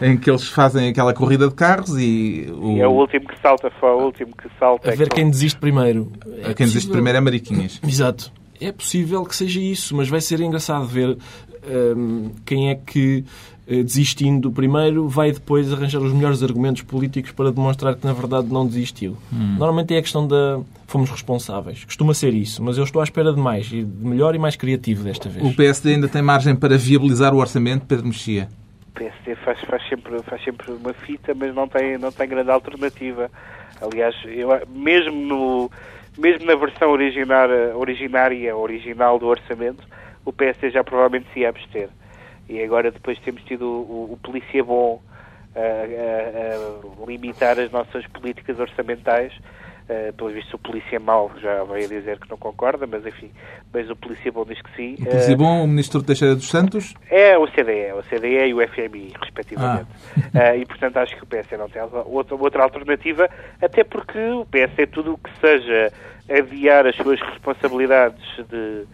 em 0.00 0.16
que 0.16 0.30
eles 0.30 0.48
fazem 0.48 0.88
aquela 0.88 1.12
corrida 1.12 1.48
de 1.48 1.54
carros 1.54 1.90
e 1.98 2.46
o, 2.56 2.76
E 2.76 2.80
é 2.80 2.86
o 2.86 2.92
último 2.92 3.26
que 3.26 3.40
salta, 3.40 3.70
foi 3.80 3.90
o 3.90 4.04
último 4.04 4.32
que 4.36 4.48
salta. 4.58 4.90
A 4.90 4.92
é 4.92 4.96
ver 4.96 5.08
que- 5.08 5.16
quem 5.16 5.30
desiste 5.30 5.58
primeiro. 5.58 6.12
É 6.42 6.54
quem 6.54 6.66
desiste 6.66 6.90
primeiro 6.90 7.18
é 7.18 7.20
Mariquinhas. 7.20 7.80
Exato. 7.86 8.30
É 8.60 8.72
possível 8.72 9.24
que 9.24 9.36
seja 9.36 9.60
isso, 9.60 9.94
mas 9.94 10.08
vai 10.08 10.20
ser 10.20 10.40
engraçado 10.40 10.84
ver 10.84 11.16
hum, 11.68 12.30
quem 12.44 12.70
é 12.70 12.74
que, 12.74 13.24
eh, 13.66 13.82
desistindo 13.82 14.50
primeiro, 14.50 15.08
vai 15.08 15.32
depois 15.32 15.72
arranjar 15.72 16.00
os 16.00 16.12
melhores 16.12 16.42
argumentos 16.42 16.82
políticos 16.82 17.32
para 17.32 17.52
demonstrar 17.52 17.94
que, 17.94 18.06
na 18.06 18.12
verdade, 18.12 18.48
não 18.48 18.66
desistiu. 18.66 19.16
Normalmente 19.32 19.94
é 19.94 19.98
a 19.98 20.02
questão 20.02 20.26
da 20.26 20.60
fomos 20.88 21.10
responsáveis. 21.10 21.84
Costuma 21.84 22.14
ser 22.14 22.32
isso, 22.34 22.62
mas 22.64 22.78
eu 22.78 22.84
estou 22.84 23.00
à 23.00 23.04
espera 23.04 23.32
de 23.32 23.38
mais, 23.38 23.66
e 23.70 23.84
de 23.84 24.06
melhor 24.06 24.34
e 24.34 24.38
mais 24.38 24.56
criativo 24.56 25.04
desta 25.04 25.28
vez. 25.28 25.44
O 25.44 25.54
PSD 25.54 25.94
ainda 25.94 26.08
tem 26.08 26.22
margem 26.22 26.56
para 26.56 26.76
viabilizar 26.76 27.34
o 27.34 27.36
orçamento, 27.36 27.84
Pedro 27.86 28.06
Mexia. 28.06 28.48
O 28.88 28.98
PSD 28.98 29.36
faz, 29.36 29.60
faz, 29.60 29.86
sempre, 29.86 30.20
faz 30.22 30.42
sempre 30.42 30.72
uma 30.72 30.94
fita, 30.94 31.34
mas 31.34 31.54
não 31.54 31.68
tem, 31.68 31.98
não 31.98 32.10
tem 32.10 32.26
grande 32.26 32.50
alternativa. 32.50 33.30
Aliás, 33.80 34.16
eu, 34.24 34.48
mesmo, 34.74 35.14
no, 35.14 35.70
mesmo 36.16 36.46
na 36.46 36.56
versão 36.56 36.90
originária, 36.90 37.76
originária, 37.76 38.56
original 38.56 39.18
do 39.18 39.26
orçamento, 39.26 39.86
o 40.28 40.32
PSD 40.32 40.70
já 40.70 40.84
provavelmente 40.84 41.26
se 41.32 41.40
ia 41.40 41.48
abster. 41.48 41.88
E 42.48 42.62
agora 42.62 42.90
depois 42.90 43.18
temos 43.20 43.42
tido 43.44 43.64
o, 43.66 44.12
o 44.12 44.18
polícia 44.22 44.62
bom 44.62 45.00
a, 45.54 45.60
a- 45.60 47.02
a 47.02 47.06
limitar 47.10 47.58
as 47.58 47.70
nossas 47.70 48.06
políticas 48.08 48.58
orçamentais. 48.58 49.32
Uh, 49.88 50.12
pelo 50.12 50.28
visto 50.28 50.52
o 50.52 50.58
polícia 50.58 51.00
mau 51.00 51.32
já 51.40 51.64
veio 51.64 51.88
dizer 51.88 52.18
que 52.20 52.28
não 52.28 52.36
concorda, 52.36 52.86
mas 52.86 53.06
enfim, 53.06 53.30
mas 53.72 53.88
o 53.88 53.96
polícia 53.96 54.30
bom 54.30 54.44
diz 54.44 54.60
que 54.60 54.70
sim. 54.76 54.96
O 55.00 55.06
Polícia 55.06 55.34
Uh, 55.34 55.38
Bom, 55.38 55.64
o 55.64 55.66
Ministro 55.66 56.02
Teixeira 56.02 56.34
dos 56.34 56.50
Santos. 56.50 56.92
é 57.10 57.38
o 57.38 57.46
CDE, 57.46 57.92
o 57.98 58.02
CDE 58.02 58.48
e 58.48 58.52
o 58.54 58.68
FMI, 58.68 59.14
respectivamente. 59.18 59.86
Ah, 60.34 60.54
e, 60.54 60.66
portanto, 60.66 60.98
acho 60.98 61.16
que 61.16 61.22
o 61.22 61.26
PS 61.26 61.52
não 61.58 61.70
tem 61.70 61.80
outra, 62.04 62.34
outra 62.36 62.62
alternativa, 62.64 63.30
até 63.62 63.82
porque 63.82 64.18
o 64.18 64.44
PS 64.44 64.78
é 64.78 64.84
tudo 64.84 65.14
o 65.14 65.18
que 65.18 65.30
seja 65.40 65.90
adiar 66.28 66.86
as 66.86 66.94
suas 66.96 67.18
responsabilidades 67.22 68.22
de, 68.50 68.84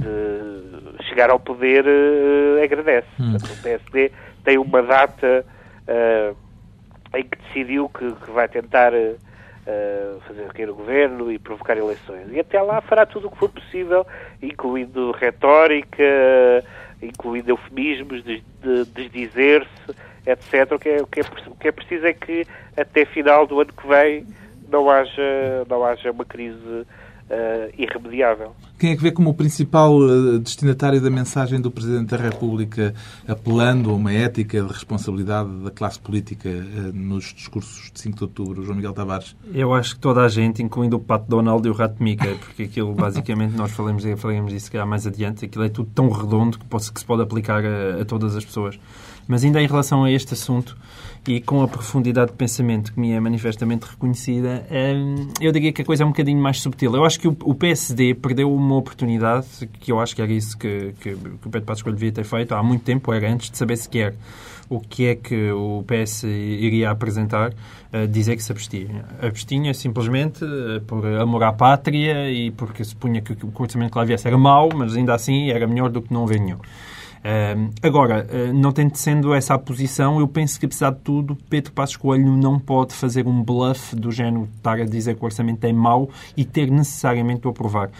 de 0.00 1.04
chegar 1.08 1.30
ao 1.30 1.38
poder, 1.38 1.84
eh, 1.86 2.62
agradece. 2.64 3.06
Portanto, 3.18 3.52
o 3.52 3.62
PSD 3.62 4.12
tem 4.44 4.58
uma 4.58 4.82
data 4.82 5.44
ah, 5.88 6.32
em 7.16 7.22
que 7.24 7.38
decidiu 7.48 7.88
que, 7.88 8.12
que 8.12 8.30
vai 8.30 8.48
tentar 8.48 8.92
eh, 8.94 9.14
fazer 10.26 10.46
cair 10.52 10.70
o 10.70 10.74
governo 10.74 11.30
e 11.30 11.38
provocar 11.38 11.76
eleições. 11.76 12.28
E 12.32 12.40
até 12.40 12.60
lá 12.62 12.80
fará 12.80 13.04
tudo 13.06 13.26
o 13.28 13.30
que 13.30 13.38
for 13.38 13.48
possível, 13.50 14.06
incluindo 14.42 15.10
retórica, 15.12 16.04
incluindo 17.02 17.50
eufemismos, 17.50 18.22
des- 18.24 18.42
de- 18.62 18.84
desdizer-se, 18.86 19.94
etc. 20.26 20.72
O 20.72 20.78
que, 20.78 20.88
é, 20.88 21.02
o, 21.02 21.06
que 21.06 21.20
é, 21.20 21.24
o 21.46 21.54
que 21.56 21.68
é 21.68 21.72
preciso 21.72 22.06
é 22.06 22.12
que 22.12 22.46
até 22.76 23.04
final 23.04 23.46
do 23.46 23.60
ano 23.60 23.72
que 23.72 23.86
vem 23.86 24.26
não 24.70 24.88
haja, 24.88 25.64
não 25.68 25.84
haja 25.84 26.10
uma 26.12 26.24
crise 26.24 26.86
eh, 27.30 27.70
irremediável. 27.78 28.52
Quem 28.78 28.90
é 28.90 28.96
que 28.96 29.02
vê 29.02 29.12
como 29.12 29.30
o 29.30 29.34
principal 29.34 29.92
eh, 30.02 30.38
destinatário 30.38 31.00
da 31.00 31.08
mensagem 31.08 31.60
do 31.60 31.70
Presidente 31.70 32.08
da 32.08 32.16
República 32.16 32.92
apelando 33.26 33.90
a 33.90 33.94
uma 33.94 34.12
ética 34.12 34.60
de 34.60 34.68
responsabilidade 34.68 35.48
da 35.62 35.70
classe 35.70 36.00
política 36.00 36.48
eh, 36.48 36.90
nos 36.92 37.32
discursos 37.32 37.92
de 37.92 38.00
5 38.00 38.16
de 38.16 38.24
outubro, 38.24 38.64
João 38.64 38.76
Miguel 38.76 38.92
Tavares? 38.92 39.36
Eu 39.54 39.72
acho 39.72 39.94
que 39.94 40.00
toda 40.00 40.22
a 40.22 40.28
gente, 40.28 40.60
incluindo 40.60 40.96
o 40.96 41.00
Pato 41.00 41.28
Donald 41.28 41.66
e 41.66 41.70
o 41.70 41.74
Rato 41.74 42.02
Mica, 42.02 42.34
porque 42.40 42.64
aquilo 42.64 42.92
basicamente 42.94 43.54
nós 43.56 43.70
falamos, 43.70 44.04
falamos 44.16 44.52
disso 44.52 44.66
se 44.66 44.72
calhar 44.72 44.86
mais 44.86 45.06
adiante, 45.06 45.44
aquilo 45.44 45.64
é 45.64 45.68
tudo 45.68 45.88
tão 45.94 46.10
redondo 46.10 46.58
que, 46.58 46.64
pode, 46.64 46.92
que 46.92 46.98
se 46.98 47.06
pode 47.06 47.22
aplicar 47.22 47.64
a, 47.64 48.02
a 48.02 48.04
todas 48.04 48.34
as 48.36 48.44
pessoas. 48.44 48.78
Mas 49.30 49.44
ainda 49.44 49.62
em 49.62 49.66
relação 49.68 50.02
a 50.02 50.10
este 50.10 50.34
assunto 50.34 50.76
e 51.24 51.40
com 51.40 51.62
a 51.62 51.68
profundidade 51.68 52.32
de 52.32 52.36
pensamento 52.36 52.92
que 52.92 52.98
me 52.98 53.12
é 53.12 53.20
manifestamente 53.20 53.86
reconhecida, 53.86 54.66
hum, 54.68 55.28
eu 55.40 55.52
diria 55.52 55.72
que 55.72 55.82
a 55.82 55.84
coisa 55.84 56.02
é 56.02 56.06
um 56.06 56.08
bocadinho 56.08 56.42
mais 56.42 56.60
subtil. 56.60 56.96
Eu 56.96 57.04
acho 57.04 57.20
que 57.20 57.28
o, 57.28 57.54
PSD 57.54 58.14
perdeu 58.14 58.52
uma 58.52 58.74
oportunidade, 58.74 59.46
que 59.78 59.92
eu 59.92 60.00
acho 60.00 60.16
que 60.16 60.22
era 60.22 60.32
isso 60.32 60.58
que, 60.58 60.94
que, 61.00 61.14
que 61.14 61.46
o 61.46 61.48
Pedro 61.48 61.62
Passos 61.62 61.80
Coelho 61.80 61.96
devia 61.96 62.10
ter 62.10 62.24
feito 62.24 62.56
há 62.56 62.60
muito 62.60 62.82
tempo, 62.82 63.12
era 63.12 63.32
antes 63.32 63.52
de 63.52 63.56
saber 63.56 63.76
sequer 63.76 64.16
o 64.68 64.80
que 64.80 65.06
é 65.06 65.14
que 65.14 65.52
o 65.52 65.84
PS 65.86 66.24
iria 66.24 66.90
apresentar, 66.90 67.52
eh, 67.92 68.08
dizer 68.08 68.34
que 68.34 68.42
se 68.42 68.50
abstinha. 68.50 69.04
Abstinha 69.22 69.72
simplesmente 69.74 70.44
eh, 70.44 70.80
por 70.84 71.06
amor 71.06 71.44
à 71.44 71.52
pátria 71.52 72.28
e 72.32 72.50
porque 72.50 72.82
se 72.82 72.96
punha 72.96 73.20
que 73.20 73.32
o 73.32 73.52
orçamento 73.54 73.92
que 73.92 73.98
lá 73.98 74.04
viesse 74.04 74.26
era 74.26 74.38
mau, 74.38 74.70
mas 74.74 74.96
ainda 74.96 75.14
assim 75.14 75.50
era 75.50 75.68
melhor 75.68 75.88
do 75.88 76.02
que 76.02 76.12
não 76.12 76.24
haver 76.24 76.40
nenhum. 76.40 76.58
Agora, 77.82 78.26
ah, 78.30 78.52
não 78.52 78.72
tendo 78.72 78.96
sendo 78.96 79.34
essa 79.34 79.54
a 79.54 79.58
posição, 79.58 80.18
eu 80.18 80.26
penso 80.26 80.58
que, 80.58 80.66
apesar 80.66 80.90
de 80.90 81.00
tudo, 81.00 81.36
Pedro 81.48 81.72
Passos 81.72 81.96
Coelho 81.96 82.36
não 82.36 82.58
pode 82.58 82.94
fazer 82.94 83.26
um 83.26 83.42
bluff 83.42 83.94
do 83.94 84.10
género 84.10 84.46
de 84.46 84.56
estar 84.56 84.80
a 84.80 84.84
dizer 84.84 85.16
que 85.16 85.22
o 85.22 85.24
orçamento 85.24 85.64
é 85.64 85.72
mau 85.72 86.08
e 86.36 86.44
ter 86.44 86.70
necessariamente 86.70 87.46
o 87.46 87.50
aprovar. 87.50 87.90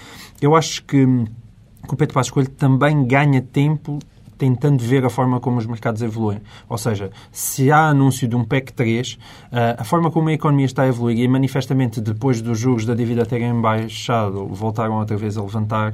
Eu 0.40 0.56
acho 0.56 0.82
que, 0.84 1.04
que 1.04 1.94
o 1.94 1.96
Pedro 1.96 2.14
Passos 2.14 2.30
Coelho 2.30 2.50
também 2.50 3.04
ganha 3.04 3.42
tempo 3.42 3.98
tentando 4.40 4.82
ver 4.82 5.04
a 5.04 5.10
forma 5.10 5.38
como 5.38 5.58
os 5.58 5.66
mercados 5.66 6.00
evoluem. 6.00 6.40
Ou 6.66 6.78
seja, 6.78 7.10
se 7.30 7.70
há 7.70 7.88
anúncio 7.88 8.26
de 8.26 8.34
um 8.34 8.42
PEC 8.42 8.72
3, 8.72 9.18
eh, 9.52 9.76
a 9.78 9.84
forma 9.84 10.10
como 10.10 10.30
a 10.30 10.32
economia 10.32 10.64
está 10.64 10.84
a 10.84 10.86
evoluir 10.86 11.18
e 11.18 11.28
manifestamente 11.28 12.00
depois 12.00 12.40
dos 12.40 12.58
juros 12.58 12.86
da 12.86 12.94
dívida 12.94 13.26
terem 13.26 13.52
baixado, 13.60 14.46
voltaram 14.46 14.98
outra 14.98 15.14
vez 15.14 15.36
a 15.36 15.42
levantar, 15.42 15.92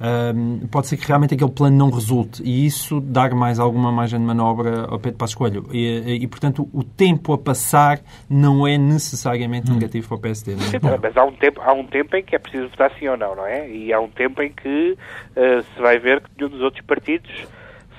ehm, 0.00 0.60
pode 0.70 0.86
ser 0.86 0.96
que 0.96 1.08
realmente 1.08 1.34
aquele 1.34 1.50
plano 1.50 1.76
não 1.76 1.90
resulte 1.90 2.40
e 2.44 2.64
isso 2.64 3.00
dar 3.00 3.34
mais 3.34 3.58
alguma 3.58 3.90
margem 3.90 4.20
de 4.20 4.24
manobra 4.24 4.84
ao 4.84 5.00
Pedro 5.00 5.18
Passos 5.18 5.34
Coelho. 5.34 5.66
E, 5.72 6.20
e, 6.22 6.26
portanto, 6.28 6.68
o 6.72 6.84
tempo 6.84 7.32
a 7.32 7.38
passar 7.38 7.98
não 8.30 8.64
é 8.64 8.78
necessariamente 8.78 9.72
negativo 9.72 10.06
para 10.06 10.16
o 10.16 10.20
PSD. 10.20 10.54
Não 10.54 10.62
é? 10.62 10.66
Sim, 10.66 10.78
mas 11.02 11.16
há 11.16 11.24
um, 11.24 11.32
tempo, 11.32 11.60
há 11.60 11.72
um 11.72 11.84
tempo 11.84 12.14
em 12.14 12.22
que 12.22 12.36
é 12.36 12.38
preciso 12.38 12.68
votar 12.68 12.92
sim 12.96 13.08
ou 13.08 13.16
não, 13.16 13.34
não 13.34 13.44
é? 13.44 13.68
E 13.68 13.92
há 13.92 13.98
um 13.98 14.08
tempo 14.08 14.40
em 14.40 14.52
que 14.52 14.92
uh, 14.92 15.62
se 15.62 15.82
vai 15.82 15.98
ver 15.98 16.20
que 16.20 16.30
nenhum 16.38 16.50
dos 16.50 16.60
outros 16.60 16.84
partidos 16.86 17.48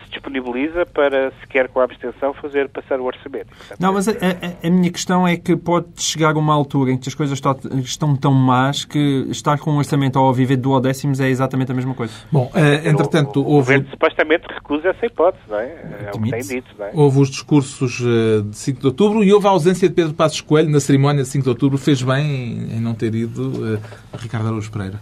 se 0.09 0.13
disponibiliza 0.15 0.85
para, 0.85 1.31
sequer 1.41 1.67
com 1.69 1.79
a 1.79 1.83
abstenção, 1.83 2.33
fazer 2.33 2.67
passar 2.69 2.99
o 2.99 3.05
orçamento. 3.05 3.47
Portanto, 3.55 3.79
Não, 3.79 3.93
mas 3.93 4.07
a, 4.07 4.11
a- 4.11 4.67
a 4.67 4.69
minha 4.69 4.91
questão 4.91 5.27
é 5.27 5.37
que 5.37 5.55
pode 5.55 5.87
chegar 5.97 6.35
uma 6.35 6.53
altura 6.53 6.91
em 6.91 6.97
que 6.97 7.07
as 7.07 7.15
coisas 7.15 7.37
estão, 7.37 7.55
estão 7.83 8.15
tão 8.15 8.33
más 8.33 8.83
que 8.85 9.27
estar 9.29 9.57
com 9.59 9.71
um 9.71 9.77
orçamento 9.77 10.19
ou 10.19 10.33
viver 10.33 10.55
de 10.55 10.63
duodécimos 10.63 11.19
é 11.19 11.29
exatamente 11.29 11.71
a 11.71 11.75
mesma 11.75 11.93
coisa. 11.93 12.13
Bom, 12.31 12.51
eh, 12.55 12.89
entretanto, 12.89 13.39
o, 13.41 13.43
o 13.43 13.45
houve, 13.53 13.73
governo 13.73 13.89
supostamente 13.89 14.45
recusa 14.53 14.89
essa 14.89 15.05
hipótese, 15.05 15.43
não 15.47 15.59
é? 15.59 15.65
É 15.65 16.11
o 16.15 16.19
que 16.21 16.29
tem 16.31 16.41
dito, 16.41 16.67
não 16.77 16.85
é? 16.85 16.91
houve 16.93 17.19
os 17.19 17.29
discursos 17.29 18.01
eh, 18.01 18.41
de 18.49 18.57
5 18.57 18.79
de 18.81 18.87
outubro 18.87 19.23
e 19.23 19.31
houve 19.31 19.45
a 19.47 19.51
ausência 19.51 19.87
de 19.87 19.93
Pedro 19.95 20.13
Passos 20.13 20.41
Coelho 20.41 20.69
na 20.69 20.79
cerimónia 20.79 21.23
de 21.23 21.29
5 21.29 21.43
de 21.43 21.49
outubro. 21.49 21.77
Fez 21.77 22.01
bem 22.01 22.25
em 22.25 22.79
em 22.79 22.81
não 22.81 22.93
ter 22.93 23.13
ido 23.13 23.75
eh, 23.75 23.79
Ricardo 24.17 24.47
Araújo 24.47 24.71
Pereira. 24.71 24.99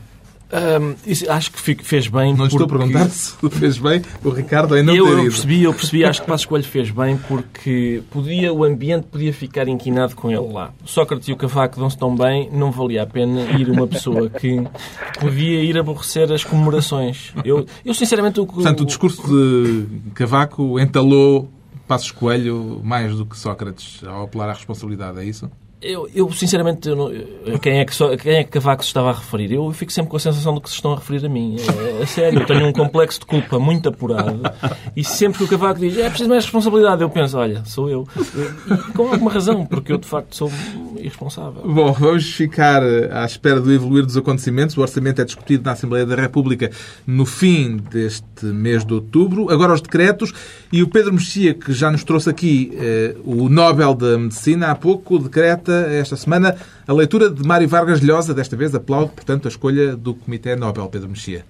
Hum, 0.52 0.96
isso 1.06 1.30
acho 1.30 1.52
que 1.52 1.60
fez 1.60 2.08
bem. 2.08 2.34
Não 2.34 2.48
estou 2.48 2.64
a 2.64 2.68
perguntar 2.68 3.10
se 3.10 3.36
fez 3.50 3.78
bem 3.78 4.02
o 4.24 4.30
Ricardo 4.30 4.78
em 4.78 4.84
não 4.84 4.96
eu, 4.96 5.06
ter 5.06 5.12
eu 5.12 5.24
percebi, 5.24 5.64
eu 5.64 5.74
percebi, 5.74 6.06
acho 6.06 6.22
que 6.22 6.28
Passos 6.28 6.46
Coelho 6.46 6.64
fez 6.64 6.90
bem 6.90 7.18
porque 7.18 8.02
podia, 8.10 8.54
o 8.54 8.64
ambiente 8.64 9.08
podia 9.08 9.34
ficar 9.34 9.68
inquinado 9.68 10.16
com 10.16 10.32
ele 10.32 10.54
lá. 10.54 10.72
Sócrates 10.86 11.28
e 11.28 11.34
o 11.34 11.36
Cavaco 11.36 11.78
dão-se 11.78 11.98
tão 11.98 12.16
bem, 12.16 12.50
não 12.52 12.72
valia 12.72 13.04
a 13.04 13.06
pena 13.06 13.42
ir 13.60 13.70
uma 13.70 13.86
pessoa 13.88 14.30
que 14.30 14.66
podia 15.20 15.62
ir 15.62 15.78
aborrecer 15.78 16.32
as 16.32 16.44
comemorações. 16.44 17.34
Eu, 17.44 17.66
eu 17.84 17.94
sinceramente... 17.94 18.40
O, 18.40 18.46
Portanto, 18.46 18.82
o 18.82 18.86
discurso 18.86 19.22
de 19.22 20.12
Cavaco 20.14 20.80
entalou 20.80 21.50
Passos 21.88 22.12
Coelho 22.12 22.82
mais 22.84 23.16
do 23.16 23.26
que 23.26 23.38
Sócrates 23.38 24.02
ao 24.06 24.24
apelar 24.24 24.50
à 24.50 24.54
responsabilidade, 24.54 25.20
é 25.20 25.26
isso? 25.26 25.50
Eu, 25.80 26.10
eu, 26.16 26.32
sinceramente, 26.32 26.90
eu 26.90 26.96
não- 26.96 27.12
eu- 27.12 27.60
quem, 27.60 27.80
é 27.80 27.86
que 27.86 27.94
quem 28.18 28.34
é 28.38 28.44
que 28.44 28.50
Cavaco 28.50 28.82
se 28.84 28.88
estava 28.88 29.12
a 29.12 29.13
referir? 29.13 29.54
Eu 29.54 29.72
fico 29.72 29.92
sempre 29.92 30.10
com 30.10 30.18
a 30.18 30.20
sensação 30.20 30.56
de 30.56 30.62
que 30.62 30.70
se 30.70 30.76
estão 30.76 30.92
a 30.92 30.96
referir 30.96 31.24
a 31.24 31.30
mim. 31.30 31.56
É, 32.00 32.02
é 32.02 32.06
sério, 32.08 32.40
eu 32.42 32.46
tenho 32.48 32.66
um 32.68 32.74
complexo 32.74 33.20
de 33.20 33.28
culpa 33.28 33.60
muito 33.60 33.88
apurado 33.88 34.42
e 34.96 35.04
sempre 35.04 35.38
que 35.38 35.44
o 35.44 35.48
Cavaco 35.48 35.80
diz 35.80 35.96
é 36.00 36.10
preciso 36.10 36.30
mais 36.30 36.44
responsabilidade, 36.46 37.04
eu 37.04 37.10
penso, 37.12 37.38
olha, 37.38 37.63
sou 37.66 37.88
eu. 37.92 38.08
E 38.18 38.92
com 38.94 39.08
alguma 39.10 39.32
razão, 39.32 39.68
porque 39.68 39.92
eu 39.94 40.00
de 40.00 40.08
facto 40.08 40.36
sou 40.36 40.52
irresponsável. 40.98 41.62
Bom, 41.63 41.92
vamos 41.94 42.26
ficar 42.34 42.82
à 43.12 43.24
espera 43.24 43.62
do 43.62 43.72
evoluir 43.72 44.04
dos 44.04 44.18
acontecimentos. 44.18 44.76
O 44.76 44.82
orçamento 44.82 45.22
é 45.22 45.26
discutido 45.26 45.63
na 45.63 45.74
Assembleia 45.74 46.08
da 46.08 46.16
República 46.16 46.72
no 47.06 47.24
fim 47.26 47.78
deste 47.92 48.46
mês 48.48 48.84
de 48.84 48.96
outubro. 48.96 49.52
Agora 49.52 49.74
os 49.74 49.82
decretos. 49.82 50.34
E 50.74 50.82
o 50.82 50.88
Pedro 50.90 51.13
Mexia, 51.13 51.54
que 51.54 51.72
já 51.72 51.92
nos 51.92 52.04
trouxe 52.04 52.30
aqui 52.30 52.72
eh, 52.76 53.16
o 53.24 53.48
Nobel 53.48 53.94
da 53.94 54.18
Medicina 54.18 54.72
há 54.72 54.76
pouco, 54.76 55.18
decreta 55.20 55.67
esta 55.72 56.16
semana 56.16 56.56
a 56.88 56.94
leitura 56.94 57.30
de 57.30 57.44
Mário 57.46 57.68
Vargas 57.68 58.02
Llosa. 58.02 58.34
Desta 58.34 58.56
vez 58.56 58.74
aplaude, 58.76 59.12
portanto, 59.12 59.48
a 59.48 59.50
escolha 59.50 59.96
do 59.96 60.14
Comitê 60.16 60.56
Nobel, 60.56 60.88
Pedro 60.90 61.10
Mexia. 61.10 61.46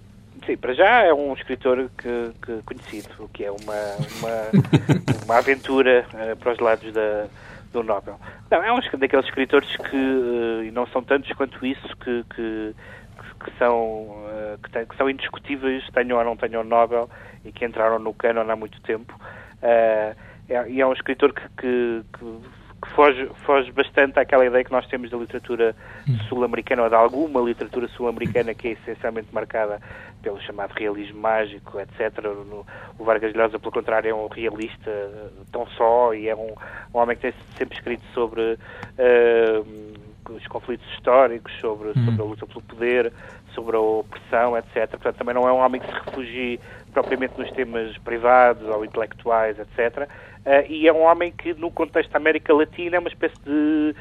Sim, 0.45 0.55
para 0.57 0.73
já 0.73 1.03
é 1.03 1.13
um 1.13 1.33
escritor 1.33 1.89
que, 1.97 2.31
que 2.45 2.61
conhecido, 2.63 3.09
o 3.19 3.27
que 3.27 3.43
é 3.43 3.51
uma, 3.51 3.73
uma, 4.19 4.63
uma 5.25 5.37
aventura 5.37 6.05
eh, 6.13 6.35
para 6.35 6.53
os 6.53 6.59
lados 6.59 6.93
da, 6.93 7.25
do 7.73 7.83
Nobel. 7.83 8.17
Não, 8.49 8.63
é 8.63 8.71
um 8.71 8.79
es- 8.79 8.89
daqueles 8.97 9.25
escritores 9.25 9.69
que, 9.75 9.95
eh, 9.97 10.67
e 10.67 10.71
não 10.71 10.87
são 10.87 11.03
tantos 11.03 11.29
quanto 11.33 11.65
isso, 11.65 11.85
que, 11.97 12.23
que, 12.33 12.73
que 13.43 13.51
são, 13.59 14.07
eh, 14.29 14.57
que, 14.63 14.85
que 14.85 14.95
são 14.95 15.09
indiscutíveis, 15.09 15.83
tenham 15.93 16.17
ou 16.17 16.23
não 16.23 16.37
tenham 16.37 16.63
Nobel, 16.63 17.09
e 17.43 17.51
que 17.51 17.65
entraram 17.65 17.99
no 17.99 18.13
canon 18.13 18.49
há 18.49 18.55
muito 18.55 18.79
tempo. 18.81 19.13
É- 19.61 20.15
e 20.69 20.79
é 20.79 20.87
um 20.87 20.93
escritor 20.93 21.33
que, 21.33 21.41
que, 21.57 22.03
que- 22.81 22.89
foge, 22.91 23.29
foge 23.45 23.71
bastante 23.71 24.19
àquela 24.19 24.45
ideia 24.45 24.63
que 24.63 24.71
nós 24.71 24.85
temos 24.87 25.09
da 25.09 25.17
literatura 25.17 25.75
sul-americana, 26.29 26.83
ou 26.83 26.89
de 26.89 26.95
alguma 26.95 27.39
literatura 27.41 27.87
sul-americana 27.89 28.53
que 28.53 28.69
é 28.69 28.71
essencialmente 28.71 29.27
marcada 29.31 29.79
pelo 30.21 30.39
chamado 30.41 30.71
realismo 30.73 31.19
mágico, 31.19 31.79
etc. 31.79 32.25
O 32.97 33.03
Vargas 33.03 33.33
Llosa, 33.33 33.59
pelo 33.59 33.71
contrário, 33.71 34.09
é 34.09 34.13
um 34.13 34.27
realista 34.27 34.89
eh, 34.89 35.27
tão 35.51 35.65
só 35.67 36.13
e 36.13 36.27
é 36.27 36.35
um, 36.35 36.53
um 36.93 36.97
homem 36.99 37.15
que 37.15 37.21
tem 37.23 37.33
sempre 37.57 37.77
escrito 37.77 38.03
sobre 38.13 38.57
eh, 38.97 39.61
os 40.29 40.45
conflitos 40.47 40.85
históricos, 40.93 41.53
sobre, 41.61 41.93
sobre 41.93 42.21
a 42.21 42.25
luta 42.25 42.45
pelo 42.45 42.61
poder, 42.61 43.13
sobre 43.53 43.77
a 43.77 43.79
opressão, 43.79 44.57
etc. 44.57 44.89
Portanto, 44.89 45.15
também 45.17 45.33
não 45.35 45.47
é 45.47 45.53
um 45.53 45.57
homem 45.59 45.79
que 45.79 45.87
se 45.87 45.93
refugie 46.05 46.59
propriamente 46.97 47.37
nos 47.37 47.51
temas 47.51 47.95
privados 47.99 48.67
ou 48.67 48.83
intelectuais, 48.83 49.55
etc. 49.59 50.09
Eh, 50.45 50.65
e 50.67 50.87
é 50.87 50.91
um 50.93 51.03
homem 51.03 51.31
que, 51.31 51.53
no 51.53 51.69
contexto 51.69 52.11
da 52.11 52.17
América 52.17 52.51
Latina, 52.55 52.95
é 52.95 52.99
uma 52.99 53.07
espécie 53.07 53.35
de, 53.45 53.93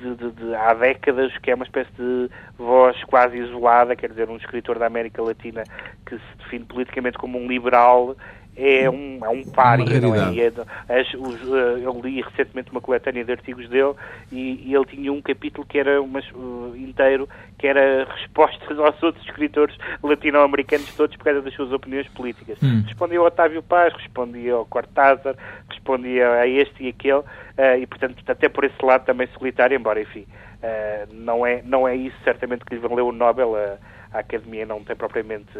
de, 0.00 0.16
de- 0.16 0.30
de- 0.32 0.54
há 0.56 0.74
décadas, 0.74 1.30
que 1.38 1.52
é 1.52 1.54
uma 1.54 1.64
espécie 1.64 1.92
de 1.96 2.28
voz 2.58 2.96
quase 3.04 3.38
isolada, 3.38 3.94
quer 3.94 4.08
dizer, 4.10 4.28
um 4.28 4.36
escritor 4.36 4.80
da 4.80 4.86
América 4.86 5.22
Latina 5.22 5.64
que 6.04 6.16
se 6.16 6.36
define 6.40 6.64
politicamente 6.64 7.18
como 7.18 7.38
um 7.38 7.46
liberal, 7.46 8.16
é 8.60 8.90
um, 8.90 9.18
é 9.24 9.28
um 9.28 9.44
pária, 9.44 10.00
não 10.00 10.14
é? 10.14 10.18
é 10.38 11.00
as- 11.00 11.14
os, 11.14 11.40
eh, 11.40 11.80
eu 11.82 12.00
li 12.04 12.20
recentemente 12.20 12.70
uma 12.70 12.80
coletânea 12.80 13.24
de 13.24 13.32
artigos 13.32 13.68
dele 13.68 13.94
e, 14.30 14.68
e 14.68 14.74
ele 14.74 14.84
tinha 14.84 15.12
um 15.12 15.22
capítulo 15.22 15.66
que 15.66 15.78
era 15.78 16.00
umas, 16.02 16.24
uh, 16.32 16.74
inteiro 16.76 17.28
que 17.58 17.66
era 17.66 18.04
respostas 18.04 18.78
aos 18.78 19.02
outros 19.02 19.24
escritores 19.24 19.76
latino-americanos 20.02 20.92
todos 20.94 21.16
por 21.16 21.24
causa 21.24 21.40
das 21.40 21.54
suas 21.54 21.72
opiniões 21.72 22.08
políticas. 22.08 22.58
Hum. 22.62 22.82
Respondia 22.86 23.18
ao 23.18 23.26
Otávio 23.26 23.62
Paz, 23.62 23.94
respondia 23.94 24.52
ao 24.54 24.66
Cortázar, 24.66 25.34
respondia 25.68 26.30
a 26.32 26.46
este 26.46 26.84
e 26.84 26.88
aquele 26.88 27.22
eh, 27.56 27.78
e, 27.78 27.86
portanto, 27.86 28.22
até 28.26 28.48
por 28.48 28.64
esse 28.64 28.84
lado 28.84 29.04
também 29.04 29.26
solitário, 29.38 29.76
embora, 29.76 30.00
enfim, 30.00 30.26
eh, 30.62 31.06
não, 31.12 31.46
é, 31.46 31.62
não 31.64 31.88
é 31.88 31.96
isso 31.96 32.16
certamente 32.24 32.64
que 32.64 32.74
lhe 32.74 32.80
valeu 32.80 33.08
o 33.08 33.12
Nobel. 33.12 33.56
A, 33.56 33.78
a 34.12 34.18
Academia 34.20 34.66
não 34.66 34.82
tem 34.82 34.96
propriamente 34.96 35.52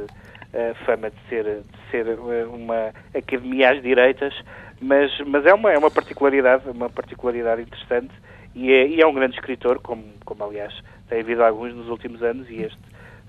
fama 0.85 1.11
de 1.11 1.17
ser, 1.29 1.45
de 1.45 1.91
ser 1.91 2.07
eh, 2.07 2.45
uma 2.47 2.93
academia 3.15 3.71
às 3.71 3.83
direitas, 3.83 4.35
mas, 4.81 5.11
mas 5.27 5.47
é, 5.47 5.55
uma, 5.55 5.73
é 5.73 5.79
uma 5.79 5.91
particularidade, 5.91 6.69
uma 6.69 6.91
particularidade 6.91 7.63
interessante 7.63 8.13
e 8.55 8.73
é, 8.73 8.87
e 8.89 9.01
é 9.01 9.07
um 9.07 9.15
grande 9.15 9.35
escritor, 9.35 9.81
como, 9.81 10.05
como 10.25 10.45
aliás 10.45 10.75
tem 11.09 11.21
havido 11.21 11.43
alguns 11.43 11.75
nos 11.75 11.89
últimos 11.89 12.23
anos, 12.23 12.49
e 12.49 12.63
este 12.63 12.79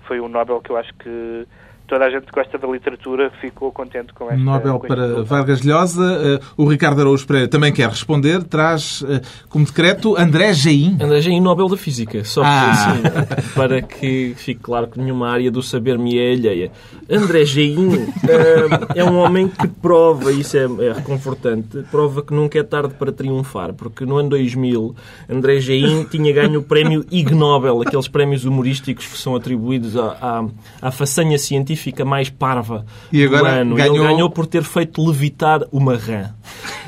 foi 0.08 0.20
um 0.20 0.28
Nobel 0.28 0.62
que 0.62 0.72
eu 0.72 0.78
acho 0.78 0.94
que 0.96 1.48
toda 1.92 2.06
a 2.06 2.10
gente 2.10 2.26
que 2.26 2.32
gosta 2.32 2.58
da 2.58 2.68
literatura 2.70 3.30
ficou 3.42 3.70
contente 3.70 4.14
com 4.14 4.24
esta 4.32 4.38
Nobel 4.38 4.80
com 4.80 4.88
para. 4.88 5.24
Vargas 5.24 5.62
Llosa. 5.62 6.20
Eh, 6.24 6.40
O 6.56 6.66
Ricardo 6.66 7.02
Araújo 7.02 7.28
Pereira 7.28 7.50
também 7.50 7.74
quer 7.74 7.90
responder. 7.90 8.44
Traz 8.44 9.04
eh, 9.10 9.20
como 9.50 9.66
decreto 9.66 10.16
André 10.18 10.54
Jaim. 10.54 10.98
André 11.02 11.20
Jaim 11.20 11.42
Nobel 11.42 11.68
da 11.68 11.76
Física, 11.76 12.24
só 12.24 12.44
Ah. 12.46 12.72
assim, 12.72 13.02
para 13.54 13.82
que 13.82 14.34
fique 14.38 14.62
claro 14.62 14.88
que 14.88 14.98
nenhuma 15.02 15.30
área 15.30 15.52
do 15.52 15.62
saber 15.62 16.00
me 16.00 16.18
é 16.18 16.32
alheia. 16.32 16.72
André 17.10 17.44
Jaim 17.44 17.94
eh, 18.30 19.00
é 19.00 19.04
um 19.04 19.18
homem 19.18 19.50
que 19.50 19.68
prova, 19.68 20.32
isso 20.32 20.56
é, 20.56 20.64
é 20.64 20.94
reconfortante, 20.94 21.84
prova 21.92 22.22
que 22.24 22.34
nunca 22.34 22.58
é 22.58 22.64
tarde 22.64 22.94
para 22.98 23.12
triunfar, 23.12 23.74
porque 23.74 24.06
no 24.06 24.16
ano 24.18 24.30
2000 24.30 24.96
André 25.30 25.60
Jaim 25.60 26.06
tinha 26.06 26.32
ganho 26.32 26.62
o 26.62 26.64
prémio 26.64 27.06
Ig 27.12 27.34
Nobel, 27.36 27.82
aqueles 27.82 28.08
prémios 28.08 28.46
humorísticos 28.46 29.06
que 29.08 29.18
são 29.18 29.36
atribuídos 29.36 29.98
à, 29.98 30.16
à, 30.82 30.88
à 30.88 30.92
façanha 30.92 31.38
científica 31.38 31.81
mais 32.06 32.30
parva 32.30 32.86
E 33.12 33.24
agora 33.24 33.42
do 33.44 33.48
ano. 33.62 33.76
ganhou- 33.76 33.96
Ele 33.96 34.04
ganhou 34.14 34.30
por 34.30 34.46
ter 34.46 34.64
feito 34.64 35.04
levitar 35.06 35.62
uma 35.72 35.96
rã. 35.96 36.30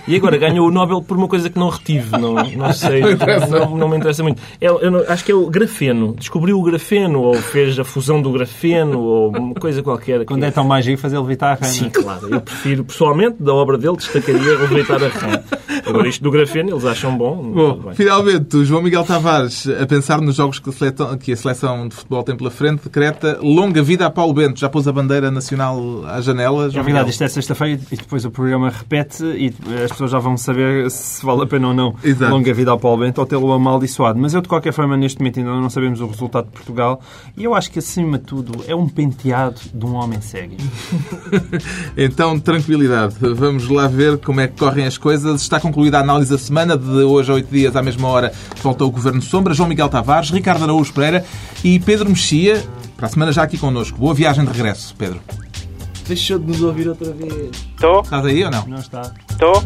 E 0.06 0.16
agora 0.18 0.36
ganhou 0.38 0.68
o 0.68 0.72
Nobel 0.72 1.02
por 1.02 1.16
uma 1.18 1.30
coisa 1.30 1.50
que 1.50 1.58
não 1.58 1.70
retive, 1.70 2.12
não, 2.12 2.34
não 2.34 2.74
sei, 2.74 3.02
Não 3.02 3.48
não, 3.70 3.78
não 3.78 3.88
me 3.90 3.96
interessa 3.98 4.22
muito. 4.22 4.42
É, 4.60 4.68
eu 4.68 4.92
não- 4.92 5.04
acho 5.08 5.24
que 5.24 5.32
é 5.32 5.36
o 5.36 5.50
grafeno. 5.50 6.14
Descobriu 6.18 6.60
o 6.60 6.64
grafeno, 6.64 7.22
ou 7.22 7.34
fez 7.36 7.80
a 7.80 7.86
fusão 7.86 8.22
do 8.22 8.30
grafeno, 8.32 9.00
ou 9.00 9.30
uma 9.30 9.54
coisa 9.56 9.82
qualquer. 9.82 10.20
que- 10.20 10.26
Quando 10.26 10.44
é 10.44 10.52
tão 10.52 10.66
mágico 10.66 10.98
fazer 10.98 11.18
levitar 11.20 11.52
a 11.54 11.56
rã, 11.56 11.64
Sim, 11.72 11.82
não 11.84 11.88
é? 11.88 12.04
claro. 12.04 12.28
Eu 12.34 12.42
prefiro, 12.42 12.84
pessoalmente, 12.84 13.38
da 13.42 13.54
obra 13.54 13.78
dele, 13.78 13.96
destacaria 13.96 14.58
levitar 14.60 15.02
a 15.02 15.08
rã. 15.08 15.42
Agora, 15.86 16.08
isto 16.08 16.24
do 16.24 16.32
grafeno, 16.32 16.72
eles 16.72 16.86
acham 16.86 17.18
bom. 17.18 17.52
Bom, 17.52 17.94
finalmente, 17.94 18.58
o 18.58 18.66
João 18.66 18.82
Miguel 18.82 19.04
Tavares, 19.04 19.68
a 19.68 19.86
pensar 19.86 20.22
nos 20.22 20.36
jogos 20.36 20.60
que 20.60 20.70
a, 20.70 20.74
seleção, 20.74 21.18
que 21.18 21.32
a 21.32 21.36
seleção 21.36 21.88
de 21.88 21.96
futebol 21.96 22.24
tem 22.24 22.36
pela 22.36 22.50
frente, 22.50 22.84
decreta 22.84 23.40
longa 23.42 23.82
vida 23.82 24.06
a 24.06 24.10
Paulo 24.10 24.34
Bento. 24.34 24.60
Já 24.60 24.70
pôs 24.70 24.88
a 24.88 24.92
bandeira 24.92 25.30
nacional 25.30 26.06
à 26.06 26.22
janela. 26.22 26.68
É 26.68 26.70
João 26.70 26.84
verdade, 26.84 27.06
Miguel? 27.06 27.10
isto 27.10 27.24
é 27.24 27.28
sexta-feira 27.28 27.82
e 27.92 27.96
depois 27.96 28.26
o 28.26 28.32
programa 28.32 28.70
repete 28.70 29.24
e 29.24 29.54
as 29.84 29.92
pessoas 29.92 30.12
já 30.12 30.20
vão 30.20 30.38
saber 30.38 30.90
se 30.90 31.26
vale 31.26 31.44
a 31.44 31.48
pena 31.48 31.70
ou 31.70 31.74
não 31.74 31.96
Exato. 32.04 32.32
longa 32.32 32.54
vida 32.54 32.72
ao 32.72 32.80
Paulo 32.80 33.00
Bento 33.00 33.20
ou 33.20 33.26
tê-lo 33.26 33.52
amaldiçoado. 33.52 34.20
Mas 34.20 34.34
eu, 34.34 34.42
de 34.42 34.48
qualquer 34.48 34.74
forma, 34.74 34.96
neste 34.98 35.20
momento 35.20 35.40
ainda 35.40 35.52
não 35.52 35.70
sabemos 35.70 36.00
o 36.02 36.08
resultado 36.08 36.46
de 36.46 36.52
Portugal 36.52 37.02
e 37.36 37.44
eu 37.44 37.54
acho 37.54 37.72
que, 37.72 37.80
acima 37.80 38.18
de 38.18 38.26
tudo, 38.26 38.64
é 38.68 38.76
um 38.76 38.88
penteado 38.88 39.60
de 39.74 39.86
um 39.86 39.96
homem 39.96 40.22
cego. 40.22 40.56
Então, 41.96 42.40
tranquilidade. 42.40 43.16
Vamos 43.20 43.68
lá 43.70 43.88
ver 43.88 44.18
como 44.18 44.42
é 44.42 44.48
que 44.48 44.58
correm 44.58 44.86
as 44.86 44.98
coisas. 44.98 45.42
Está 45.42 45.60
concluída 45.74 45.98
a 45.98 46.02
análise 46.02 46.30
da 46.30 46.38
semana. 46.38 46.78
De 46.78 46.88
hoje 46.88 47.32
a 47.32 47.34
oito 47.34 47.52
dias, 47.52 47.76
à 47.76 47.82
mesma 47.82 48.08
hora, 48.08 48.32
volta 48.62 48.86
o 48.86 48.92
Governo 48.92 49.22
Sombra. 49.22 49.54
João 49.56 49.68
Miguel 49.68 49.90
Tavares, 49.90 50.30
Ricardo 50.30 50.64
Araújo 50.64 50.94
Pereira 50.94 51.26
e 51.64 51.80
Pedro 51.80 52.08
Mexia. 52.08 52.64
Para 52.96 53.08
a 53.08 53.10
semana 53.10 53.32
já 53.32 53.42
aqui 53.42 53.58
connosco. 53.58 53.98
Boa 53.98 54.14
viagem 54.14 54.46
de 54.46 54.52
regresso, 54.52 54.94
Pedro. 54.96 55.20
Deixou 56.08 56.38
de 56.38 56.46
nos 56.46 56.62
ouvir 56.62 56.88
outra 56.88 57.12
vez. 57.12 57.52
Estou? 57.76 58.02
Estás 58.02 58.26
aí 58.26 58.44
ou 58.44 58.52
não? 58.52 58.68
Não 58.68 58.78
está? 58.78 59.12
Estou? 59.32 59.64